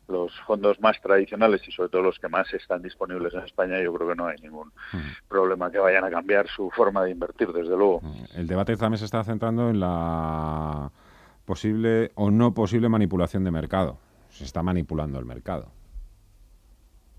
los 0.09 0.39
fondos 0.41 0.79
más 0.81 1.01
tradicionales 1.01 1.67
y 1.67 1.73
sobre 1.73 1.89
todo 1.89 2.03
los 2.03 2.19
que 2.19 2.29
más 2.29 2.53
están 2.53 2.83
disponibles 2.83 3.33
en 3.35 3.45
España, 3.45 3.81
yo 3.81 3.95
creo 3.95 4.09
que 4.09 4.17
no 4.17 4.27
hay 4.27 4.37
ningún 4.43 4.73
problema 5.29 5.71
que 5.71 5.79
vayan 5.79 6.05
a 6.05 6.11
cambiar 6.11 6.49
su 6.49 6.71
forma 6.71 7.05
de 7.05 7.13
invertir, 7.13 7.53
desde 7.53 7.77
luego. 7.77 8.03
El 8.35 8.47
debate 8.47 8.77
también 8.77 8.99
se 8.99 9.07
está 9.07 9.25
centrando 9.25 9.71
en 9.71 9.81
la 9.81 10.91
posible 11.51 12.13
o 12.15 12.31
no 12.31 12.55
posible 12.55 12.89
manipulación 12.89 13.43
de 13.43 13.51
mercado. 13.51 13.99
Se 14.29 14.45
está 14.45 14.63
manipulando 14.63 15.19
el 15.19 15.25
mercado. 15.25 15.73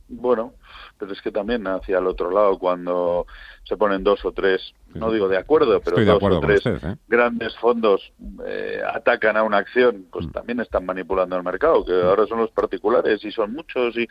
Bueno, 0.07 0.53
pero 0.97 1.11
es 1.11 1.21
que 1.21 1.31
también 1.31 1.67
hacia 1.67 1.97
el 1.97 2.07
otro 2.07 2.31
lado, 2.31 2.57
cuando 2.57 3.27
se 3.65 3.75
ponen 3.75 4.05
dos 4.05 4.23
o 4.23 4.31
tres, 4.31 4.73
no 4.93 5.11
digo 5.11 5.27
de 5.27 5.35
acuerdo, 5.35 5.81
pero 5.81 6.01
dos 6.05 6.23
o 6.23 6.39
tres 6.39 6.65
¿eh? 6.65 6.95
grandes 7.09 7.57
fondos 7.57 8.13
eh, 8.47 8.81
atacan 8.87 9.35
a 9.35 9.43
una 9.43 9.57
acción, 9.57 10.05
pues 10.09 10.27
mm. 10.27 10.31
también 10.31 10.61
están 10.61 10.85
manipulando 10.85 11.35
el 11.35 11.43
mercado, 11.43 11.83
que 11.83 11.91
mm. 11.91 12.07
ahora 12.07 12.25
son 12.25 12.39
los 12.39 12.51
particulares 12.51 13.25
y 13.25 13.31
son 13.33 13.51
muchos 13.51 13.97
y 13.97 14.07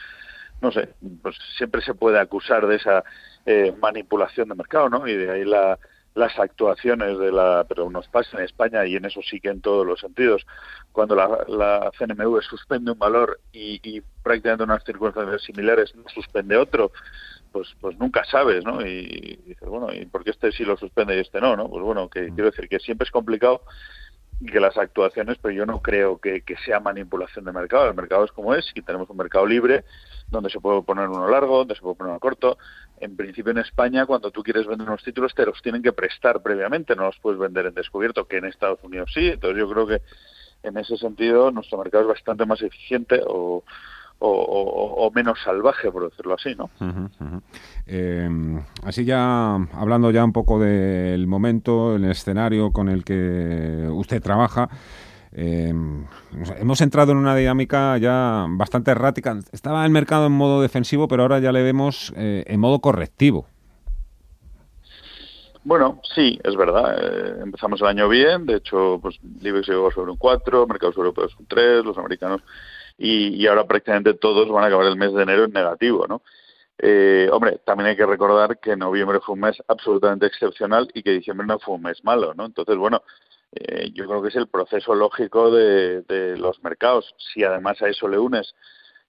no 0.60 0.70
sé, 0.70 0.90
pues 1.22 1.34
siempre 1.56 1.80
se 1.80 1.94
puede 1.94 2.20
acusar 2.20 2.66
de 2.66 2.76
esa 2.76 3.04
eh, 3.46 3.74
manipulación 3.80 4.50
de 4.50 4.54
mercado, 4.54 4.90
¿no? 4.90 5.08
Y 5.08 5.16
de 5.16 5.30
ahí 5.30 5.44
la, 5.46 5.78
las 6.14 6.38
actuaciones 6.38 7.18
de 7.18 7.30
la, 7.30 7.64
pero 7.68 7.88
nos 7.90 8.08
pasa 8.08 8.38
en 8.38 8.44
España 8.44 8.84
y 8.86 8.96
en 8.96 9.04
eso 9.04 9.20
sí 9.22 9.40
que 9.40 9.48
en 9.48 9.60
todos 9.60 9.86
los 9.86 10.00
sentidos, 10.00 10.44
cuando 10.92 11.14
la, 11.14 11.44
la 11.48 11.90
CNMV 11.98 12.42
suspende 12.42 12.90
un 12.90 12.98
valor 12.98 13.40
y, 13.52 13.80
y 13.82 14.02
prácticamente 14.22 14.64
en 14.64 14.70
unas 14.70 14.84
circunstancias 14.84 15.42
similares 15.42 15.94
no 15.94 16.04
suspende 16.08 16.56
otro, 16.56 16.92
pues 17.52 17.68
pues 17.80 17.96
nunca 17.98 18.24
sabes, 18.24 18.64
¿no? 18.64 18.80
Y, 18.84 19.38
dices, 19.46 19.68
bueno, 19.68 19.92
¿y 19.92 20.06
por 20.06 20.24
qué 20.24 20.30
este 20.30 20.52
sí 20.52 20.64
lo 20.64 20.76
suspende 20.76 21.16
y 21.16 21.20
este 21.20 21.40
no, 21.40 21.56
no? 21.56 21.68
Pues 21.68 21.82
bueno, 21.82 22.08
que 22.08 22.26
quiero 22.28 22.50
decir 22.50 22.68
que 22.68 22.80
siempre 22.80 23.04
es 23.04 23.10
complicado 23.10 23.62
que 24.46 24.60
las 24.60 24.76
actuaciones, 24.78 25.36
pero 25.40 25.52
yo 25.52 25.66
no 25.66 25.82
creo 25.82 26.18
que, 26.18 26.42
que, 26.42 26.56
sea 26.64 26.80
manipulación 26.80 27.44
de 27.44 27.52
mercado. 27.52 27.88
El 27.88 27.94
mercado 27.94 28.24
es 28.24 28.32
como 28.32 28.54
es 28.54 28.64
y 28.74 28.80
tenemos 28.80 29.10
un 29.10 29.18
mercado 29.18 29.46
libre 29.46 29.84
donde 30.30 30.50
se 30.50 30.60
puede 30.60 30.82
poner 30.82 31.08
uno 31.08 31.28
largo, 31.28 31.58
donde 31.58 31.74
se 31.74 31.80
puede 31.80 31.96
poner 31.96 32.12
uno 32.12 32.20
corto. 32.20 32.58
En 32.98 33.16
principio 33.16 33.52
en 33.52 33.58
España, 33.58 34.06
cuando 34.06 34.30
tú 34.30 34.42
quieres 34.42 34.66
vender 34.66 34.88
unos 34.88 35.02
títulos, 35.02 35.34
te 35.34 35.46
los 35.46 35.60
tienen 35.62 35.82
que 35.82 35.92
prestar 35.92 36.42
previamente, 36.42 36.94
no 36.94 37.04
los 37.04 37.18
puedes 37.18 37.38
vender 37.40 37.66
en 37.66 37.74
descubierto, 37.74 38.26
que 38.26 38.38
en 38.38 38.44
Estados 38.44 38.78
Unidos 38.82 39.10
sí. 39.12 39.28
Entonces 39.28 39.58
yo 39.58 39.70
creo 39.70 39.86
que 39.86 40.02
en 40.62 40.76
ese 40.76 40.96
sentido 40.96 41.50
nuestro 41.50 41.78
mercado 41.78 42.04
es 42.04 42.08
bastante 42.08 42.44
más 42.46 42.60
eficiente 42.62 43.20
o, 43.26 43.64
o, 44.20 45.10
menos 45.14 45.38
salvaje, 45.42 45.90
por 45.90 46.08
decirlo 46.08 46.34
así, 46.34 46.54
¿no? 46.54 46.70
Eh, 47.86 48.28
así 48.84 49.04
ya, 49.04 49.54
hablando 49.54 50.10
ya 50.10 50.24
un 50.24 50.32
poco 50.32 50.60
del 50.60 51.26
momento, 51.26 51.96
el 51.96 52.04
escenario 52.04 52.70
con 52.70 52.88
el 52.88 53.02
que 53.02 53.88
usted 53.90 54.22
trabaja, 54.22 54.68
eh, 55.32 55.72
hemos 56.58 56.80
entrado 56.80 57.12
en 57.12 57.18
una 57.18 57.36
dinámica 57.36 57.96
ya 57.98 58.46
bastante 58.50 58.90
errática. 58.90 59.38
Estaba 59.52 59.84
el 59.84 59.90
mercado 59.90 60.26
en 60.26 60.32
modo 60.32 60.62
defensivo, 60.62 61.08
pero 61.08 61.22
ahora 61.22 61.38
ya 61.38 61.52
le 61.52 61.62
vemos 61.62 62.12
eh, 62.16 62.44
en 62.46 62.60
modo 62.60 62.80
correctivo. 62.80 63.46
Bueno, 65.62 66.00
sí, 66.14 66.38
es 66.42 66.56
verdad. 66.56 67.42
empezamos 67.42 67.80
el 67.82 67.86
año 67.86 68.08
bien. 68.08 68.46
De 68.46 68.56
hecho, 68.56 68.98
pues 69.02 69.20
IBEX 69.42 69.68
llegó 69.68 69.90
sobre 69.90 70.10
un 70.10 70.16
4, 70.16 70.66
mercados 70.66 70.96
europeos 70.96 71.36
un 71.38 71.46
3, 71.46 71.84
los 71.84 71.98
americanos 71.98 72.42
y, 73.00 73.46
ahora 73.46 73.64
prácticamente 73.66 74.14
todos 74.14 74.48
van 74.50 74.64
a 74.64 74.66
acabar 74.66 74.86
el 74.86 74.96
mes 74.96 75.12
de 75.14 75.22
enero 75.22 75.44
en 75.44 75.52
negativo, 75.52 76.06
¿no? 76.06 76.22
Eh, 76.78 77.28
hombre, 77.32 77.60
también 77.64 77.88
hay 77.88 77.96
que 77.96 78.06
recordar 78.06 78.58
que 78.58 78.76
noviembre 78.76 79.20
fue 79.20 79.34
un 79.34 79.40
mes 79.40 79.56
absolutamente 79.68 80.26
excepcional 80.26 80.90
y 80.94 81.02
que 81.02 81.10
diciembre 81.10 81.46
no 81.46 81.58
fue 81.58 81.74
un 81.74 81.82
mes 81.82 82.04
malo, 82.04 82.34
¿no? 82.34 82.44
Entonces, 82.44 82.76
bueno, 82.76 83.02
eh, 83.52 83.90
yo 83.92 84.06
creo 84.06 84.22
que 84.22 84.28
es 84.28 84.36
el 84.36 84.48
proceso 84.48 84.94
lógico 84.94 85.50
de, 85.50 86.36
los 86.38 86.62
mercados. 86.62 87.14
Si 87.32 87.42
además 87.42 87.80
a 87.82 87.88
eso 87.88 88.08
le 88.08 88.18
unes 88.18 88.54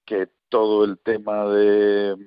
que 0.06 0.28
todo 0.50 0.84
el 0.84 1.00
tema 1.00 1.46
de, 1.46 2.18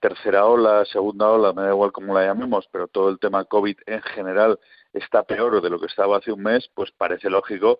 tercera 0.00 0.46
ola, 0.46 0.84
segunda 0.86 1.30
ola, 1.30 1.52
me 1.52 1.62
da 1.62 1.70
igual 1.70 1.92
cómo 1.92 2.14
la 2.14 2.26
llamemos, 2.26 2.68
pero 2.72 2.88
todo 2.88 3.10
el 3.10 3.18
tema 3.18 3.44
COVID 3.44 3.76
en 3.86 4.02
general 4.02 4.58
está 4.92 5.22
peor 5.22 5.60
de 5.60 5.70
lo 5.70 5.78
que 5.78 5.86
estaba 5.86 6.16
hace 6.16 6.32
un 6.32 6.42
mes, 6.42 6.68
pues 6.74 6.90
parece 6.92 7.30
lógico 7.30 7.78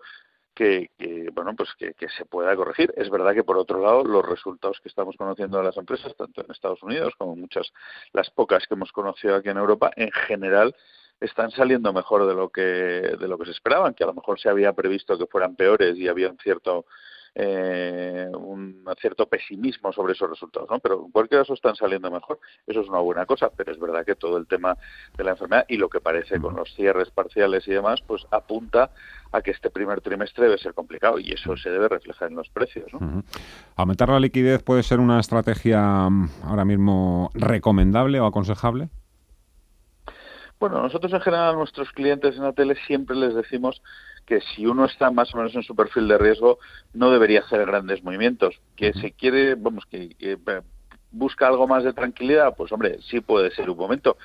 que, 0.55 0.91
bueno 1.33 1.55
pues 1.57 1.71
que, 1.77 1.95
se 2.17 2.25
pueda 2.27 2.55
corregir. 2.55 2.93
Es 2.97 3.11
verdad 3.11 3.35
que 3.35 3.45
por 3.45 3.57
otro 3.57 3.81
lado 3.81 4.05
los 4.05 4.25
resultados 4.25 4.79
que 4.81 4.89
estamos 4.89 5.17
conociendo 5.17 5.59
de 5.59 5.65
las 5.65 5.77
empresas, 5.77 6.15
tanto 6.17 6.45
en 6.45 6.51
Estados 6.51 6.83
Unidos 6.83 7.15
como 7.19 7.35
muchas 7.35 7.73
las 8.13 8.31
pocas 8.31 8.67
que 8.67 8.75
hemos 8.75 8.93
conocido 8.93 9.37
aquí 9.37 9.49
en 9.49 9.59
Europa, 9.59 9.91
en 9.97 10.13
general 10.13 10.75
están 11.23 11.51
saliendo 11.51 11.93
mejor 11.93 12.27
de 12.27 12.35
lo 12.35 12.49
que 12.51 12.63
de 12.63 13.29
lo 13.29 13.39
que 13.39 13.47
se 13.47 13.53
esperaban, 13.53 13.95
que 13.95 14.05
a 14.05 14.09
lo 14.09 14.15
mejor 14.15 14.41
se 14.41 14.49
había 14.49 14.73
previsto 14.73 15.19
que 15.19 15.27
fueran 15.27 15.57
peores 15.57 15.97
y 15.97 16.09
había 16.09 16.29
un 16.29 16.39
cierto 16.39 16.87
eh, 17.35 18.29
un 18.35 18.85
cierto 19.01 19.27
pesimismo 19.27 19.91
sobre 19.93 20.13
esos 20.13 20.29
resultados, 20.29 20.69
¿no? 20.71 20.79
Pero 20.81 21.07
en 21.07 21.11
cualquier 21.11 21.41
caso 21.41 21.55
están 21.55 21.75
saliendo 21.77 22.11
mejor. 22.11 22.39
Eso 22.67 22.83
es 22.83 22.89
una 22.89 22.99
buena 22.99 23.25
cosa, 23.25 23.51
pero 23.57 23.73
es 23.73 23.81
verdad 23.81 24.05
que 24.05 24.17
todo 24.17 24.37
el 24.37 24.47
tema 24.47 24.77
de 25.17 25.25
la 25.25 25.31
enfermedad 25.31 25.65
y 25.67 25.79
lo 25.79 25.89
que 25.89 26.01
parece 26.01 26.39
con 26.41 26.55
los 26.57 26.75
cierres 26.75 27.11
parciales 27.11 27.67
y 27.67 27.71
demás, 27.71 28.03
pues 28.07 28.27
apunta 28.31 28.91
a 29.33 29.41
que 29.41 29.53
este 29.53 29.71
primer 29.71 30.03
trimestre 30.03 30.45
debe 30.45 30.59
ser 30.59 30.75
complicado 30.75 31.19
y 31.19 31.33
eso 31.33 31.57
se 31.57 31.71
debe 31.71 31.89
reflejar 31.89 32.29
en 32.29 32.37
los 32.37 32.51
precios. 32.51 32.93
¿no? 32.93 33.23
¿Aumentar 33.77 34.11
la 34.11 34.21
liquidez 34.21 34.63
puede 34.63 34.83
ser 34.83 35.01
una 35.01 35.19
estrategia 35.19 36.11
mm, 36.11 36.29
ahora 36.45 36.67
mismo 36.67 37.31
recomendable 37.33 38.21
o 38.21 38.27
aconsejable? 38.27 38.91
Bueno, 40.63 40.81
nosotros 40.81 41.13
en 41.13 41.21
general 41.21 41.55
a 41.55 41.57
nuestros 41.57 41.91
clientes 41.91 42.37
en 42.37 42.45
la 42.45 42.53
tele 42.53 42.77
siempre 42.87 43.17
les 43.17 43.35
decimos 43.35 43.83
que 44.27 44.41
si 44.41 44.65
uno 44.65 44.85
está 44.85 45.11
más 45.11 45.35
o 45.35 45.39
menos 45.39 45.53
en 45.57 45.65
su 45.65 45.75
perfil 45.75 46.07
de 46.07 46.17
riesgo 46.19 46.61
no 46.95 47.11
debería 47.11 47.41
hacer 47.41 47.67
grandes 47.67 48.05
movimientos. 48.05 48.61
Que 48.77 48.93
se 48.93 49.11
quiere, 49.11 49.57
vamos, 49.57 49.85
que, 49.87 50.11
que 50.11 50.39
busca 51.11 51.49
algo 51.49 51.67
más 51.67 51.83
de 51.83 51.93
tranquilidad, 51.93 52.55
pues 52.57 52.71
hombre, 52.71 53.01
sí 53.11 53.21
puede 53.21 53.51
ser 53.51 53.71
un 53.71 53.77
momento 53.77 54.17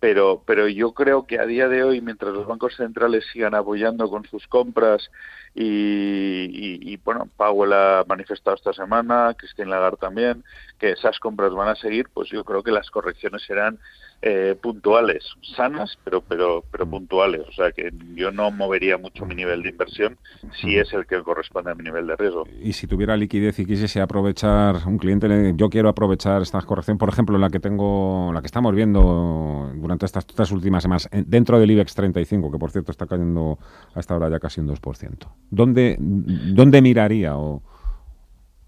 pero 0.00 0.42
pero 0.46 0.68
yo 0.68 0.92
creo 0.92 1.26
que 1.26 1.38
a 1.38 1.46
día 1.46 1.68
de 1.68 1.82
hoy 1.82 2.00
mientras 2.00 2.32
los 2.32 2.46
bancos 2.46 2.76
centrales 2.76 3.24
sigan 3.32 3.54
apoyando 3.54 4.08
con 4.10 4.24
sus 4.26 4.46
compras 4.46 5.10
y, 5.54 6.92
y, 6.92 6.96
bueno 6.98 7.28
Powell 7.36 7.72
ha 7.72 8.04
manifestado 8.06 8.56
esta 8.56 8.72
semana 8.74 9.34
Christine 9.36 9.70
Lagarde 9.70 9.96
también 9.96 10.44
que 10.78 10.90
esas 10.90 11.18
compras 11.18 11.52
van 11.52 11.68
a 11.68 11.76
seguir 11.76 12.08
pues 12.12 12.28
yo 12.28 12.44
creo 12.44 12.62
que 12.62 12.72
las 12.72 12.90
correcciones 12.90 13.42
serán 13.42 13.78
eh, 14.22 14.56
puntuales, 14.60 15.24
sanas, 15.56 15.98
pero 16.02 16.20
pero 16.20 16.64
pero 16.70 16.88
puntuales. 16.88 17.42
O 17.48 17.52
sea 17.52 17.70
que 17.72 17.92
yo 18.14 18.32
no 18.32 18.50
movería 18.50 18.98
mucho 18.98 19.26
mi 19.26 19.34
nivel 19.34 19.62
de 19.62 19.70
inversión 19.70 20.18
si 20.60 20.76
es 20.76 20.92
el 20.92 21.06
que 21.06 21.22
corresponde 21.22 21.70
a 21.70 21.74
mi 21.74 21.84
nivel 21.84 22.06
de 22.06 22.16
riesgo. 22.16 22.44
Y 22.60 22.72
si 22.72 22.86
tuviera 22.86 23.16
liquidez 23.16 23.58
y 23.58 23.66
quisiese 23.66 24.00
aprovechar 24.00 24.86
un 24.86 24.98
cliente, 24.98 25.52
yo 25.56 25.68
quiero 25.68 25.88
aprovechar 25.88 26.42
esta 26.42 26.60
corrección, 26.62 26.98
por 26.98 27.08
ejemplo, 27.08 27.38
la 27.38 27.50
que 27.50 27.60
tengo, 27.60 28.30
la 28.32 28.40
que 28.40 28.46
estamos 28.46 28.74
viendo 28.74 29.70
durante 29.74 30.06
estas 30.06 30.26
tres 30.26 30.50
últimas 30.50 30.82
semanas 30.82 31.08
dentro 31.12 31.60
del 31.60 31.70
IBEX 31.70 31.94
35, 31.94 32.50
que 32.50 32.58
por 32.58 32.70
cierto 32.70 32.90
está 32.92 33.06
cayendo 33.06 33.58
a 33.94 34.00
esta 34.00 34.16
hora 34.16 34.28
ya 34.30 34.38
casi 34.38 34.60
un 34.60 34.68
2%. 34.68 35.28
¿Dónde 35.50 35.96
dónde 35.98 36.82
miraría 36.82 37.36
o, 37.36 37.62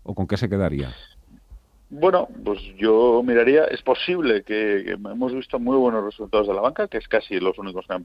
o 0.03 0.15
con 0.15 0.27
qué 0.27 0.37
se 0.37 0.49
quedaría? 0.49 0.95
Bueno, 1.91 2.29
pues 2.45 2.61
yo 2.77 3.23
miraría, 3.25 3.65
es 3.65 3.81
posible 3.81 4.43
que, 4.43 4.91
hemos 4.91 5.33
visto 5.33 5.59
muy 5.59 5.77
buenos 5.77 6.05
resultados 6.05 6.47
de 6.47 6.53
la 6.53 6.61
banca, 6.61 6.87
que 6.87 6.99
es 6.99 7.09
casi 7.09 7.41
los 7.41 7.59
únicos 7.59 7.87
que 7.87 7.95
han, 7.95 8.03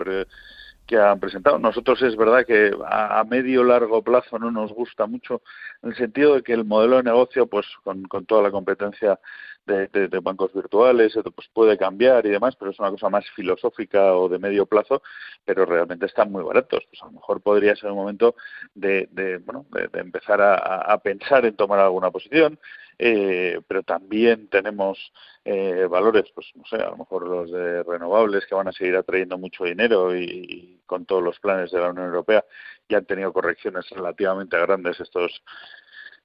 que 0.87 0.97
han 0.97 1.19
presentado. 1.19 1.59
Nosotros 1.59 2.01
es 2.01 2.15
verdad 2.15 2.45
que 2.45 2.71
a, 2.89 3.25
medio 3.29 3.63
largo 3.65 4.01
plazo 4.01 4.39
no 4.39 4.51
nos 4.51 4.71
gusta 4.71 5.05
mucho, 5.05 5.41
en 5.81 5.89
el 5.89 5.97
sentido 5.97 6.35
de 6.35 6.43
que 6.43 6.53
el 6.53 6.63
modelo 6.63 6.97
de 6.97 7.03
negocio, 7.03 7.47
pues 7.47 7.65
con 7.83 8.25
toda 8.25 8.41
la 8.43 8.51
competencia 8.51 9.19
de, 9.65 10.19
bancos 10.21 10.53
virtuales, 10.53 11.13
pues 11.35 11.47
puede 11.53 11.77
cambiar 11.77 12.25
y 12.25 12.29
demás, 12.29 12.55
pero 12.55 12.71
es 12.71 12.79
una 12.79 12.91
cosa 12.91 13.09
más 13.09 13.25
filosófica 13.31 14.15
o 14.15 14.29
de 14.29 14.39
medio 14.39 14.65
plazo, 14.65 15.01
pero 15.45 15.65
realmente 15.65 16.05
están 16.05 16.31
muy 16.31 16.43
baratos. 16.43 16.83
Pues 16.89 17.01
a 17.01 17.05
lo 17.05 17.13
mejor 17.13 17.41
podría 17.41 17.75
ser 17.75 17.91
un 17.91 17.97
momento 17.97 18.35
de, 18.73 19.07
de 19.11 19.37
bueno, 19.39 19.65
empezar 19.93 20.41
a, 20.41 20.97
pensar 20.99 21.45
en 21.45 21.55
tomar 21.55 21.79
alguna 21.79 22.11
posición 22.11 22.59
eh, 22.99 23.59
pero 23.67 23.83
también 23.83 24.47
tenemos 24.49 24.97
eh, 25.43 25.87
valores, 25.89 26.25
pues 26.33 26.47
no 26.55 26.63
sé, 26.65 26.75
a 26.75 26.89
lo 26.89 26.97
mejor 26.97 27.27
los 27.27 27.51
de 27.51 27.83
renovables 27.83 28.45
que 28.45 28.55
van 28.55 28.67
a 28.67 28.71
seguir 28.71 28.95
atrayendo 28.95 29.37
mucho 29.37 29.63
dinero 29.63 30.15
y, 30.15 30.81
con 30.85 31.05
todos 31.05 31.23
los 31.23 31.39
planes 31.39 31.71
de 31.71 31.79
la 31.79 31.89
Unión 31.89 32.07
Europea 32.07 32.45
ya 32.87 32.97
han 32.99 33.05
tenido 33.05 33.33
correcciones 33.33 33.89
relativamente 33.89 34.59
grandes 34.59 34.99
estos 34.99 35.41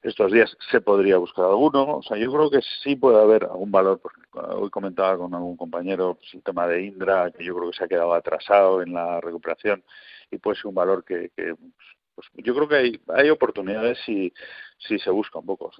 estos 0.02 0.32
días 0.32 0.56
se 0.70 0.80
podría 0.80 1.18
buscar 1.18 1.44
alguno. 1.46 1.98
O 1.98 2.02
sea, 2.02 2.16
yo 2.16 2.32
creo 2.32 2.50
que 2.50 2.60
sí 2.82 2.96
puede 2.96 3.20
haber 3.20 3.44
algún 3.44 3.70
valor. 3.70 4.00
Hoy 4.32 4.70
comentaba 4.70 5.18
con 5.18 5.34
algún 5.34 5.56
compañero 5.56 6.14
pues, 6.14 6.34
el 6.34 6.42
tema 6.42 6.66
de 6.66 6.84
Indra, 6.84 7.30
que 7.30 7.44
yo 7.44 7.56
creo 7.56 7.70
que 7.70 7.76
se 7.76 7.84
ha 7.84 7.88
quedado 7.88 8.14
atrasado 8.14 8.82
en 8.82 8.92
la 8.92 9.20
recuperación 9.20 9.82
y 10.30 10.38
puede 10.38 10.56
ser 10.56 10.66
un 10.66 10.74
valor 10.74 11.04
que, 11.04 11.30
que 11.36 11.54
pues, 12.14 12.28
yo 12.34 12.54
creo 12.54 12.68
que 12.68 12.76
hay, 12.76 13.00
hay 13.08 13.30
oportunidades 13.30 13.98
si, 14.04 14.32
si 14.78 14.98
se 14.98 15.10
busca 15.10 15.38
un 15.38 15.46
poco. 15.46 15.70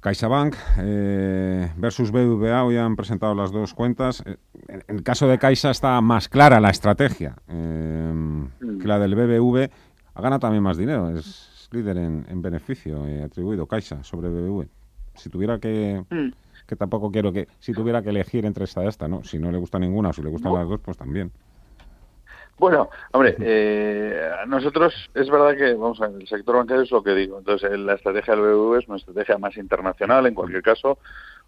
CaixaBank 0.00 0.56
eh, 0.80 1.72
versus 1.76 2.10
BBVA 2.10 2.64
hoy 2.64 2.76
han 2.76 2.96
presentado 2.96 3.34
las 3.34 3.52
dos 3.52 3.72
cuentas. 3.72 4.22
Eh, 4.26 4.36
en 4.66 4.82
el 4.88 5.02
caso 5.04 5.28
de 5.28 5.38
Caixa 5.38 5.70
está 5.70 6.00
más 6.00 6.28
clara 6.28 6.58
la 6.58 6.70
estrategia 6.70 7.36
eh, 7.46 8.12
que 8.80 8.88
la 8.88 8.98
del 8.98 9.14
BBV. 9.14 9.70
Ha 10.14 10.20
ganado 10.20 10.40
también 10.40 10.62
más 10.62 10.76
dinero, 10.76 11.08
es 11.16 11.51
líder 11.72 11.96
en, 11.96 12.42
beneficio 12.42 13.04
atribuido 13.24 13.66
Caixa 13.66 14.02
sobre 14.04 14.28
BBV. 14.28 14.66
Si 15.14 15.28
tuviera 15.28 15.58
que, 15.58 16.04
mm. 16.08 16.32
que 16.66 16.76
tampoco 16.76 17.10
quiero 17.10 17.32
que, 17.32 17.48
si 17.58 17.72
tuviera 17.72 18.02
que 18.02 18.10
elegir 18.10 18.46
entre 18.46 18.64
esta 18.64 18.84
y 18.84 18.88
esta, 18.88 19.08
¿no? 19.08 19.22
Si 19.24 19.38
no 19.38 19.50
le 19.50 19.58
gusta 19.58 19.78
ninguna 19.78 20.10
o 20.10 20.12
si 20.12 20.22
le 20.22 20.30
gustan 20.30 20.54
las 20.54 20.68
dos, 20.68 20.80
pues 20.80 20.96
también. 20.96 21.32
Bueno, 22.58 22.90
hombre, 23.12 23.34
eh, 23.40 24.30
nosotros 24.46 25.10
es 25.14 25.28
verdad 25.28 25.56
que, 25.56 25.74
vamos 25.74 26.00
a 26.00 26.08
ver, 26.08 26.20
el 26.20 26.28
sector 26.28 26.56
bancario 26.56 26.82
es 26.82 26.90
lo 26.90 27.02
que 27.02 27.14
digo. 27.14 27.38
Entonces, 27.38 27.76
la 27.78 27.94
estrategia 27.94 28.36
del 28.36 28.44
BBV 28.44 28.78
es 28.78 28.88
una 28.88 28.98
estrategia 28.98 29.38
más 29.38 29.56
internacional, 29.56 30.26
en 30.26 30.34
cualquier 30.34 30.62
caso, 30.62 30.98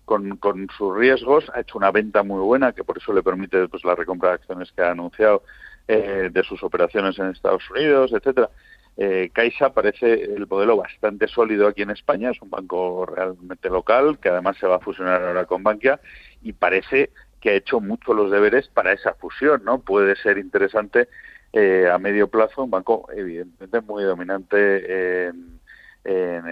con, 0.04 0.36
con 0.38 0.68
sus 0.76 0.96
riesgos. 0.96 1.44
Ha 1.54 1.60
hecho 1.60 1.78
una 1.78 1.92
venta 1.92 2.22
muy 2.22 2.40
buena, 2.40 2.72
que 2.72 2.84
por 2.84 2.98
eso 2.98 3.12
le 3.12 3.22
permite 3.22 3.68
pues, 3.68 3.84
la 3.84 3.94
recompra 3.94 4.30
de 4.30 4.34
acciones 4.36 4.72
que 4.72 4.82
ha 4.82 4.90
anunciado 4.90 5.42
eh, 5.86 6.30
de 6.32 6.42
sus 6.42 6.62
operaciones 6.62 7.18
en 7.18 7.26
Estados 7.26 7.70
Unidos, 7.70 8.12
etcétera. 8.12 8.50
Eh, 8.96 9.30
Caixa 9.32 9.74
parece 9.74 10.12
el 10.22 10.46
modelo 10.46 10.76
bastante 10.76 11.26
sólido 11.26 11.66
aquí 11.66 11.82
en 11.82 11.90
España, 11.90 12.30
es 12.30 12.40
un 12.40 12.50
banco 12.50 13.06
realmente 13.06 13.68
local 13.68 14.18
que 14.20 14.28
además 14.28 14.56
se 14.58 14.68
va 14.68 14.76
a 14.76 14.80
fusionar 14.80 15.22
ahora 15.22 15.46
con 15.46 15.64
Bankia 15.64 16.00
y 16.42 16.52
parece 16.52 17.10
que 17.40 17.50
ha 17.50 17.54
hecho 17.54 17.80
mucho 17.80 18.14
los 18.14 18.30
deberes 18.30 18.68
para 18.68 18.92
esa 18.92 19.14
fusión, 19.14 19.64
¿no? 19.64 19.80
Puede 19.80 20.14
ser 20.16 20.38
interesante 20.38 21.08
eh, 21.52 21.88
a 21.92 21.98
medio 21.98 22.28
plazo, 22.28 22.64
un 22.64 22.70
banco 22.70 23.08
evidentemente 23.12 23.80
muy 23.80 24.04
dominante 24.04 25.26
en, 25.26 25.54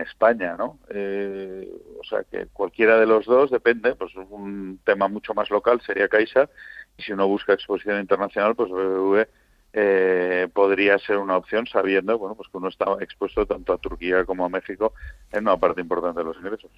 España, 0.06 0.56
¿no? 0.56 0.78
Eh, 0.88 1.68
o 2.00 2.04
sea 2.04 2.24
que 2.24 2.46
cualquiera 2.46 2.98
de 2.98 3.06
los 3.06 3.26
dos 3.26 3.50
depende, 3.50 3.94
pues 3.94 4.14
un 4.14 4.80
tema 4.84 5.08
mucho 5.08 5.34
más 5.34 5.50
local 5.50 5.80
sería 5.82 6.08
Caixa 6.08 6.48
y 6.96 7.02
si 7.02 7.12
uno 7.12 7.28
busca 7.28 7.52
exposición 7.52 8.00
internacional, 8.00 8.54
pues 8.54 8.70
BBV 8.70 9.26
eh, 9.72 10.48
podría 10.52 10.98
ser 10.98 11.18
una 11.18 11.36
opción 11.36 11.66
sabiendo 11.66 12.18
bueno 12.18 12.34
pues 12.34 12.48
que 12.48 12.58
uno 12.58 12.68
está 12.68 12.84
expuesto 13.00 13.46
tanto 13.46 13.72
a 13.72 13.78
Turquía 13.78 14.24
como 14.24 14.44
a 14.44 14.48
México 14.48 14.92
en 15.32 15.44
una 15.44 15.56
parte 15.56 15.80
importante 15.80 16.20
de 16.20 16.24
los 16.24 16.36
ingresos. 16.36 16.70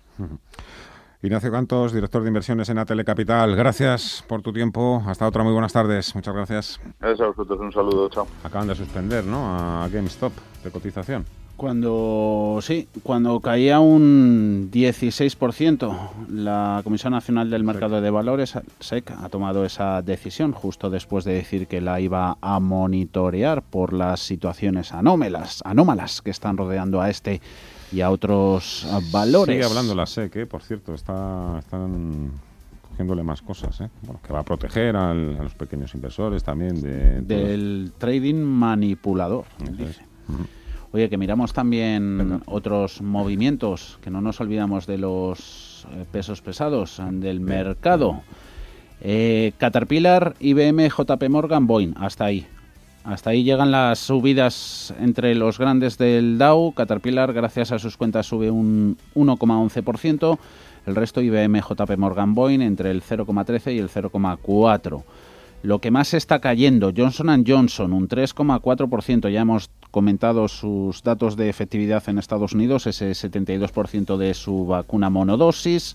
Ignacio 1.22 1.50
Cantos, 1.50 1.94
director 1.94 2.22
de 2.22 2.28
inversiones 2.28 2.68
en 2.68 2.76
Atele 2.76 3.02
Capital. 3.02 3.56
Gracias 3.56 4.22
por 4.28 4.42
tu 4.42 4.52
tiempo. 4.52 5.02
Hasta 5.06 5.26
otra. 5.26 5.42
Muy 5.42 5.54
buenas 5.54 5.72
tardes. 5.72 6.14
Muchas 6.14 6.34
gracias. 6.34 6.80
Gracias 7.00 7.20
a 7.22 7.26
vosotros. 7.28 7.60
Un 7.60 7.72
saludo. 7.72 8.10
Chao. 8.10 8.26
Acaban 8.44 8.68
de 8.68 8.74
suspender, 8.74 9.24
¿no? 9.24 9.56
A 9.56 9.88
GameStop 9.88 10.34
de 10.62 10.70
cotización. 10.70 11.24
Cuando 11.56 12.58
sí, 12.62 12.88
cuando 13.04 13.38
caía 13.38 13.78
un 13.78 14.70
16%, 14.72 16.10
la 16.28 16.80
Comisión 16.82 17.12
Nacional 17.12 17.48
del 17.48 17.62
Mercado 17.62 18.00
de 18.00 18.10
Valores, 18.10 18.58
SEC, 18.80 19.12
ha 19.12 19.28
tomado 19.28 19.64
esa 19.64 20.02
decisión 20.02 20.52
justo 20.52 20.90
después 20.90 21.24
de 21.24 21.34
decir 21.34 21.68
que 21.68 21.80
la 21.80 22.00
iba 22.00 22.36
a 22.40 22.58
monitorear 22.58 23.62
por 23.62 23.92
las 23.92 24.20
situaciones 24.20 24.92
anómalas, 24.92 25.62
anómalas 25.64 26.22
que 26.22 26.30
están 26.30 26.56
rodeando 26.56 27.00
a 27.00 27.08
este 27.08 27.40
y 27.92 28.00
a 28.00 28.10
otros 28.10 28.86
valores. 29.12 29.54
Sigue 29.54 29.64
hablando 29.64 29.94
la 29.94 30.06
SEC, 30.06 30.34
¿eh? 30.36 30.46
por 30.46 30.62
cierto, 30.62 30.92
está, 30.92 31.60
están 31.60 32.32
cogiéndole 32.90 33.22
más 33.22 33.42
cosas, 33.42 33.80
¿eh? 33.80 33.90
bueno, 34.02 34.20
que 34.26 34.32
va 34.32 34.40
a 34.40 34.44
proteger 34.44 34.96
a 34.96 35.14
los 35.14 35.54
pequeños 35.54 35.94
inversores 35.94 36.42
también 36.42 36.80
de, 36.80 37.20
del 37.22 37.92
trading 37.96 38.42
manipulador. 38.42 39.44
Dice. 39.70 40.02
Oye, 40.94 41.10
que 41.10 41.18
miramos 41.18 41.52
también 41.52 42.40
otros 42.46 43.02
movimientos, 43.02 43.98
que 44.00 44.10
no 44.10 44.20
nos 44.20 44.40
olvidamos 44.40 44.86
de 44.86 44.96
los 44.96 45.88
eh, 45.90 46.04
pesos 46.12 46.40
pesados 46.40 47.02
del 47.10 47.40
mercado. 47.40 48.22
Eh, 49.00 49.54
Caterpillar, 49.58 50.36
IBM, 50.38 50.88
JP 50.88 51.28
Morgan, 51.30 51.66
Boeing, 51.66 51.94
hasta 51.96 52.26
ahí. 52.26 52.46
Hasta 53.02 53.30
ahí 53.30 53.42
llegan 53.42 53.72
las 53.72 53.98
subidas 53.98 54.94
entre 55.00 55.34
los 55.34 55.58
grandes 55.58 55.98
del 55.98 56.38
Dow. 56.38 56.72
Caterpillar, 56.74 57.32
gracias 57.32 57.72
a 57.72 57.80
sus 57.80 57.96
cuentas, 57.96 58.26
sube 58.26 58.52
un 58.52 58.96
1,11%. 59.16 60.38
El 60.86 60.94
resto 60.94 61.20
IBM, 61.20 61.60
JP 61.60 61.96
Morgan, 61.98 62.36
Boeing, 62.36 62.60
entre 62.60 62.92
el 62.92 63.02
0,13 63.02 63.74
y 63.74 63.78
el 63.80 63.88
0,4%. 63.90 65.02
Lo 65.64 65.80
que 65.80 65.90
más 65.90 66.14
está 66.14 66.40
cayendo, 66.40 66.92
Johnson 66.96 67.42
Johnson, 67.44 67.94
un 67.94 68.06
3,4%. 68.06 69.30
Ya 69.30 69.40
hemos 69.40 69.70
comentado 69.94 70.48
sus 70.48 71.04
datos 71.04 71.36
de 71.36 71.48
efectividad 71.48 72.02
en 72.08 72.18
Estados 72.18 72.52
Unidos, 72.52 72.88
ese 72.88 73.12
72% 73.12 74.16
de 74.16 74.34
su 74.34 74.66
vacuna 74.66 75.08
monodosis. 75.08 75.94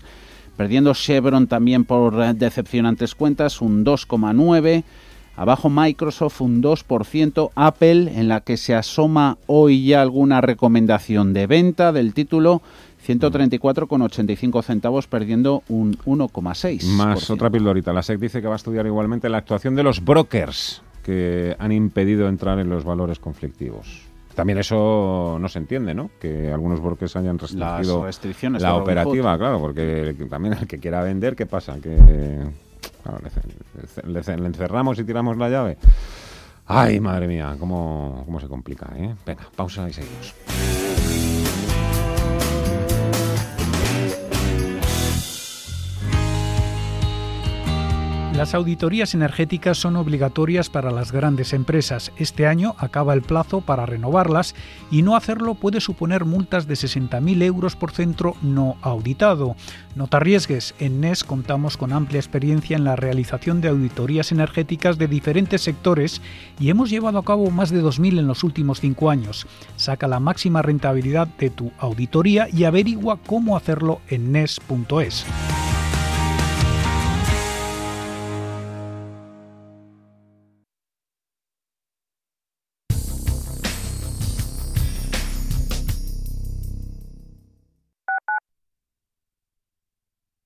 Perdiendo 0.56 0.94
Chevron 0.94 1.48
también 1.48 1.84
por 1.84 2.16
decepcionantes 2.34 3.14
cuentas, 3.14 3.60
un 3.60 3.84
2,9%. 3.84 4.84
Abajo 5.36 5.68
Microsoft 5.70 6.40
un 6.40 6.62
2%, 6.62 7.50
Apple 7.54 8.12
en 8.18 8.28
la 8.28 8.40
que 8.40 8.56
se 8.56 8.74
asoma 8.74 9.36
hoy 9.46 9.84
ya 9.86 10.02
alguna 10.02 10.40
recomendación 10.40 11.32
de 11.34 11.46
venta 11.46 11.92
del 11.92 12.14
título 12.14 12.62
134,85 13.06 14.62
centavos, 14.62 15.06
perdiendo 15.06 15.62
un 15.68 15.96
1,6. 15.98 16.84
Más 16.84 17.30
otra 17.30 17.50
pildorita. 17.50 17.92
La 17.92 18.02
SEC 18.02 18.18
dice 18.18 18.40
que 18.40 18.48
va 18.48 18.54
a 18.54 18.56
estudiar 18.56 18.86
igualmente 18.86 19.28
la 19.28 19.38
actuación 19.38 19.74
de 19.74 19.82
los 19.82 20.02
brokers 20.02 20.82
que 21.02 21.56
han 21.58 21.72
impedido 21.72 22.28
entrar 22.28 22.58
en 22.58 22.68
los 22.68 22.84
valores 22.84 23.18
conflictivos. 23.18 24.02
También 24.34 24.58
eso 24.58 25.38
no 25.40 25.48
se 25.48 25.58
entiende, 25.58 25.94
¿no? 25.94 26.10
Que 26.20 26.52
algunos 26.52 26.80
brokers 26.80 27.16
hayan 27.16 27.38
restringido 27.38 28.04
restricciones 28.04 28.62
la 28.62 28.76
operativa, 28.76 29.36
claro, 29.36 29.60
porque 29.60 30.14
también 30.30 30.54
el 30.54 30.66
que 30.66 30.78
quiera 30.78 31.02
vender, 31.02 31.34
¿qué 31.36 31.46
pasa? 31.46 31.78
Que 31.80 31.90
le, 34.06 34.46
encerramos 34.46 34.98
y 34.98 35.04
tiramos 35.04 35.36
la 35.36 35.48
llave. 35.48 35.78
Ay, 36.66 37.00
madre 37.00 37.26
mía, 37.26 37.56
cómo, 37.58 38.22
cómo 38.24 38.40
se 38.40 38.46
complica, 38.46 38.88
¿eh? 38.96 39.14
Venga, 39.26 39.42
pausa 39.56 39.88
y 39.88 39.92
seguimos. 39.92 40.79
Las 48.40 48.54
auditorías 48.54 49.12
energéticas 49.12 49.76
son 49.76 49.96
obligatorias 49.96 50.70
para 50.70 50.90
las 50.90 51.12
grandes 51.12 51.52
empresas. 51.52 52.10
Este 52.16 52.46
año 52.46 52.74
acaba 52.78 53.12
el 53.12 53.20
plazo 53.20 53.60
para 53.60 53.84
renovarlas 53.84 54.54
y 54.90 55.02
no 55.02 55.14
hacerlo 55.14 55.56
puede 55.56 55.82
suponer 55.82 56.24
multas 56.24 56.66
de 56.66 56.72
60.000 56.72 57.42
euros 57.42 57.76
por 57.76 57.90
centro 57.90 58.36
no 58.40 58.78
auditado. 58.80 59.56
No 59.94 60.06
te 60.06 60.16
arriesgues. 60.16 60.74
En 60.78 61.02
NES 61.02 61.22
contamos 61.22 61.76
con 61.76 61.92
amplia 61.92 62.18
experiencia 62.18 62.78
en 62.78 62.84
la 62.84 62.96
realización 62.96 63.60
de 63.60 63.68
auditorías 63.68 64.32
energéticas 64.32 64.96
de 64.96 65.06
diferentes 65.06 65.60
sectores 65.60 66.22
y 66.58 66.70
hemos 66.70 66.88
llevado 66.88 67.18
a 67.18 67.24
cabo 67.26 67.50
más 67.50 67.68
de 67.68 67.82
2.000 67.82 68.20
en 68.20 68.26
los 68.26 68.42
últimos 68.42 68.80
cinco 68.80 69.10
años. 69.10 69.46
Saca 69.76 70.08
la 70.08 70.18
máxima 70.18 70.62
rentabilidad 70.62 71.28
de 71.28 71.50
tu 71.50 71.72
auditoría 71.78 72.48
y 72.50 72.64
averigua 72.64 73.18
cómo 73.18 73.54
hacerlo 73.54 74.00
en 74.08 74.32
NES.es. 74.32 75.26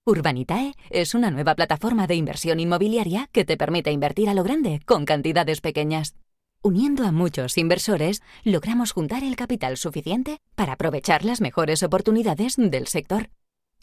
Urbanitae 0.06 0.74
es 0.90 1.14
una 1.14 1.30
nueva 1.30 1.54
plataforma 1.54 2.06
de 2.06 2.14
inversión 2.14 2.60
inmobiliaria 2.60 3.30
que 3.32 3.46
te 3.46 3.56
permite 3.56 3.90
invertir 3.90 4.28
a 4.28 4.34
lo 4.34 4.44
grande 4.44 4.82
con 4.84 5.06
cantidades 5.06 5.62
pequeñas. 5.62 6.14
Uniendo 6.60 7.06
a 7.06 7.12
muchos 7.12 7.56
inversores, 7.56 8.20
logramos 8.42 8.92
juntar 8.92 9.24
el 9.24 9.34
capital 9.34 9.78
suficiente 9.78 10.40
para 10.56 10.74
aprovechar 10.74 11.24
las 11.24 11.40
mejores 11.40 11.82
oportunidades 11.82 12.56
del 12.58 12.86
sector. 12.86 13.30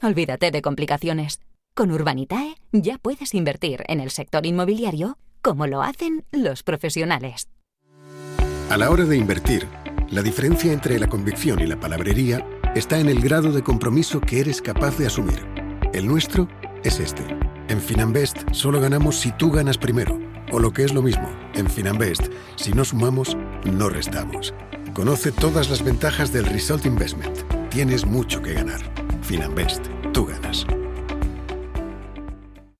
Olvídate 0.03 0.51
de 0.51 0.61
complicaciones. 0.61 1.39
Con 1.73 1.91
Urbanitae 1.91 2.55
ya 2.71 2.99
puedes 2.99 3.33
invertir 3.33 3.83
en 3.87 3.99
el 3.99 4.11
sector 4.11 4.45
inmobiliario 4.45 5.17
como 5.41 5.65
lo 5.65 5.81
hacen 5.81 6.23
los 6.31 6.61
profesionales. 6.61 7.49
A 8.69 8.77
la 8.77 8.91
hora 8.91 9.05
de 9.05 9.17
invertir, 9.17 9.67
la 10.11 10.21
diferencia 10.21 10.71
entre 10.71 10.99
la 10.99 11.07
convicción 11.07 11.61
y 11.61 11.65
la 11.65 11.79
palabrería 11.79 12.45
está 12.75 12.99
en 12.99 13.09
el 13.09 13.21
grado 13.21 13.51
de 13.51 13.63
compromiso 13.63 14.21
que 14.21 14.39
eres 14.39 14.61
capaz 14.61 14.99
de 14.99 15.07
asumir. 15.07 15.60
El 15.93 16.07
nuestro 16.07 16.47
es 16.85 16.99
este. 17.01 17.23
En 17.67 17.81
Finanbest 17.81 18.37
solo 18.53 18.79
ganamos 18.79 19.19
si 19.19 19.31
tú 19.33 19.51
ganas 19.51 19.77
primero. 19.77 20.17
O 20.53 20.59
lo 20.59 20.71
que 20.71 20.83
es 20.83 20.93
lo 20.93 21.01
mismo, 21.01 21.29
en 21.53 21.69
Finanbest, 21.69 22.27
si 22.55 22.71
no 22.71 22.83
sumamos, 22.85 23.37
no 23.65 23.89
restamos. 23.89 24.53
Conoce 24.93 25.31
todas 25.31 25.69
las 25.69 25.83
ventajas 25.83 26.31
del 26.31 26.45
Result 26.45 26.85
Investment. 26.85 27.39
Tienes 27.69 28.05
mucho 28.05 28.41
que 28.41 28.53
ganar. 28.53 28.81
Finanbest, 29.21 29.85
tú 30.13 30.25
ganas. 30.25 30.65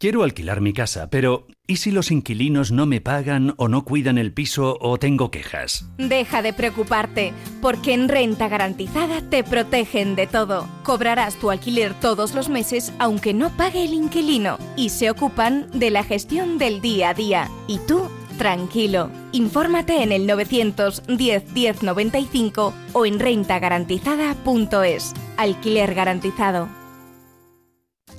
Quiero 0.02 0.24
alquilar 0.24 0.62
mi 0.62 0.74
casa, 0.74 1.12
pero 1.12 1.45
¿y 1.68 1.76
si 1.76 1.91
los 1.91 2.10
inquilinos 2.10 2.72
no 2.72 2.88
me 2.88 3.02
pagan 3.02 3.54
o 3.58 3.68
no 3.68 3.86
cuidan 3.86 4.18
el 4.18 4.34
piso 4.34 4.80
o 4.82 4.97
tengo 4.97 5.30
quejas? 5.30 5.86
Deja 5.99 6.41
de 6.41 6.54
preocuparte, 6.54 7.34
porque 7.62 7.93
en 7.93 8.10
Renta 8.10 8.47
Garantizada 8.47 9.22
te 9.22 9.43
protegen 9.43 10.16
de 10.16 10.26
todo. 10.26 10.68
Cobrarás 10.82 11.36
tu 11.36 11.52
alquiler 11.52 11.93
todos 11.93 12.34
los 12.34 12.49
meses 12.49 12.91
aunque 12.97 13.36
no 13.36 13.56
pague 13.56 13.84
el 13.84 13.93
inquilino 13.93 14.58
y 14.76 14.89
se 14.89 15.12
ocupan 15.12 15.68
de 15.72 15.91
la 15.91 16.04
gestión 16.04 16.58
del 16.58 16.82
día 16.82 17.10
a 17.10 17.14
día. 17.14 17.47
Y 17.68 17.78
tú, 17.88 18.10
tranquilo. 18.39 19.12
Infórmate 19.34 20.02
en 20.02 20.12
el 20.12 20.26
910 20.26 21.52
1095 21.54 22.74
o 22.93 23.06
en 23.06 23.20
rentagarantizada.es. 23.20 25.14
Alquiler 25.38 25.93
garantizado. 25.93 26.80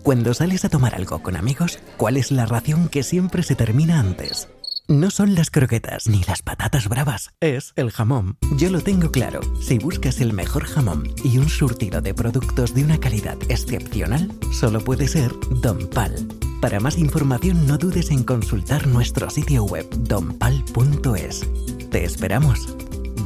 Cuando 0.02 0.34
sales 0.34 0.64
a 0.64 0.68
tomar 0.68 0.94
algo 0.94 1.22
con 1.22 1.36
amigos, 1.36 1.78
¿cuál 1.96 2.16
es 2.16 2.30
la 2.30 2.46
ración 2.46 2.88
que 2.88 3.02
siempre 3.02 3.42
se 3.42 3.54
termina 3.54 4.00
antes? 4.00 4.48
No 4.88 5.10
son 5.10 5.34
las 5.34 5.50
croquetas 5.50 6.08
ni 6.08 6.22
las 6.24 6.42
patatas 6.42 6.88
bravas, 6.88 7.30
es 7.40 7.72
el 7.76 7.92
jamón. 7.92 8.36
Yo 8.56 8.68
lo 8.68 8.80
tengo 8.80 9.10
claro. 9.10 9.40
Si 9.60 9.78
buscas 9.78 10.20
el 10.20 10.32
mejor 10.32 10.64
jamón 10.64 11.08
y 11.24 11.38
un 11.38 11.48
surtido 11.48 12.00
de 12.00 12.14
productos 12.14 12.74
de 12.74 12.84
una 12.84 12.98
calidad 12.98 13.38
excepcional, 13.48 14.30
solo 14.52 14.80
puede 14.80 15.08
ser 15.08 15.32
Don 15.62 15.88
Pal. 15.88 16.28
Para 16.60 16.80
más 16.80 16.98
información 16.98 17.66
no 17.66 17.78
dudes 17.78 18.10
en 18.10 18.24
consultar 18.24 18.86
nuestro 18.86 19.30
sitio 19.30 19.64
web 19.64 19.88
donpal.es. 19.90 21.46
Te 21.90 22.04
esperamos. 22.04 22.76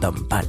Don 0.01 0.29
Pal. 0.29 0.47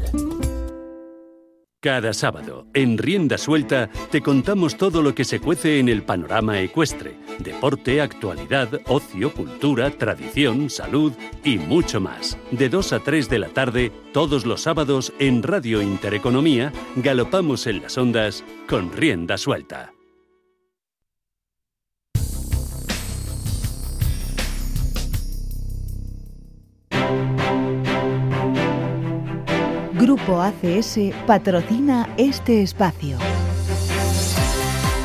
Cada 1.80 2.12
sábado, 2.14 2.66
en 2.74 2.98
Rienda 2.98 3.38
Suelta, 3.38 3.90
te 4.10 4.22
contamos 4.22 4.78
todo 4.78 5.04
lo 5.04 5.14
que 5.14 5.24
se 5.24 5.40
cuece 5.40 5.80
en 5.80 5.90
el 5.90 6.02
panorama 6.02 6.60
ecuestre 6.60 7.18
Deporte, 7.38 8.02
actualidad, 8.02 8.82
ocio, 8.88 9.32
cultura, 9.32 9.92
tradición, 9.92 10.72
salud 10.72 11.14
y 11.44 11.58
mucho 11.58 12.02
más. 12.02 12.38
De 12.50 12.70
2 12.70 12.94
a 12.94 13.00
3 13.00 13.30
de 13.30 13.40
la 13.40 13.50
tarde, 13.50 13.92
todos 14.12 14.46
los 14.46 14.62
sábados 14.62 15.14
en 15.20 15.44
Radio 15.44 15.82
Intereconomía, 15.82 16.74
galopamos 16.96 17.68
en 17.68 17.84
las 17.84 17.98
ondas 17.98 18.44
con 18.68 18.92
rienda 18.92 19.38
suelta. 19.38 19.94
Grupo 30.08 30.42
ACS 30.42 31.00
patrocina 31.26 32.08
este 32.16 32.62
espacio. 32.62 33.18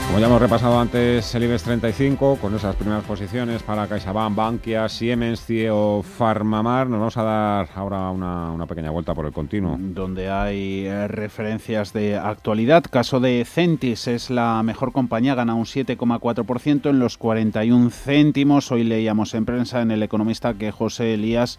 Como 0.07 0.21
ya 0.21 0.27
hemos 0.27 0.41
repasado 0.41 0.79
antes 0.79 1.35
el 1.35 1.43
IBEX 1.43 1.65
35, 1.65 2.39
con 2.41 2.55
esas 2.55 2.77
primeras 2.77 3.03
posiciones 3.03 3.65
para 3.65 3.89
CaixaBank, 3.89 4.37
Bankia, 4.37 4.89
Siemens, 4.89 5.45
CIE 5.45 5.71
o 5.73 6.05
Farmamar, 6.05 6.87
nos 6.87 7.01
vamos 7.01 7.17
a 7.17 7.23
dar 7.25 7.69
ahora 7.75 8.11
una, 8.11 8.65
pequeña 8.69 8.93
vuelta 8.93 9.13
por 9.13 9.27
el 9.27 9.33
continuo. 9.33 9.77
Donde 9.77 10.31
hay 10.31 10.87
eh, 10.87 11.09
referencias 11.09 11.93
de 11.93 12.17
actualidad. 12.17 12.85
Caso 12.89 13.19
de 13.19 13.45
Centis, 13.45 14.07
es 14.07 14.31
la 14.31 14.63
mejor 14.63 14.93
compañía, 14.93 15.35
gana 15.35 15.57
un 15.57 15.65
7,4% 15.65 16.91
en 16.91 17.01
los 17.01 17.19
41 17.19 17.91
céntimos. 17.91 18.71
Hoy 18.71 18.85
leíamos 18.85 19.35
en 19.35 19.47
prensa 19.47 19.83
en 19.83 19.91
El 19.91 20.05
Economista 20.05 20.55
que 20.55 20.71
José 20.71 21.15
Elías 21.15 21.59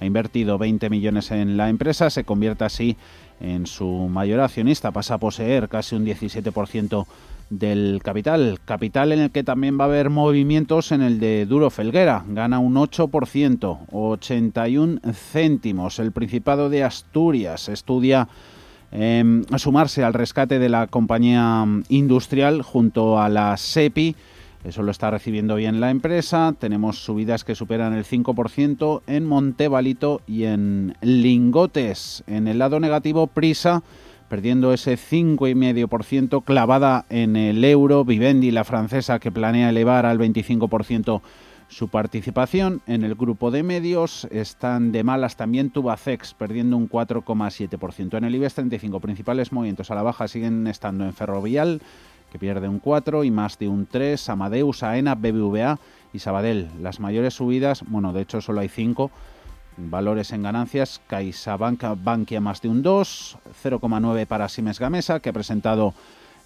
ha 0.00 0.04
invertido 0.04 0.58
20 0.58 0.90
millones 0.90 1.30
en 1.30 1.56
la 1.56 1.68
empresa, 1.68 2.10
se 2.10 2.24
convierte 2.24 2.64
así 2.64 2.96
en 3.40 3.66
su 3.66 3.86
mayor 3.86 4.40
accionista, 4.40 4.90
pasa 4.90 5.14
a 5.14 5.18
poseer 5.18 5.68
casi 5.68 5.94
un 5.94 6.06
17% 6.06 7.06
del 7.50 8.00
capital. 8.02 8.58
Capital 8.64 9.12
en 9.12 9.20
el 9.20 9.30
que 9.30 9.44
también 9.44 9.78
va 9.78 9.84
a 9.84 9.88
haber 9.88 10.10
movimientos 10.10 10.92
en 10.92 11.02
el 11.02 11.20
de 11.20 11.46
Duro 11.46 11.70
Felguera. 11.70 12.24
Gana 12.28 12.58
un 12.58 12.74
8%, 12.74 13.78
81 13.92 15.00
céntimos. 15.12 15.98
El 15.98 16.12
Principado 16.12 16.68
de 16.68 16.84
Asturias 16.84 17.68
estudia 17.68 18.28
eh, 18.92 19.42
sumarse 19.56 20.04
al 20.04 20.14
rescate 20.14 20.58
de 20.58 20.68
la 20.68 20.86
compañía 20.86 21.64
industrial 21.88 22.62
junto 22.62 23.20
a 23.20 23.28
la 23.28 23.56
SEPI. 23.56 24.16
Eso 24.66 24.82
lo 24.82 24.90
está 24.90 25.12
recibiendo 25.12 25.54
bien 25.54 25.80
la 25.80 25.90
empresa. 25.90 26.52
Tenemos 26.58 27.04
subidas 27.04 27.44
que 27.44 27.54
superan 27.54 27.92
el 27.92 28.04
5% 28.04 29.02
en 29.06 29.24
Montevalito 29.24 30.22
y 30.26 30.42
en 30.42 30.96
Lingotes. 31.02 32.24
En 32.26 32.48
el 32.48 32.58
lado 32.58 32.80
negativo, 32.80 33.28
Prisa 33.28 33.84
perdiendo 34.28 34.72
ese 34.72 34.96
5,5% 34.96 36.42
clavada 36.42 37.06
en 37.10 37.36
el 37.36 37.64
euro. 37.64 38.04
Vivendi, 38.04 38.50
la 38.50 38.64
francesa, 38.64 39.20
que 39.20 39.30
planea 39.30 39.70
elevar 39.70 40.04
al 40.04 40.18
25% 40.18 41.20
su 41.68 41.88
participación 41.88 42.80
en 42.88 43.04
el 43.04 43.14
grupo 43.14 43.52
de 43.52 43.62
medios. 43.62 44.26
Están 44.32 44.90
de 44.90 45.04
malas 45.04 45.36
también 45.36 45.70
Tubacex, 45.70 46.34
perdiendo 46.34 46.76
un 46.76 46.88
4,7%. 46.88 48.18
En 48.18 48.24
el 48.24 48.34
IBEX 48.34 48.54
35, 48.54 48.98
principales 48.98 49.52
movimientos 49.52 49.92
a 49.92 49.94
la 49.94 50.02
baja 50.02 50.26
siguen 50.26 50.66
estando 50.66 51.04
en 51.04 51.12
Ferrovial, 51.12 51.80
que 52.30 52.38
pierde 52.38 52.68
un 52.68 52.78
4 52.78 53.24
y 53.24 53.30
más 53.30 53.58
de 53.58 53.68
un 53.68 53.86
3, 53.86 54.28
Amadeus, 54.28 54.82
AENA, 54.82 55.14
BBVA 55.14 55.78
y 56.12 56.18
Sabadell. 56.18 56.68
Las 56.80 57.00
mayores 57.00 57.34
subidas, 57.34 57.84
bueno, 57.86 58.12
de 58.12 58.22
hecho 58.22 58.40
solo 58.40 58.60
hay 58.60 58.68
5 58.68 59.10
Valores 59.78 60.32
en 60.32 60.42
ganancias, 60.42 61.02
CaixaBank 61.06 62.02
Bankia 62.02 62.40
más 62.40 62.62
de 62.62 62.70
un 62.70 62.82
2, 62.82 63.36
0,9 63.62 64.26
para 64.26 64.48
Siemens 64.48 64.78
Gamesa, 64.78 65.20
que 65.20 65.28
ha 65.28 65.34
presentado 65.34 65.92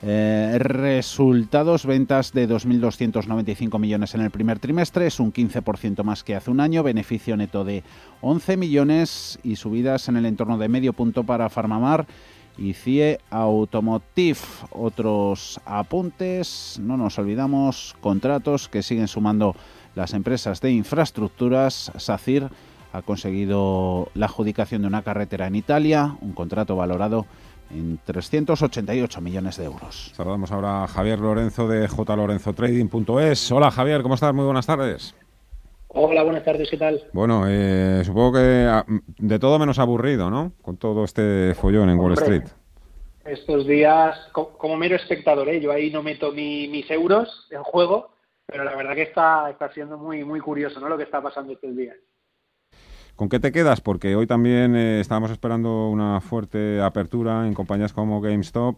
eh, 0.02 0.56
resultados, 0.58 1.86
ventas 1.86 2.32
de 2.32 2.48
2.295 2.48 3.78
millones 3.78 4.16
en 4.16 4.22
el 4.22 4.32
primer 4.32 4.58
trimestre, 4.58 5.06
es 5.06 5.20
un 5.20 5.32
15% 5.32 6.02
más 6.02 6.24
que 6.24 6.34
hace 6.34 6.50
un 6.50 6.58
año, 6.58 6.82
beneficio 6.82 7.36
neto 7.36 7.64
de 7.64 7.84
11 8.20 8.56
millones 8.56 9.38
y 9.44 9.54
subidas 9.54 10.08
en 10.08 10.16
el 10.16 10.26
entorno 10.26 10.58
de 10.58 10.68
medio 10.68 10.92
punto 10.92 11.22
para 11.22 11.48
Farmamar 11.50 12.06
y 12.60 12.74
CIE 12.74 13.18
Automotive. 13.30 14.38
Otros 14.70 15.60
apuntes, 15.64 16.78
no 16.80 16.96
nos 16.96 17.18
olvidamos, 17.18 17.96
contratos 18.00 18.68
que 18.68 18.82
siguen 18.82 19.08
sumando 19.08 19.56
las 19.96 20.14
empresas 20.14 20.60
de 20.60 20.70
infraestructuras, 20.70 21.90
SACIR, 21.96 22.50
ha 22.92 23.02
conseguido 23.02 24.08
la 24.14 24.26
adjudicación 24.26 24.82
de 24.82 24.88
una 24.88 25.02
carretera 25.02 25.46
en 25.46 25.56
Italia, 25.56 26.16
un 26.20 26.32
contrato 26.32 26.76
valorado 26.76 27.26
en 27.70 27.98
388 28.04 29.20
millones 29.20 29.56
de 29.56 29.64
euros. 29.64 30.12
Saludamos 30.14 30.50
ahora 30.52 30.84
a 30.84 30.88
Javier 30.88 31.20
Lorenzo 31.20 31.68
de 31.68 31.88
jlorenzotrading.es. 31.88 33.52
Hola 33.52 33.70
Javier, 33.70 34.02
¿cómo 34.02 34.14
estás? 34.14 34.34
Muy 34.34 34.44
buenas 34.44 34.66
tardes. 34.66 35.14
Hola, 35.92 36.22
buenas 36.22 36.44
tardes, 36.44 36.70
¿qué 36.70 36.76
tal? 36.76 37.02
Bueno, 37.12 37.46
eh, 37.48 38.02
supongo 38.04 38.34
que 38.34 38.64
ah, 38.68 38.84
de 38.86 39.38
todo 39.40 39.58
menos 39.58 39.80
aburrido, 39.80 40.30
¿no? 40.30 40.52
Con 40.62 40.76
todo 40.76 41.02
este 41.02 41.52
follón 41.54 41.90
en 41.90 41.98
Wall 41.98 42.12
Street. 42.12 42.44
Estos 43.24 43.66
días, 43.66 44.16
como 44.32 44.76
mero 44.76 44.94
espectador, 44.94 45.48
¿eh? 45.48 45.60
yo 45.60 45.72
ahí 45.72 45.90
no 45.90 46.04
meto 46.04 46.30
mis 46.30 46.88
euros 46.92 47.48
en 47.50 47.64
juego, 47.64 48.12
pero 48.46 48.62
la 48.62 48.76
verdad 48.76 48.94
que 48.94 49.02
está, 49.02 49.50
está 49.50 49.72
siendo 49.72 49.98
muy, 49.98 50.24
muy 50.24 50.38
curioso 50.38 50.78
¿no? 50.78 50.88
lo 50.88 50.96
que 50.96 51.04
está 51.04 51.20
pasando 51.20 51.54
estos 51.54 51.76
días. 51.76 51.96
¿Con 53.16 53.28
qué 53.28 53.40
te 53.40 53.50
quedas? 53.50 53.80
Porque 53.80 54.14
hoy 54.14 54.28
también 54.28 54.76
eh, 54.76 55.00
estábamos 55.00 55.32
esperando 55.32 55.88
una 55.88 56.20
fuerte 56.20 56.80
apertura 56.80 57.48
en 57.48 57.52
compañías 57.52 57.92
como 57.92 58.20
GameStop, 58.20 58.76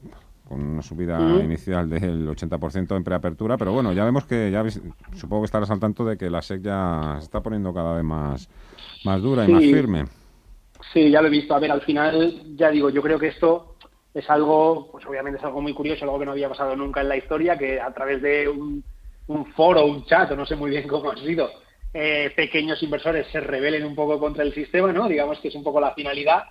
con 0.53 0.63
una 0.63 0.83
subida 0.83 1.19
inicial 1.43 1.89
del 1.89 2.29
80% 2.29 2.95
en 2.95 3.03
preapertura, 3.03 3.57
pero 3.57 3.73
bueno, 3.73 3.95
ya 3.95 4.05
vemos 4.05 4.27
que, 4.27 4.51
ya 4.51 4.63
supongo 5.17 5.43
que 5.43 5.47
estarás 5.47 5.71
al 5.71 5.81
tanto 5.81 6.05
de 6.05 6.19
que 6.19 6.29
la 6.29 6.43
SEC 6.43 6.61
ya 6.61 7.17
se 7.21 7.25
está 7.25 7.41
poniendo 7.41 7.73
cada 7.73 7.95
vez 7.95 8.05
más, 8.05 8.51
más 9.03 9.23
dura 9.23 9.49
y 9.49 9.49
más 9.51 9.63
firme. 9.63 10.05
Sí, 10.93 11.11
ya 11.11 11.23
lo 11.23 11.29
he 11.29 11.31
visto. 11.31 11.55
A 11.55 11.59
ver, 11.59 11.73
al 11.73 11.81
final, 11.81 12.43
ya 12.55 12.69
digo, 12.69 12.91
yo 12.91 13.01
creo 13.01 13.19
que 13.19 13.29
esto 13.29 13.77
es 14.13 14.29
algo, 14.29 14.91
pues 14.93 15.07
obviamente 15.07 15.39
es 15.39 15.45
algo 15.45 15.63
muy 15.63 15.73
curioso, 15.73 16.05
algo 16.05 16.19
que 16.19 16.27
no 16.27 16.33
había 16.33 16.51
pasado 16.51 16.77
nunca 16.77 17.01
en 17.01 17.09
la 17.09 17.17
historia, 17.17 17.57
que 17.57 17.81
a 17.81 17.91
través 17.95 18.21
de 18.21 18.47
un, 18.47 18.85
un 19.29 19.47
foro, 19.55 19.87
un 19.87 20.05
chat, 20.05 20.31
o 20.33 20.37
no 20.37 20.45
sé 20.45 20.55
muy 20.55 20.69
bien 20.69 20.87
cómo 20.87 21.13
ha 21.13 21.17
sido, 21.17 21.49
eh, 21.95 22.31
pequeños 22.37 22.83
inversores 22.83 23.27
se 23.33 23.41
rebelen 23.41 23.87
un 23.87 23.95
poco 23.95 24.19
contra 24.19 24.45
el 24.45 24.53
sistema, 24.53 24.93
¿no? 24.93 25.09
Digamos 25.09 25.39
que 25.41 25.49
es 25.49 25.55
un 25.55 25.65
poco 25.65 25.81
la 25.81 25.95
finalidad, 25.95 26.43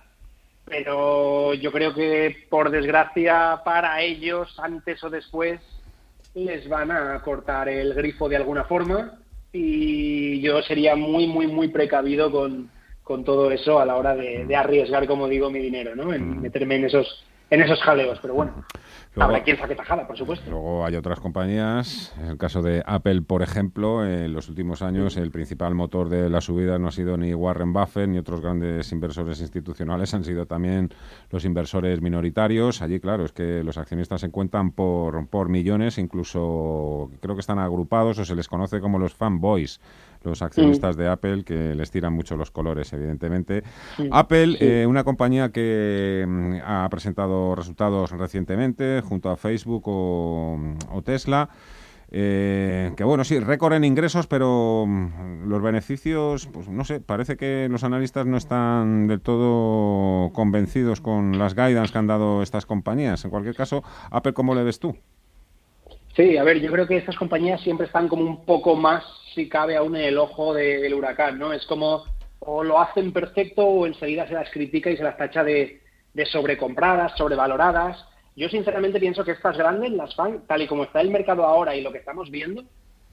pero 0.64 1.54
yo 1.54 1.72
creo 1.72 1.94
que 1.94 2.46
por 2.48 2.70
desgracia 2.70 3.60
para 3.64 4.00
ellos, 4.00 4.54
antes 4.58 5.02
o 5.04 5.10
después, 5.10 5.60
les 6.34 6.68
van 6.68 6.90
a 6.90 7.20
cortar 7.22 7.68
el 7.68 7.94
grifo 7.94 8.28
de 8.28 8.36
alguna 8.36 8.64
forma 8.64 9.18
y 9.52 10.40
yo 10.40 10.62
sería 10.62 10.96
muy, 10.96 11.26
muy, 11.26 11.46
muy 11.46 11.68
precavido 11.68 12.30
con, 12.30 12.70
con 13.02 13.24
todo 13.24 13.50
eso 13.50 13.78
a 13.78 13.84
la 13.84 13.96
hora 13.96 14.14
de, 14.14 14.46
de 14.46 14.56
arriesgar, 14.56 15.06
como 15.06 15.28
digo, 15.28 15.50
mi 15.50 15.58
dinero, 15.58 15.94
¿no? 15.94 16.14
En 16.14 16.38
mm. 16.38 16.40
meterme 16.40 16.76
en 16.76 16.84
esos 16.86 17.24
en 17.52 17.60
esos 17.60 17.82
jaleos, 17.82 18.18
pero 18.22 18.32
bueno. 18.32 18.64
Habrá 19.16 19.42
quien 19.42 19.58
saque 19.58 19.74
tajada, 19.74 20.06
por 20.06 20.16
supuesto. 20.16 20.50
Luego 20.50 20.86
hay 20.86 20.96
otras 20.96 21.20
compañías. 21.20 22.14
En 22.18 22.28
el 22.28 22.38
caso 22.38 22.62
de 22.62 22.82
Apple, 22.86 23.20
por 23.20 23.42
ejemplo, 23.42 24.06
en 24.06 24.32
los 24.32 24.48
últimos 24.48 24.80
años 24.80 25.18
el 25.18 25.30
principal 25.30 25.74
motor 25.74 26.08
de 26.08 26.30
la 26.30 26.40
subida 26.40 26.78
no 26.78 26.88
ha 26.88 26.92
sido 26.92 27.18
ni 27.18 27.34
Warren 27.34 27.74
Buffett 27.74 28.08
ni 28.08 28.16
otros 28.16 28.40
grandes 28.40 28.90
inversores 28.90 29.40
institucionales, 29.42 30.14
han 30.14 30.24
sido 30.24 30.46
también 30.46 30.94
los 31.30 31.44
inversores 31.44 32.00
minoritarios. 32.00 32.80
Allí, 32.80 33.00
claro, 33.00 33.26
es 33.26 33.32
que 33.32 33.62
los 33.62 33.76
accionistas 33.76 34.22
se 34.22 34.30
cuentan 34.30 34.70
por, 34.70 35.26
por 35.28 35.50
millones, 35.50 35.98
incluso 35.98 37.10
creo 37.20 37.34
que 37.34 37.40
están 37.40 37.58
agrupados 37.58 38.18
o 38.18 38.24
se 38.24 38.34
les 38.34 38.48
conoce 38.48 38.80
como 38.80 38.98
los 38.98 39.12
fanboys 39.12 39.78
los 40.24 40.42
accionistas 40.42 40.96
de 40.96 41.08
Apple 41.08 41.44
que 41.44 41.74
les 41.74 41.90
tiran 41.90 42.12
mucho 42.12 42.36
los 42.36 42.50
colores, 42.50 42.92
evidentemente. 42.92 43.62
Apple, 44.10 44.56
eh, 44.60 44.86
una 44.86 45.04
compañía 45.04 45.50
que 45.50 46.24
mm, 46.26 46.56
ha 46.64 46.88
presentado 46.90 47.54
resultados 47.54 48.10
recientemente 48.12 49.02
junto 49.02 49.30
a 49.30 49.36
Facebook 49.36 49.82
o, 49.86 51.02
Tesla. 51.04 51.48
Eh, 52.14 52.92
que 52.94 53.04
bueno, 53.04 53.24
sí, 53.24 53.38
récord 53.38 53.72
en 53.72 53.84
ingresos, 53.84 54.26
pero 54.26 54.84
mm, 54.86 55.48
los 55.48 55.62
beneficios, 55.62 56.46
pues 56.46 56.68
no 56.68 56.84
sé, 56.84 57.00
parece 57.00 57.36
que 57.36 57.68
los 57.70 57.84
analistas 57.84 58.26
no 58.26 58.36
están 58.36 59.06
del 59.06 59.22
todo 59.22 60.30
convencidos 60.32 61.00
con 61.00 61.38
las 61.38 61.54
guidance 61.54 61.92
que 61.92 61.98
han 61.98 62.06
dado 62.06 62.42
estas 62.42 62.66
compañías. 62.66 63.24
En 63.24 63.30
cualquier 63.30 63.54
caso, 63.54 63.82
Apple, 64.10 64.34
¿cómo 64.34 64.54
le 64.54 64.62
ves 64.62 64.78
tú? 64.78 64.94
Sí, 66.14 66.36
a 66.36 66.44
ver, 66.44 66.60
yo 66.60 66.70
creo 66.70 66.86
que 66.86 66.98
estas 66.98 67.16
compañías 67.16 67.60
siempre 67.62 67.86
están 67.86 68.06
como 68.06 68.22
un 68.22 68.44
poco 68.44 68.76
más 68.76 69.02
si 69.34 69.48
cabe 69.48 69.76
aún 69.76 69.96
en 69.96 70.04
el 70.04 70.18
ojo 70.18 70.52
del 70.52 70.92
huracán, 70.92 71.38
¿no? 71.38 71.52
Es 71.52 71.64
como 71.66 72.04
o 72.40 72.64
lo 72.64 72.80
hacen 72.80 73.12
perfecto 73.12 73.64
o 73.64 73.86
enseguida 73.86 74.26
se 74.26 74.34
las 74.34 74.50
critica 74.50 74.90
y 74.90 74.96
se 74.96 75.04
las 75.04 75.16
tacha 75.16 75.44
de, 75.44 75.80
de 76.12 76.26
sobrecompradas, 76.26 77.16
sobrevaloradas. 77.16 78.04
Yo 78.34 78.48
sinceramente 78.48 79.00
pienso 79.00 79.24
que 79.24 79.32
estas 79.32 79.56
grandes, 79.56 79.92
las 79.92 80.14
fan, 80.14 80.42
tal 80.46 80.62
y 80.62 80.66
como 80.66 80.84
está 80.84 81.00
el 81.00 81.10
mercado 81.10 81.44
ahora 81.44 81.76
y 81.76 81.82
lo 81.82 81.92
que 81.92 81.98
estamos 81.98 82.30
viendo, 82.30 82.64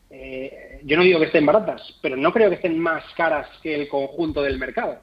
eh, 0.10 0.82
yo 0.84 0.98
no 0.98 1.04
digo 1.04 1.20
que 1.20 1.28
estén 1.28 1.46
baratas, 1.46 1.82
pero 2.02 2.18
no 2.18 2.34
creo 2.34 2.50
que 2.50 2.56
estén 2.56 2.80
más 2.80 3.04
caras 3.16 3.48
que 3.62 3.76
el 3.76 3.88
conjunto 3.88 4.42
del 4.42 4.58
mercado. 4.58 4.98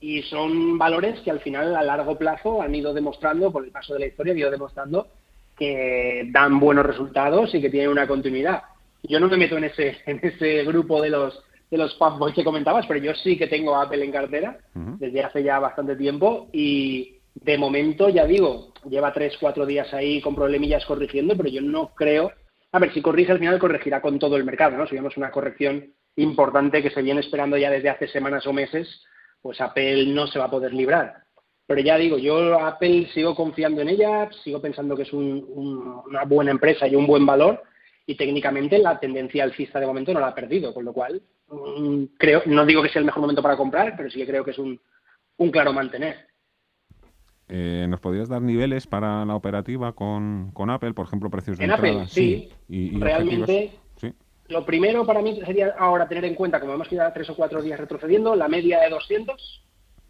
Y 0.00 0.22
son 0.22 0.78
valores 0.78 1.20
que 1.20 1.30
al 1.30 1.40
final 1.40 1.76
a 1.76 1.82
largo 1.82 2.16
plazo 2.16 2.62
han 2.62 2.74
ido 2.74 2.94
demostrando, 2.94 3.52
por 3.52 3.64
el 3.64 3.70
paso 3.70 3.94
de 3.94 4.00
la 4.00 4.06
historia, 4.06 4.32
han 4.32 4.38
ido 4.38 4.50
demostrando 4.50 5.08
que 5.56 6.28
dan 6.30 6.60
buenos 6.60 6.86
resultados 6.86 7.54
y 7.54 7.60
que 7.60 7.70
tienen 7.70 7.90
una 7.90 8.06
continuidad. 8.06 8.62
yo 9.02 9.20
no 9.20 9.28
me 9.28 9.36
meto 9.36 9.56
en 9.56 9.64
ese, 9.64 9.98
en 10.06 10.20
ese 10.22 10.64
grupo 10.64 11.00
de 11.00 11.10
los 11.10 11.42
de 11.70 11.78
los 11.78 11.96
fanboys 11.98 12.34
que 12.34 12.44
comentabas, 12.44 12.86
pero 12.86 13.00
yo 13.00 13.12
sí 13.14 13.36
que 13.36 13.48
tengo 13.48 13.74
Apple 13.74 14.04
en 14.04 14.12
cartera 14.12 14.56
desde 14.72 15.24
hace 15.24 15.42
ya 15.42 15.58
bastante 15.58 15.96
tiempo 15.96 16.48
y 16.52 17.16
de 17.34 17.58
momento, 17.58 18.08
ya 18.08 18.24
digo, 18.24 18.72
lleva 18.88 19.12
tres, 19.12 19.36
cuatro 19.38 19.66
días 19.66 19.92
ahí 19.92 20.20
con 20.20 20.34
problemillas 20.34 20.86
corrigiendo, 20.86 21.36
pero 21.36 21.48
yo 21.48 21.60
no 21.60 21.88
creo... 21.94 22.32
A 22.72 22.78
ver, 22.78 22.92
si 22.92 23.02
corrige 23.02 23.32
al 23.32 23.38
final 23.38 23.58
corregirá 23.58 24.00
con 24.00 24.18
todo 24.18 24.36
el 24.36 24.44
mercado, 24.44 24.76
¿no? 24.76 24.86
Si 24.86 24.94
vemos 24.94 25.16
una 25.16 25.30
corrección 25.30 25.92
importante 26.16 26.82
que 26.82 26.90
se 26.90 27.02
viene 27.02 27.20
esperando 27.20 27.56
ya 27.56 27.70
desde 27.70 27.90
hace 27.90 28.08
semanas 28.08 28.46
o 28.46 28.52
meses, 28.52 29.02
pues 29.40 29.60
Apple 29.60 30.06
no 30.06 30.26
se 30.26 30.38
va 30.38 30.46
a 30.46 30.50
poder 30.50 30.72
librar. 30.72 31.25
Pero 31.66 31.80
ya 31.80 31.96
digo, 31.96 32.16
yo 32.16 32.60
Apple 32.60 33.08
sigo 33.12 33.34
confiando 33.34 33.82
en 33.82 33.88
ella, 33.88 34.30
sigo 34.44 34.60
pensando 34.60 34.96
que 34.96 35.02
es 35.02 35.12
una 35.12 36.24
buena 36.24 36.52
empresa 36.52 36.86
y 36.86 36.94
un 36.94 37.06
buen 37.06 37.26
valor, 37.26 37.62
y 38.06 38.14
técnicamente 38.14 38.78
la 38.78 39.00
tendencia 39.00 39.42
alcista 39.42 39.80
de 39.80 39.86
momento 39.86 40.14
no 40.14 40.20
la 40.20 40.28
ha 40.28 40.34
perdido, 40.34 40.72
con 40.72 40.84
lo 40.84 40.92
cual 40.92 41.20
mm, 41.48 42.04
creo, 42.16 42.42
no 42.46 42.64
digo 42.64 42.82
que 42.82 42.88
sea 42.88 43.00
el 43.00 43.06
mejor 43.06 43.20
momento 43.20 43.42
para 43.42 43.56
comprar, 43.56 43.94
pero 43.96 44.08
sí 44.08 44.20
que 44.20 44.26
creo 44.26 44.44
que 44.44 44.52
es 44.52 44.58
un, 44.58 44.80
claro 45.50 45.72
mantener. 45.72 46.28
Eh, 47.48 47.86
¿Nos 47.88 48.00
podrías 48.00 48.28
dar 48.28 48.42
niveles 48.42 48.86
para 48.86 49.24
la 49.24 49.34
operativa 49.34 49.92
con, 49.92 50.52
Apple, 50.68 50.94
por 50.94 51.06
ejemplo, 51.06 51.30
precios 51.30 51.58
de 51.58 51.64
en 51.64 51.72
Apple, 51.72 52.06
sí. 52.08 52.48
Y, 52.68 52.98
Realmente, 52.98 53.72
lo 54.48 54.64
primero 54.64 55.04
para 55.04 55.22
mí 55.22 55.40
sería 55.44 55.74
ahora 55.78 56.08
tener 56.08 56.24
en 56.24 56.36
cuenta, 56.36 56.60
como 56.60 56.74
hemos 56.74 56.88
quedado 56.88 57.12
tres 57.12 57.28
o 57.30 57.34
cuatro 57.36 57.60
días 57.60 57.80
retrocediendo, 57.80 58.36
la 58.36 58.48
media 58.48 58.80
de 58.80 58.90
200, 58.90 59.65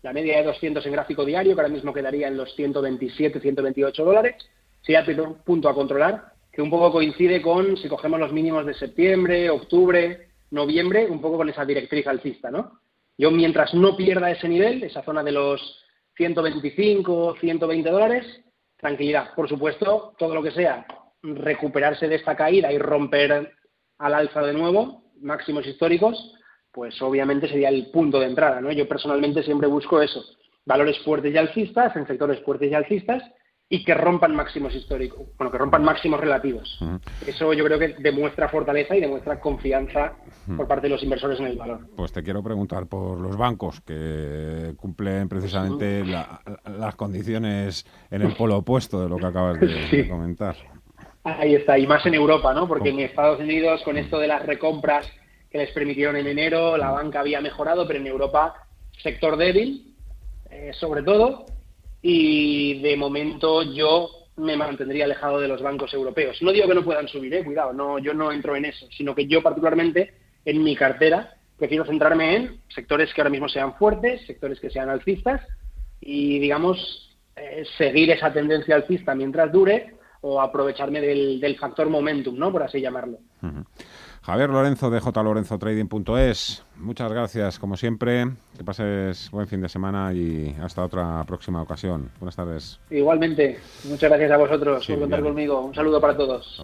la 0.07 0.13
media 0.13 0.37
de 0.37 0.45
200 0.45 0.87
en 0.87 0.93
gráfico 0.93 1.25
diario, 1.25 1.57
que 1.57 1.61
ahora 1.61 1.75
mismo 1.75 1.93
quedaría 1.93 2.29
en 2.29 2.37
los 2.37 2.55
127, 2.55 3.41
128 3.41 4.05
dólares, 4.05 4.37
sería 4.81 5.01
el 5.01 5.35
punto 5.45 5.69
a 5.69 5.75
controlar 5.75 6.33
que 6.53 6.63
un 6.63 6.71
poco 6.71 6.93
coincide 6.93 7.43
con, 7.43 7.77
si 7.77 7.89
cogemos 7.89 8.21
los 8.21 8.33
mínimos 8.33 8.65
de 8.65 8.75
septiembre, 8.75 9.51
octubre, 9.51 10.29
noviembre, 10.53 11.07
un 11.11 11.21
poco 11.21 11.39
con 11.39 11.49
esa 11.49 11.65
directriz 11.65 12.07
alcista, 12.07 12.53
¿no? 12.53 12.79
Yo 13.19 13.33
mientras 13.33 13.75
no 13.75 13.97
pierda 13.97 14.31
ese 14.31 14.49
nivel, 14.49 14.85
esa 14.85 15.03
zona 15.03 15.25
de 15.25 15.33
los 15.33 15.85
125, 16.17 17.39
120 17.41 17.91
dólares, 17.91 18.45
tranquilidad. 18.77 19.35
Por 19.35 19.49
supuesto, 19.49 20.15
todo 20.21 20.37
lo 20.37 20.43
que 20.45 20.53
sea 20.53 20.87
recuperarse 21.21 22.07
de 22.07 22.15
esta 22.15 22.37
caída 22.37 22.73
y 22.73 22.79
romper 22.79 23.53
al 23.99 24.15
alza 24.15 24.41
de 24.43 24.53
nuevo, 24.53 25.03
máximos 25.21 25.67
históricos, 25.67 26.36
pues 26.77 27.01
obviamente 27.01 27.49
sería 27.49 27.71
el 27.71 27.87
punto 27.87 28.21
de 28.21 28.27
entrada, 28.27 28.61
¿no? 28.61 28.71
Yo 28.71 28.87
personalmente 28.87 29.43
siempre 29.43 29.67
busco 29.67 30.03
eso, 30.03 30.23
valores 30.67 30.99
fuertes 30.99 31.35
y 31.35 31.39
alcistas, 31.39 31.97
en 31.97 32.07
sectores 32.07 32.39
fuertes 32.45 32.71
y 32.71 32.75
alcistas, 32.75 33.23
y 33.67 33.83
que 33.83 33.95
rompan 33.95 34.37
máximos 34.37 34.75
históricos, 34.75 35.27
bueno, 35.39 35.51
que 35.51 35.57
rompan 35.57 35.83
máximos 35.83 36.21
relativos. 36.21 36.79
Eso 37.27 37.55
yo 37.55 37.65
creo 37.65 37.79
que 37.79 37.97
demuestra 37.99 38.51
fortaleza 38.51 38.95
y 38.95 39.01
demuestra 39.01 39.41
confianza 39.41 40.13
por 40.55 40.69
parte 40.69 40.87
de 40.87 40.91
los 40.91 41.03
inversores 41.03 41.41
en 41.41 41.47
el 41.47 41.57
valor. 41.57 41.81
Pues 41.97 42.13
te 42.13 42.23
quiero 42.23 42.43
preguntar 42.43 42.87
por 42.87 43.19
los 43.19 43.39
bancos 43.39 43.81
que 43.81 44.75
cumplen 44.77 45.31
precisamente 45.31 46.05
las 46.05 46.95
condiciones 46.95 47.87
en 48.11 48.21
el 48.21 48.35
polo 48.35 48.59
opuesto 48.59 49.03
de 49.03 49.09
lo 49.09 49.17
que 49.17 49.27
acabas 49.27 49.59
de, 49.59 50.07
comentar. 50.11 50.57
Ahí 51.25 51.55
está, 51.55 51.79
y 51.79 51.87
más 51.87 52.05
en 52.05 52.15
Europa, 52.15 52.53
¿no? 52.53 52.69
Porque 52.69 52.91
en 52.91 53.01
Estados 53.01 53.41
Unidos, 53.41 53.83
con 53.83 53.97
esto 53.97 54.19
de 54.21 54.29
las 54.29 54.45
recompras 54.45 55.11
les 55.57 55.71
permitieron 55.73 56.17
en 56.17 56.27
enero, 56.27 56.77
la 56.77 56.91
banca 56.91 57.21
había 57.21 57.41
mejorado, 57.41 57.87
pero 57.87 57.99
en 57.99 58.07
Europa, 58.07 58.67
sector 59.03 59.37
débil, 59.37 59.95
eh, 60.51 60.73
sobre 60.75 61.03
todo, 61.03 61.47
y 62.03 62.81
de 62.81 62.97
momento 62.97 63.63
yo 63.63 64.09
me 64.37 64.57
mantendría 64.57 65.05
alejado 65.07 65.41
de 65.41 65.49
los 65.49 65.63
bancos 65.63 65.93
europeos. 65.95 66.41
No 66.43 66.53
digo 66.53 66.69
que 66.69 66.75
no 66.75 66.85
puedan 66.85 67.09
subir, 67.09 67.33
eh, 67.35 67.45
cuidado, 67.45 67.73
no, 67.73 67.99
yo 67.99 68.13
no 68.13 68.31
entro 68.33 68.55
en 68.55 68.67
eso, 68.67 68.87
sino 68.97 69.15
que 69.15 69.27
yo 69.27 69.43
particularmente 69.43 70.15
en 70.45 70.63
mi 70.63 70.77
cartera 70.77 71.37
prefiero 71.57 71.85
centrarme 71.85 72.37
en 72.37 72.61
sectores 72.69 73.13
que 73.13 73.21
ahora 73.21 73.31
mismo 73.31 73.49
sean 73.49 73.75
fuertes, 73.75 74.27
sectores 74.27 74.61
que 74.61 74.71
sean 74.71 74.91
alcistas 74.91 75.41
y, 76.01 76.39
digamos, 76.39 77.17
eh, 77.35 77.65
seguir 77.79 78.11
esa 78.11 78.33
tendencia 78.33 78.77
alcista 78.77 79.15
mientras 79.15 79.51
dure 79.51 79.95
o 80.21 80.41
aprovecharme 80.41 81.01
del, 81.01 81.57
factor 81.59 81.89
momentum, 81.89 82.37
¿no? 82.37 82.53
Por 82.53 82.63
así 82.63 82.81
llamarlo. 82.81 83.19
Javier 84.27 84.51
Lorenzo 84.51 84.91
de 84.91 85.01
jlorenzotrading.es. 85.01 86.65
Muchas 86.79 87.13
gracias, 87.13 87.61
como 87.61 87.77
siempre. 87.77 88.27
Que 88.57 88.65
pases 88.65 89.31
buen 89.31 89.47
fin 89.47 89.61
de 89.61 89.69
semana 89.69 90.13
y 90.13 90.53
hasta 90.61 90.85
otra 90.85 91.23
próxima 91.25 91.63
ocasión. 91.63 92.11
Buenas 92.19 92.35
tardes. 92.35 92.81
Igualmente, 92.91 93.61
muchas 93.85 94.11
gracias 94.11 94.33
a 94.33 94.37
vosotros 94.37 94.85
por 94.85 94.99
contar 94.99 95.23
conmigo. 95.23 95.61
Un 95.61 95.73
saludo 95.77 96.01
para 96.01 96.17
todos. 96.17 96.61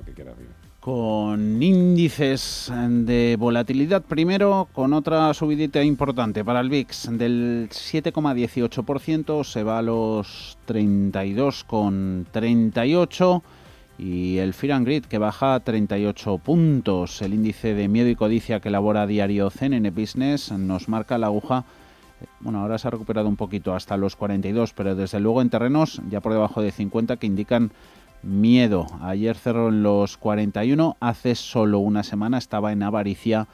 con 0.81 1.63
índices 1.63 2.73
de 2.75 3.37
volatilidad 3.39 4.03
primero, 4.03 4.67
con 4.73 4.93
otra 4.93 5.33
subidita 5.33 5.85
importante 5.85 6.45
para 6.45 6.59
el 6.59 6.69
VIX 6.69 7.17
del 7.17 7.69
7,18%, 7.71 9.45
se 9.45 9.63
va 9.63 9.79
a 9.79 9.83
los 9.83 10.59
32,38% 10.67 13.43
y 14.03 14.39
el 14.39 14.53
Fear 14.53 14.73
and 14.73 14.87
Grid 14.87 15.05
que 15.05 15.19
baja 15.19 15.61
38 15.61 16.39
puntos. 16.39 17.23
El 17.23 17.35
índice 17.35 17.73
de 17.75 17.87
miedo 17.87 18.09
y 18.09 18.17
codicia 18.17 18.59
que 18.59 18.69
elabora 18.69 19.07
diario 19.07 19.49
CNN 19.49 19.91
Business 19.91 20.51
nos 20.51 20.89
marca 20.89 21.19
la 21.19 21.29
aguja. 21.29 21.65
Bueno, 22.41 22.61
ahora 22.61 22.79
se 22.79 22.89
ha 22.89 22.91
recuperado 22.91 23.29
un 23.29 23.37
poquito 23.37 23.75
hasta 23.75 23.97
los 23.97 24.17
42, 24.17 24.73
pero 24.73 24.97
desde 24.97 25.21
luego 25.21 25.41
en 25.41 25.51
terrenos 25.51 26.03
ya 26.11 26.21
por 26.21 26.33
debajo 26.33 26.63
de 26.63 26.73
50 26.73 27.17
que 27.17 27.29
indican 27.29 27.71
miedo. 28.25 28.87
Ayer 29.03 29.37
cerró 29.37 29.69
en 29.69 29.85
los 29.85 30.17
41, 30.17 30.97
hace 30.99 31.37
solo 31.37 31.79
una 31.79 32.03
semana 32.03 32.39
estaba 32.39 32.73
en 32.73 32.83
avaricia 32.83 33.47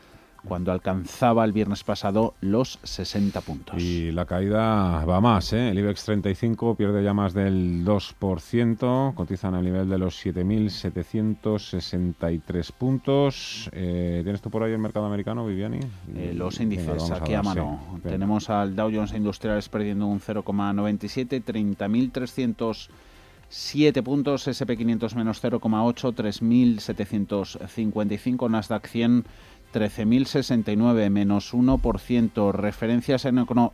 cuando 0.45 0.73
alcanzaba 0.73 1.45
el 1.45 1.53
viernes 1.53 1.85
pasado 1.85 2.35
los 2.41 2.79
60 2.83 3.43
puntos. 3.43 3.83
Y 3.83 4.11
la 4.13 4.25
caída 4.25 5.05
va 5.05 5.21
más, 5.21 5.53
¿eh? 5.53 5.69
El 5.71 5.79
IBEX 5.79 6.05
35 6.05 6.75
pierde 6.75 7.03
ya 7.03 7.13
más 7.15 7.35
del 7.35 7.85
2%, 7.85 9.15
cotizan 9.15 9.55
al 9.55 9.65
nivel 9.65 9.89
de 9.89 9.99
los 9.99 10.25
7.763 10.25 12.73
puntos. 12.73 13.69
Eh, 13.73 14.21
¿Tienes 14.23 14.41
tú 14.41 14.51
por 14.51 14.63
ahí 14.63 14.73
el 14.73 14.79
mercado 14.79 15.07
americano, 15.07 15.45
Viviani? 15.47 15.81
Eh, 16.15 16.33
los 16.35 16.61
índices, 16.61 17.11
aquí 17.11 17.35
a, 17.35 17.43
mano. 17.43 17.99
Tenemos 18.03 18.49
al 18.51 18.77
Dow 18.77 18.91
Jones 18.93 19.15
Industriales 19.15 19.69
perdiendo 19.69 20.07
un 20.07 20.21
0,97, 20.21 21.43
30.307 21.45 24.03
puntos, 24.03 24.49
SP500 24.49 25.15
menos 25.15 25.43
0,8, 25.43 26.15
3.755, 26.15 28.51
Nasdaq 28.51 28.87
100 28.87 29.25
13.069 29.73 31.11
menos 31.11 31.55
1%. 31.55 32.53
Referencias 32.53 33.27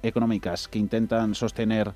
económicas 0.02 0.68
que 0.68 0.78
intentan 0.78 1.34
sostener 1.34 1.92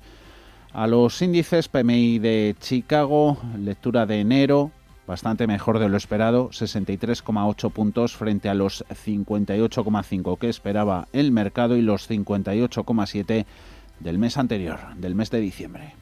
a 0.73 0.87
los 0.87 1.21
índices 1.21 1.67
PMI 1.67 2.19
de 2.19 2.55
Chicago, 2.59 3.37
lectura 3.57 4.05
de 4.05 4.19
enero, 4.19 4.71
bastante 5.07 5.47
mejor 5.47 5.79
de 5.79 5.89
lo 5.89 5.97
esperado, 5.97 6.49
63,8 6.49 7.71
puntos 7.71 8.15
frente 8.15 8.49
a 8.49 8.53
los 8.53 8.85
58,5 8.89 10.37
que 10.37 10.49
esperaba 10.49 11.07
el 11.13 11.31
mercado 11.31 11.75
y 11.75 11.81
los 11.81 12.09
58,7 12.09 13.45
del 13.99 14.19
mes 14.19 14.37
anterior, 14.37 14.79
del 14.97 15.15
mes 15.15 15.31
de 15.31 15.39
diciembre. 15.39 15.95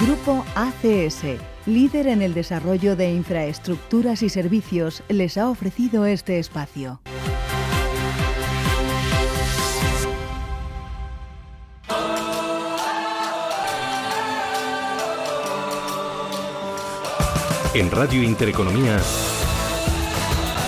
Grupo 0.00 0.46
ACS, 0.54 1.24
líder 1.66 2.06
en 2.06 2.22
el 2.22 2.32
desarrollo 2.32 2.96
de 2.96 3.12
infraestructuras 3.12 4.22
y 4.22 4.30
servicios, 4.30 5.02
les 5.10 5.36
ha 5.36 5.50
ofrecido 5.50 6.06
este 6.06 6.38
espacio. 6.38 7.02
En 17.74 17.90
Radio 17.90 18.22
Intereconomía, 18.22 18.98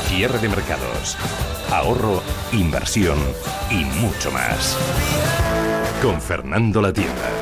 cierre 0.08 0.40
de 0.40 0.48
mercados, 0.50 1.16
ahorro, 1.70 2.22
inversión 2.52 3.18
y 3.70 3.82
mucho 3.98 4.30
más. 4.30 4.76
Con 6.02 6.20
Fernando 6.20 6.82
La 6.82 6.92
Tienda. 6.92 7.41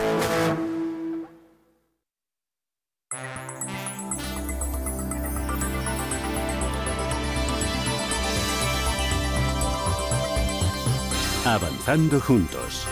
Avanzando 11.51 12.20
juntos. 12.20 12.86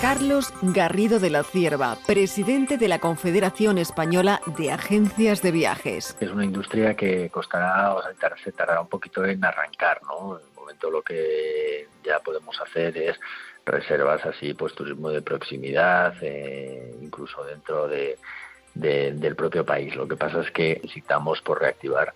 Carlos 0.00 0.54
Garrido 0.62 1.18
de 1.18 1.28
la 1.28 1.42
Cierva, 1.42 1.98
presidente 2.06 2.78
de 2.78 2.86
la 2.86 3.00
Confederación 3.00 3.78
Española 3.78 4.40
de 4.56 4.70
Agencias 4.70 5.42
de 5.42 5.50
Viajes. 5.50 6.16
Es 6.20 6.30
una 6.30 6.44
industria 6.44 6.94
que 6.94 7.28
costará, 7.30 7.94
o 7.94 8.02
sea, 8.02 8.12
se 8.44 8.52
tardará 8.52 8.80
un 8.80 8.86
poquito 8.86 9.24
en 9.24 9.44
arrancar, 9.44 10.00
¿no? 10.04 10.38
En 10.38 10.46
el 10.46 10.54
momento 10.54 10.88
lo 10.88 11.02
que 11.02 11.88
ya 12.04 12.20
podemos 12.20 12.56
hacer 12.60 12.96
es 12.96 13.18
reservas 13.64 14.24
así, 14.24 14.54
pues 14.54 14.72
turismo 14.76 15.10
de 15.10 15.22
proximidad, 15.22 16.14
eh, 16.22 16.94
incluso 17.02 17.42
dentro 17.42 17.88
de, 17.88 18.18
del 18.72 19.34
propio 19.34 19.64
país. 19.64 19.96
Lo 19.96 20.06
que 20.06 20.14
pasa 20.14 20.42
es 20.42 20.52
que 20.52 20.78
necesitamos 20.80 21.40
por 21.40 21.60
reactivar 21.60 22.14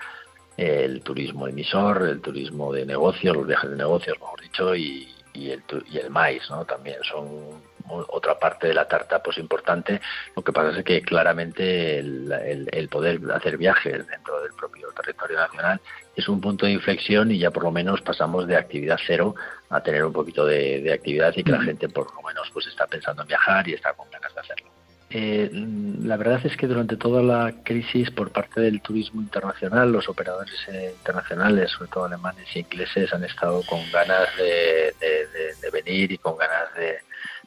el 0.56 1.02
turismo 1.02 1.48
emisor, 1.48 2.02
el 2.02 2.20
turismo 2.20 2.72
de 2.72 2.86
negocios, 2.86 3.36
los 3.36 3.48
viajes 3.48 3.70
de 3.70 3.76
negocios, 3.76 4.20
mejor 4.20 4.40
dicho, 4.40 4.76
y, 4.76 5.08
y 5.40 5.50
el, 5.50 5.62
y 5.90 5.98
el 5.98 6.10
maíz, 6.10 6.42
¿no? 6.50 6.64
También 6.64 6.98
son 7.02 7.62
otra 7.88 8.38
parte 8.38 8.68
de 8.68 8.74
la 8.74 8.86
tarta 8.86 9.22
pues 9.22 9.38
importante. 9.38 10.00
Lo 10.36 10.42
que 10.42 10.52
pasa 10.52 10.78
es 10.78 10.84
que 10.84 11.02
claramente 11.02 11.98
el, 11.98 12.88
poder 12.90 13.20
hacer 13.32 13.56
viajes 13.56 14.06
dentro 14.06 14.42
del 14.42 14.52
propio 14.52 14.88
territorio 14.92 15.38
nacional 15.38 15.80
es 16.14 16.28
un 16.28 16.40
punto 16.40 16.66
de 16.66 16.72
inflexión 16.72 17.30
y 17.30 17.38
ya 17.38 17.50
por 17.50 17.64
lo 17.64 17.70
menos 17.70 18.00
pasamos 18.02 18.46
de 18.46 18.56
actividad 18.56 18.98
cero 19.06 19.34
a 19.70 19.82
tener 19.82 20.04
un 20.04 20.12
poquito 20.12 20.44
de, 20.44 20.80
de 20.80 20.92
actividad 20.92 21.32
y 21.36 21.42
que 21.42 21.52
la 21.52 21.62
gente 21.62 21.88
por 21.88 22.14
lo 22.14 22.22
menos 22.22 22.50
pues 22.52 22.66
está 22.66 22.86
pensando 22.86 23.22
en 23.22 23.28
viajar 23.28 23.66
y 23.68 23.74
está 23.74 23.92
con 23.94 24.10
ganas 24.10 24.34
de 24.34 24.40
hacerlo. 24.40 24.69
Eh, 25.12 25.50
la 26.04 26.16
verdad 26.16 26.40
es 26.44 26.56
que 26.56 26.68
durante 26.68 26.96
toda 26.96 27.20
la 27.20 27.52
crisis 27.64 28.12
por 28.12 28.30
parte 28.30 28.60
del 28.60 28.80
turismo 28.80 29.20
internacional, 29.20 29.90
los 29.90 30.08
operadores 30.08 30.54
eh, 30.68 30.94
internacionales, 30.96 31.72
sobre 31.72 31.90
todo 31.90 32.04
alemanes 32.04 32.46
y 32.54 32.60
ingleses, 32.60 33.12
han 33.12 33.24
estado 33.24 33.62
con 33.68 33.80
ganas 33.90 34.28
de, 34.38 34.94
venir 35.72 36.12
y 36.12 36.18
con 36.18 36.36
ganas 36.36 36.74
de 36.74 36.98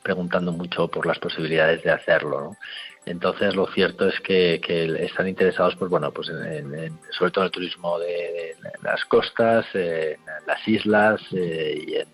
preguntando 0.01 0.51
mucho 0.51 0.89
por 0.89 1.05
las 1.05 1.20
posibilidades 1.20 1.84
de 1.84 1.91
hacerlo. 1.91 2.57
Entonces, 3.05 3.55
lo 3.55 3.68
cierto 3.68 4.07
es 4.07 4.20
que, 4.20 4.59
están 4.99 5.28
interesados, 5.28 5.76
pues 5.78 5.89
bueno, 5.89 6.11
pues 6.11 6.30
en, 6.30 6.99
sobre 7.11 7.32
todo 7.32 7.43
en 7.43 7.47
el 7.47 7.51
turismo 7.51 7.99
de, 7.99 8.55
las 8.82 9.05
costas, 9.05 9.66
en 9.74 10.18
las 10.47 10.68
islas 10.68 11.22
eh, 11.34 12.05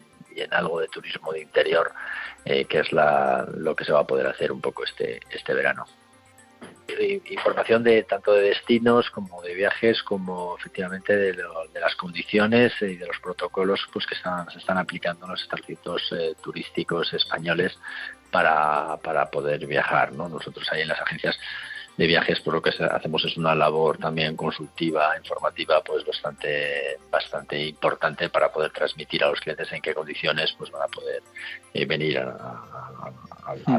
en 0.42 0.54
algo 0.54 0.80
de 0.80 0.88
turismo 0.88 1.32
de 1.32 1.42
interior 1.42 1.92
eh, 2.46 2.66
que 2.66 2.80
es 2.80 2.92
la, 2.92 3.48
lo 3.58 3.76
que 3.76 3.84
se 3.84 3.92
va 3.92 4.00
a 4.00 4.08
poder 4.08 4.28
hacer 4.28 4.52
un 4.52 4.62
poco 4.62 4.84
este, 4.84 5.20
este 5.30 5.54
verano. 5.54 5.86
Información 7.30 7.84
de 7.84 8.04
tanto 8.04 8.34
de 8.34 8.50
destinos 8.50 9.12
como 9.12 9.42
de 9.44 9.54
viajes, 9.54 10.02
como 10.02 10.58
efectivamente 10.58 11.16
de, 11.16 11.44
las 11.80 11.96
condiciones 11.96 12.74
y 12.82 12.96
de 12.96 13.06
los 13.06 13.20
protocolos 13.20 13.88
pues 13.94 14.08
que 14.08 14.16
están, 14.16 14.50
se 14.50 14.58
están 14.58 14.78
aplicando 14.78 15.26
en 15.26 15.32
los 15.32 15.42
establecimientos 15.42 16.12
eh, 16.12 16.34
turísticos 16.42 17.14
españoles 17.14 17.78
para, 18.32 18.98
para 19.04 19.30
poder 19.30 19.68
viajar. 19.68 20.14
¿no? 20.14 20.28
Nosotros 20.28 20.68
ahí 20.72 20.82
en 20.82 20.88
las 20.88 21.02
agencias 21.02 21.40
de 22.00 22.08
viajes, 22.08 22.40
por 22.40 22.54
lo 22.54 22.62
que 22.62 22.70
hacemos 22.70 23.26
es 23.26 23.36
una 23.36 23.54
labor 23.54 23.98
también 23.98 24.38
consultiva, 24.38 25.18
informativa, 25.18 25.84
pues 25.84 26.06
bastante, 26.06 26.98
bastante 27.12 27.62
importante 27.62 28.30
para 28.30 28.50
poder 28.50 28.72
transmitir 28.72 29.22
a 29.22 29.28
los 29.28 29.42
clientes 29.42 29.70
en 29.74 29.82
qué 29.82 29.94
condiciones 29.94 30.56
pues 30.58 30.72
van 30.72 30.84
a 30.84 30.88
poder 30.88 31.22
eh, 31.74 31.86
venir 31.86 32.20
a, 32.20 33.12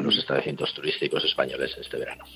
los 0.02 0.18
establecimientos 0.18 0.74
turísticos 0.74 1.24
españoles 1.24 1.74
este 1.80 1.96
verano. 1.96 2.26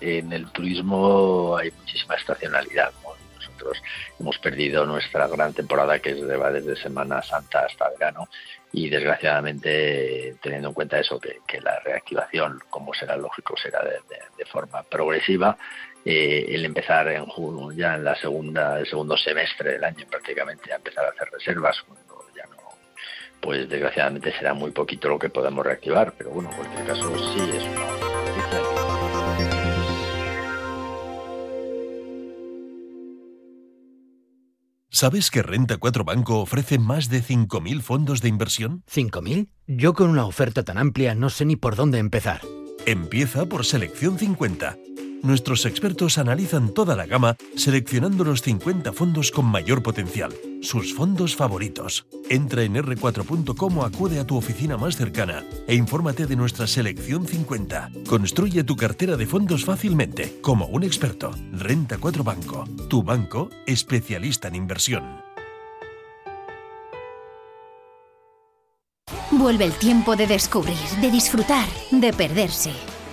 En 0.00 0.32
el 0.32 0.50
turismo 0.50 1.56
hay 1.56 1.70
muchísima 1.78 2.16
estacionalidad. 2.16 2.90
Nosotros 3.36 3.80
hemos 4.18 4.36
perdido 4.38 4.84
nuestra 4.84 5.28
gran 5.28 5.54
temporada 5.54 6.00
que 6.00 6.14
va 6.14 6.50
desde 6.50 6.74
Semana 6.74 7.22
Santa 7.22 7.66
hasta 7.66 7.88
verano 7.90 8.28
y 8.72 8.88
desgraciadamente 8.88 10.36
teniendo 10.40 10.68
en 10.68 10.74
cuenta 10.74 10.98
eso 10.98 11.18
que, 11.18 11.60
la 11.60 11.80
reactivación 11.80 12.60
como 12.70 12.94
será 12.94 13.16
lógico 13.16 13.56
será 13.56 13.82
de, 13.82 14.44
forma 14.46 14.82
progresiva 14.82 15.56
eh, 16.04 16.46
el 16.48 16.64
empezar 16.64 17.08
en 17.08 17.26
junio 17.26 17.72
ya 17.72 17.94
en 17.94 18.04
la 18.04 18.16
segunda 18.16 18.78
el 18.78 18.86
segundo 18.86 19.16
semestre 19.16 19.72
del 19.72 19.84
año 19.84 20.06
prácticamente 20.08 20.72
a 20.72 20.76
empezar 20.76 21.04
a 21.04 21.10
hacer 21.10 21.28
reservas 21.30 21.82
cuando 21.82 22.24
ya 22.34 22.46
no 22.46 22.56
pues 23.40 23.68
desgraciadamente 23.68 24.32
será 24.32 24.54
muy 24.54 24.70
poquito 24.70 25.08
lo 25.08 25.18
que 25.18 25.28
podemos 25.28 25.64
reactivar 25.64 26.14
pero 26.16 26.30
bueno 26.30 26.50
en 26.50 26.56
cualquier 26.56 26.86
caso 26.86 27.16
sí 27.34 27.50
es 27.56 27.64
una 27.64 28.69
¿Sabes 34.92 35.30
que 35.30 35.44
Renta 35.44 35.76
4 35.76 36.04
Banco 36.04 36.40
ofrece 36.40 36.76
más 36.80 37.08
de 37.08 37.22
5.000 37.22 37.80
fondos 37.80 38.20
de 38.22 38.28
inversión? 38.28 38.82
¿5.000? 38.92 39.48
Yo 39.68 39.94
con 39.94 40.10
una 40.10 40.26
oferta 40.26 40.64
tan 40.64 40.78
amplia 40.78 41.14
no 41.14 41.30
sé 41.30 41.44
ni 41.44 41.54
por 41.54 41.76
dónde 41.76 41.98
empezar. 41.98 42.40
Empieza 42.86 43.46
por 43.46 43.64
Selección 43.64 44.18
50 44.18 44.76
nuestros 45.22 45.66
expertos 45.66 46.18
analizan 46.18 46.72
toda 46.72 46.96
la 46.96 47.06
gama 47.06 47.36
seleccionando 47.56 48.24
los 48.24 48.42
50 48.42 48.92
fondos 48.92 49.30
con 49.30 49.46
mayor 49.46 49.82
potencial, 49.82 50.32
sus 50.62 50.94
fondos 50.94 51.36
favoritos. 51.36 52.06
Entra 52.28 52.62
en 52.62 52.74
r4.com 52.74 53.78
o 53.78 53.84
acude 53.84 54.18
a 54.20 54.26
tu 54.26 54.36
oficina 54.36 54.76
más 54.76 54.96
cercana 54.96 55.44
e 55.66 55.74
infórmate 55.74 56.26
de 56.26 56.36
nuestra 56.36 56.66
selección 56.66 57.26
50. 57.26 57.90
Construye 58.08 58.64
tu 58.64 58.76
cartera 58.76 59.16
de 59.16 59.26
fondos 59.26 59.64
fácilmente, 59.64 60.38
como 60.40 60.66
un 60.66 60.84
experto. 60.84 61.30
Renta 61.52 61.98
4 61.98 62.24
Banco, 62.24 62.64
tu 62.88 63.02
banco 63.02 63.50
especialista 63.66 64.48
en 64.48 64.54
inversión. 64.54 65.30
Vuelve 69.32 69.64
el 69.64 69.72
tiempo 69.72 70.16
de 70.16 70.26
descubrir, 70.26 70.76
de 71.00 71.10
disfrutar, 71.10 71.66
de 71.90 72.12
perderse. 72.12 72.72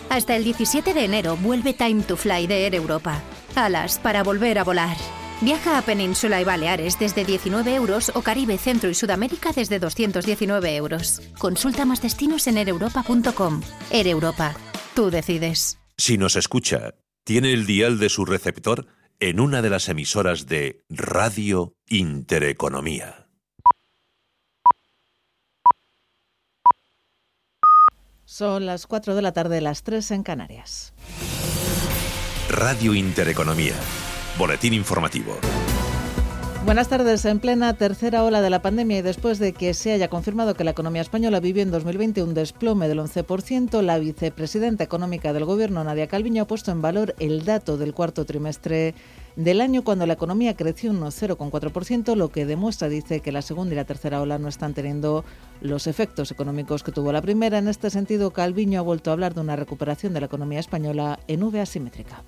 Hasta 0.10 0.36
el 0.36 0.44
17 0.44 0.94
de 0.94 1.06
enero 1.06 1.38
vuelve 1.38 1.74
Time 1.74 2.02
to 2.04 2.16
Fly 2.16 2.48
de 2.48 2.66
Air 2.66 2.76
Europa. 2.76 3.22
Alas 3.56 4.00
para 4.00 4.24
volver 4.24 4.58
a 4.58 4.64
volar. 4.64 4.96
Viaja 5.42 5.78
a 5.78 5.82
Península 5.82 6.42
y 6.42 6.44
Baleares 6.44 6.98
desde 6.98 7.26
19 7.26 7.76
euros 7.76 8.12
o 8.16 8.22
Caribe, 8.22 8.58
Centro 8.58 8.90
y 8.90 8.94
Sudamérica 8.94 9.52
desde 9.52 9.80
219 9.80 10.76
euros. 10.76 11.22
Consulta 11.38 11.86
más 11.86 12.02
destinos 12.02 12.48
en 12.48 12.58
ereuropa.com. 12.58 13.62
Air 13.92 14.08
Europa. 14.08 14.56
Tú 14.96 15.12
decides. 15.12 15.78
Si 15.98 16.18
nos 16.18 16.36
escucha, 16.36 16.96
tiene 17.24 17.54
el 17.54 17.66
dial 17.66 18.00
de 18.00 18.10
su 18.10 18.26
receptor 18.26 18.88
en 19.20 19.40
una 19.40 19.62
de 19.62 19.70
las 19.70 19.90
emisoras 19.90 20.48
de 20.48 20.84
Radio 20.90 21.76
Intereconomía. 21.88 23.27
Son 28.38 28.68
las 28.68 28.86
4 28.86 29.16
de 29.16 29.24
la 29.24 29.32
tarde, 29.32 29.62
las 29.62 29.82
3 29.82 30.12
en 30.12 30.22
Canarias. 30.22 30.94
Radio 32.52 32.94
Intereconomía. 32.94 33.74
Boletín 34.38 34.76
informativo. 34.76 35.36
Buenas 36.64 36.88
tardes. 36.88 37.26
En 37.26 37.40
plena 37.40 37.74
tercera 37.74 38.24
ola 38.24 38.42
de 38.42 38.52
la 38.52 38.62
pandemia 38.62 39.00
y 39.00 39.02
después 39.02 39.40
de 39.40 39.54
que 39.54 39.74
se 39.74 39.92
haya 39.92 40.10
confirmado 40.10 40.54
que 40.54 40.64
la 40.64 40.70
economía 40.70 41.02
española 41.02 41.40
vivió 41.40 41.64
en 41.64 41.72
2020 41.72 42.22
un 42.22 42.36
desplome 42.36 42.88
del 42.88 43.00
11%, 43.00 43.82
la 43.82 43.98
vicepresidenta 43.98 44.84
económica 44.84 45.34
del 45.34 45.46
Gobierno, 45.46 45.84
Nadia 45.84 46.06
Calviño, 46.06 46.44
ha 46.44 46.48
puesto 46.48 46.70
en 46.70 46.84
valor 46.84 47.16
el 47.18 47.44
dato 47.44 47.78
del 47.78 47.96
cuarto 47.96 48.24
trimestre 48.26 48.94
del 49.38 49.62
año 49.62 49.84
cuando 49.84 50.08
la 50.08 50.14
economía 50.14 50.56
creció 50.56 50.90
un 50.90 51.00
0,4%, 51.00 52.16
lo 52.16 52.30
que 52.30 52.48
demuestra, 52.48 52.90
dice, 52.90 53.20
que 53.20 53.32
la 53.32 53.44
segunda 53.44 53.74
y 53.74 53.76
la 53.76 53.86
tercera 53.86 54.20
ola 54.20 54.40
no 54.40 54.48
están 54.48 54.74
teniendo 54.74 55.24
los 55.62 55.86
efectos 55.86 56.32
económicos 56.32 56.82
que 56.82 56.92
tuvo 56.92 57.12
la 57.12 57.22
primera. 57.22 57.60
En 57.60 57.68
este 57.68 57.92
sentido, 57.92 58.32
Calviño 58.32 58.80
ha 58.80 58.84
vuelto 58.84 59.12
a 59.12 59.14
hablar 59.14 59.36
de 59.36 59.42
una 59.42 59.56
recuperación 59.56 60.14
de 60.14 60.22
la 60.22 60.26
economía 60.26 60.60
española 60.60 61.20
en 61.28 61.44
V 61.44 61.62
asimétrica. 61.62 62.24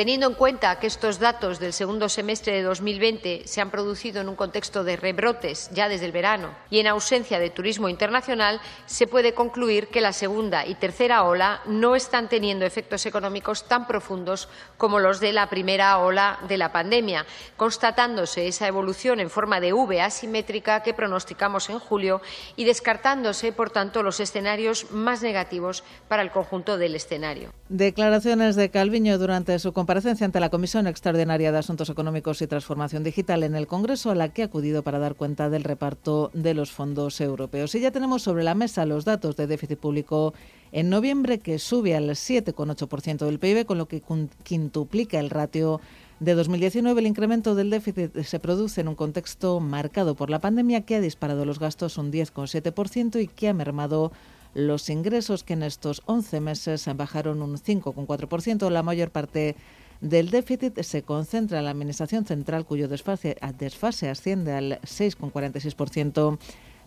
Teniendo 0.00 0.26
en 0.26 0.32
cuenta 0.32 0.78
que 0.78 0.86
estos 0.86 1.18
datos 1.18 1.58
del 1.58 1.74
segundo 1.74 2.08
semestre 2.08 2.54
de 2.54 2.62
2020 2.62 3.42
se 3.44 3.60
han 3.60 3.70
producido 3.70 4.22
en 4.22 4.30
un 4.30 4.34
contexto 4.34 4.82
de 4.82 4.96
rebrotes 4.96 5.68
ya 5.74 5.90
desde 5.90 6.06
el 6.06 6.12
verano 6.12 6.54
y 6.70 6.78
en 6.78 6.86
ausencia 6.86 7.38
de 7.38 7.50
turismo 7.50 7.86
internacional, 7.86 8.62
se 8.86 9.06
puede 9.06 9.34
concluir 9.34 9.88
que 9.88 10.00
la 10.00 10.14
segunda 10.14 10.64
y 10.64 10.74
tercera 10.74 11.24
ola 11.24 11.60
no 11.66 11.96
están 11.96 12.30
teniendo 12.30 12.64
efectos 12.64 13.04
económicos 13.04 13.68
tan 13.68 13.86
profundos 13.86 14.48
como 14.78 15.00
los 15.00 15.20
de 15.20 15.34
la 15.34 15.50
primera 15.50 15.98
ola 15.98 16.38
de 16.48 16.56
la 16.56 16.72
pandemia, 16.72 17.26
constatándose 17.58 18.48
esa 18.48 18.68
evolución 18.68 19.20
en 19.20 19.28
forma 19.28 19.60
de 19.60 19.74
V 19.74 20.00
asimétrica 20.00 20.82
que 20.82 20.94
pronosticamos 20.94 21.68
en 21.68 21.78
julio 21.78 22.22
y 22.56 22.64
descartándose, 22.64 23.52
por 23.52 23.68
tanto, 23.68 24.02
los 24.02 24.18
escenarios 24.18 24.90
más 24.92 25.20
negativos 25.20 25.84
para 26.08 26.22
el 26.22 26.30
conjunto 26.30 26.78
del 26.78 26.94
escenario. 26.94 27.52
Declaraciones 27.68 28.56
de 28.56 28.70
Calviño 28.70 29.18
durante 29.18 29.58
su 29.58 29.74
comparecencia 29.90 30.24
ante 30.24 30.38
la 30.38 30.50
Comisión 30.50 30.86
Extraordinaria 30.86 31.50
de 31.50 31.58
Asuntos 31.58 31.90
Económicos 31.90 32.40
y 32.40 32.46
Transformación 32.46 33.02
Digital 33.02 33.42
en 33.42 33.56
el 33.56 33.66
Congreso, 33.66 34.12
a 34.12 34.14
la 34.14 34.28
que 34.28 34.42
ha 34.42 34.44
acudido 34.44 34.84
para 34.84 35.00
dar 35.00 35.16
cuenta 35.16 35.50
del 35.50 35.64
reparto 35.64 36.30
de 36.32 36.54
los 36.54 36.70
fondos 36.70 37.20
europeos. 37.20 37.74
Y 37.74 37.80
ya 37.80 37.90
tenemos 37.90 38.22
sobre 38.22 38.44
la 38.44 38.54
mesa 38.54 38.86
los 38.86 39.04
datos 39.04 39.34
de 39.34 39.48
déficit 39.48 39.80
público 39.80 40.32
en 40.70 40.90
noviembre, 40.90 41.40
que 41.40 41.58
sube 41.58 41.96
al 41.96 42.08
7,8% 42.08 43.26
del 43.26 43.40
PIB, 43.40 43.66
con 43.66 43.78
lo 43.78 43.88
que 43.88 44.00
quintuplica 44.44 45.18
el 45.18 45.28
ratio 45.28 45.80
de 46.20 46.34
2019. 46.34 47.00
El 47.00 47.08
incremento 47.08 47.56
del 47.56 47.70
déficit 47.70 48.16
se 48.22 48.38
produce 48.38 48.82
en 48.82 48.86
un 48.86 48.94
contexto 48.94 49.58
marcado 49.58 50.14
por 50.14 50.30
la 50.30 50.40
pandemia 50.40 50.82
que 50.82 50.94
ha 50.94 51.00
disparado 51.00 51.44
los 51.44 51.58
gastos 51.58 51.98
un 51.98 52.12
10,7% 52.12 53.20
y 53.20 53.26
que 53.26 53.48
ha 53.48 53.54
mermado 53.54 54.12
los 54.54 54.88
ingresos 54.88 55.44
que 55.44 55.54
en 55.54 55.62
estos 55.62 56.02
11 56.06 56.40
meses 56.40 56.88
bajaron 56.96 57.42
un 57.42 57.56
5,4%. 57.56 58.70
La 58.70 58.82
mayor 58.82 59.10
parte 59.10 59.56
del 60.00 60.30
déficit 60.30 60.80
se 60.82 61.02
concentra 61.02 61.58
en 61.58 61.64
la 61.64 61.70
Administración 61.70 62.24
Central, 62.24 62.64
cuyo 62.64 62.88
desfase, 62.88 63.36
desfase 63.58 64.08
asciende 64.08 64.52
al 64.52 64.80
6,46% 64.82 66.38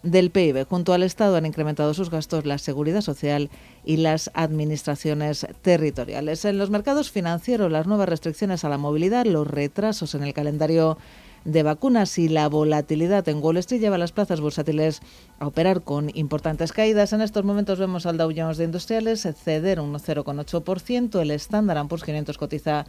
del 0.03 0.31
PIB. 0.31 0.67
Junto 0.67 0.93
al 0.93 1.03
Estado 1.03 1.37
han 1.37 1.45
incrementado 1.45 1.93
sus 1.93 2.09
gastos 2.09 2.45
la 2.45 2.57
seguridad 2.57 3.01
social 3.01 3.49
y 3.85 3.97
las 3.97 4.29
administraciones 4.33 5.47
territoriales. 5.61 6.43
En 6.45 6.57
los 6.57 6.69
mercados 6.69 7.09
financieros, 7.09 7.71
las 7.71 7.87
nuevas 7.87 8.09
restricciones 8.09 8.63
a 8.63 8.69
la 8.69 8.77
movilidad, 8.77 9.25
los 9.25 9.47
retrasos 9.47 10.13
en 10.15 10.23
el 10.23 10.33
calendario 10.33 10.97
de 11.45 11.63
vacunas 11.63 12.17
y 12.17 12.29
la 12.29 12.47
volatilidad 12.47 13.27
en 13.27 13.43
Wall 13.43 13.57
Street 13.57 13.81
lleva 13.81 13.95
a 13.95 13.99
las 13.99 14.11
plazas 14.11 14.41
bursátiles 14.41 15.01
a 15.39 15.47
operar 15.47 15.81
con 15.81 16.09
importantes 16.15 16.71
caídas. 16.71 17.13
En 17.13 17.21
estos 17.21 17.43
momentos 17.43 17.79
vemos 17.79 18.05
al 18.05 18.17
Dow 18.17 18.31
Jones 18.35 18.57
de 18.57 18.65
Industriales 18.65 19.27
ceder 19.43 19.79
un 19.79 19.93
0,8%, 19.93 21.21
el 21.21 21.31
Standard 21.31 21.87
Poor's 21.87 22.03
500 22.03 22.37
cotiza 22.37 22.85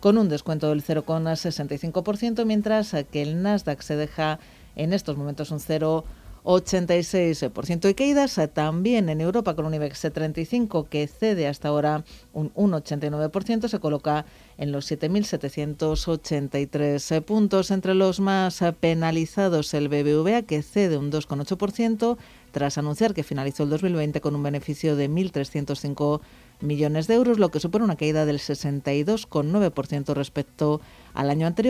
con 0.00 0.16
un 0.16 0.28
descuento 0.28 0.70
del 0.70 0.82
0,65%, 0.82 2.44
mientras 2.46 2.96
que 3.10 3.22
el 3.22 3.42
Nasdaq 3.42 3.82
se 3.82 3.96
deja 3.96 4.38
en 4.76 4.92
estos 4.92 5.16
momentos 5.16 5.50
un 5.50 5.60
0 5.60 6.04
86% 6.44 7.90
y 7.90 7.94
caídas 7.94 8.36
eh, 8.38 8.46
también 8.48 9.08
en 9.08 9.20
Europa 9.20 9.54
con 9.54 9.66
un 9.66 9.74
IBEX 9.74 10.08
35 10.12 10.88
que 10.88 11.06
cede 11.06 11.46
hasta 11.46 11.68
ahora 11.68 12.02
un 12.32 12.52
1,89%, 12.54 13.68
se 13.68 13.78
coloca 13.78 14.24
en 14.58 14.72
los 14.72 14.90
7.783 14.90 17.22
puntos. 17.22 17.70
Entre 17.70 17.94
los 17.94 18.18
más 18.20 18.60
penalizados 18.80 19.72
el 19.74 19.88
BBVA 19.88 20.42
que 20.42 20.62
cede 20.62 20.96
un 20.96 21.12
2,8% 21.12 22.16
tras 22.52 22.78
anunciar 22.78 23.14
que 23.14 23.22
finalizó 23.22 23.62
el 23.62 23.70
2020 23.70 24.20
con 24.20 24.34
un 24.34 24.42
beneficio 24.42 24.96
de 24.96 25.08
1.305 25.08 26.20
millones 26.60 27.06
de 27.06 27.14
euros, 27.14 27.38
lo 27.38 27.50
que 27.50 27.60
supone 27.60 27.84
una 27.84 27.96
caída 27.96 28.26
del 28.26 28.38
62,9% 28.38 30.14
respecto 30.14 30.80
al 31.14 31.30
año 31.30 31.46
anterior. 31.46 31.50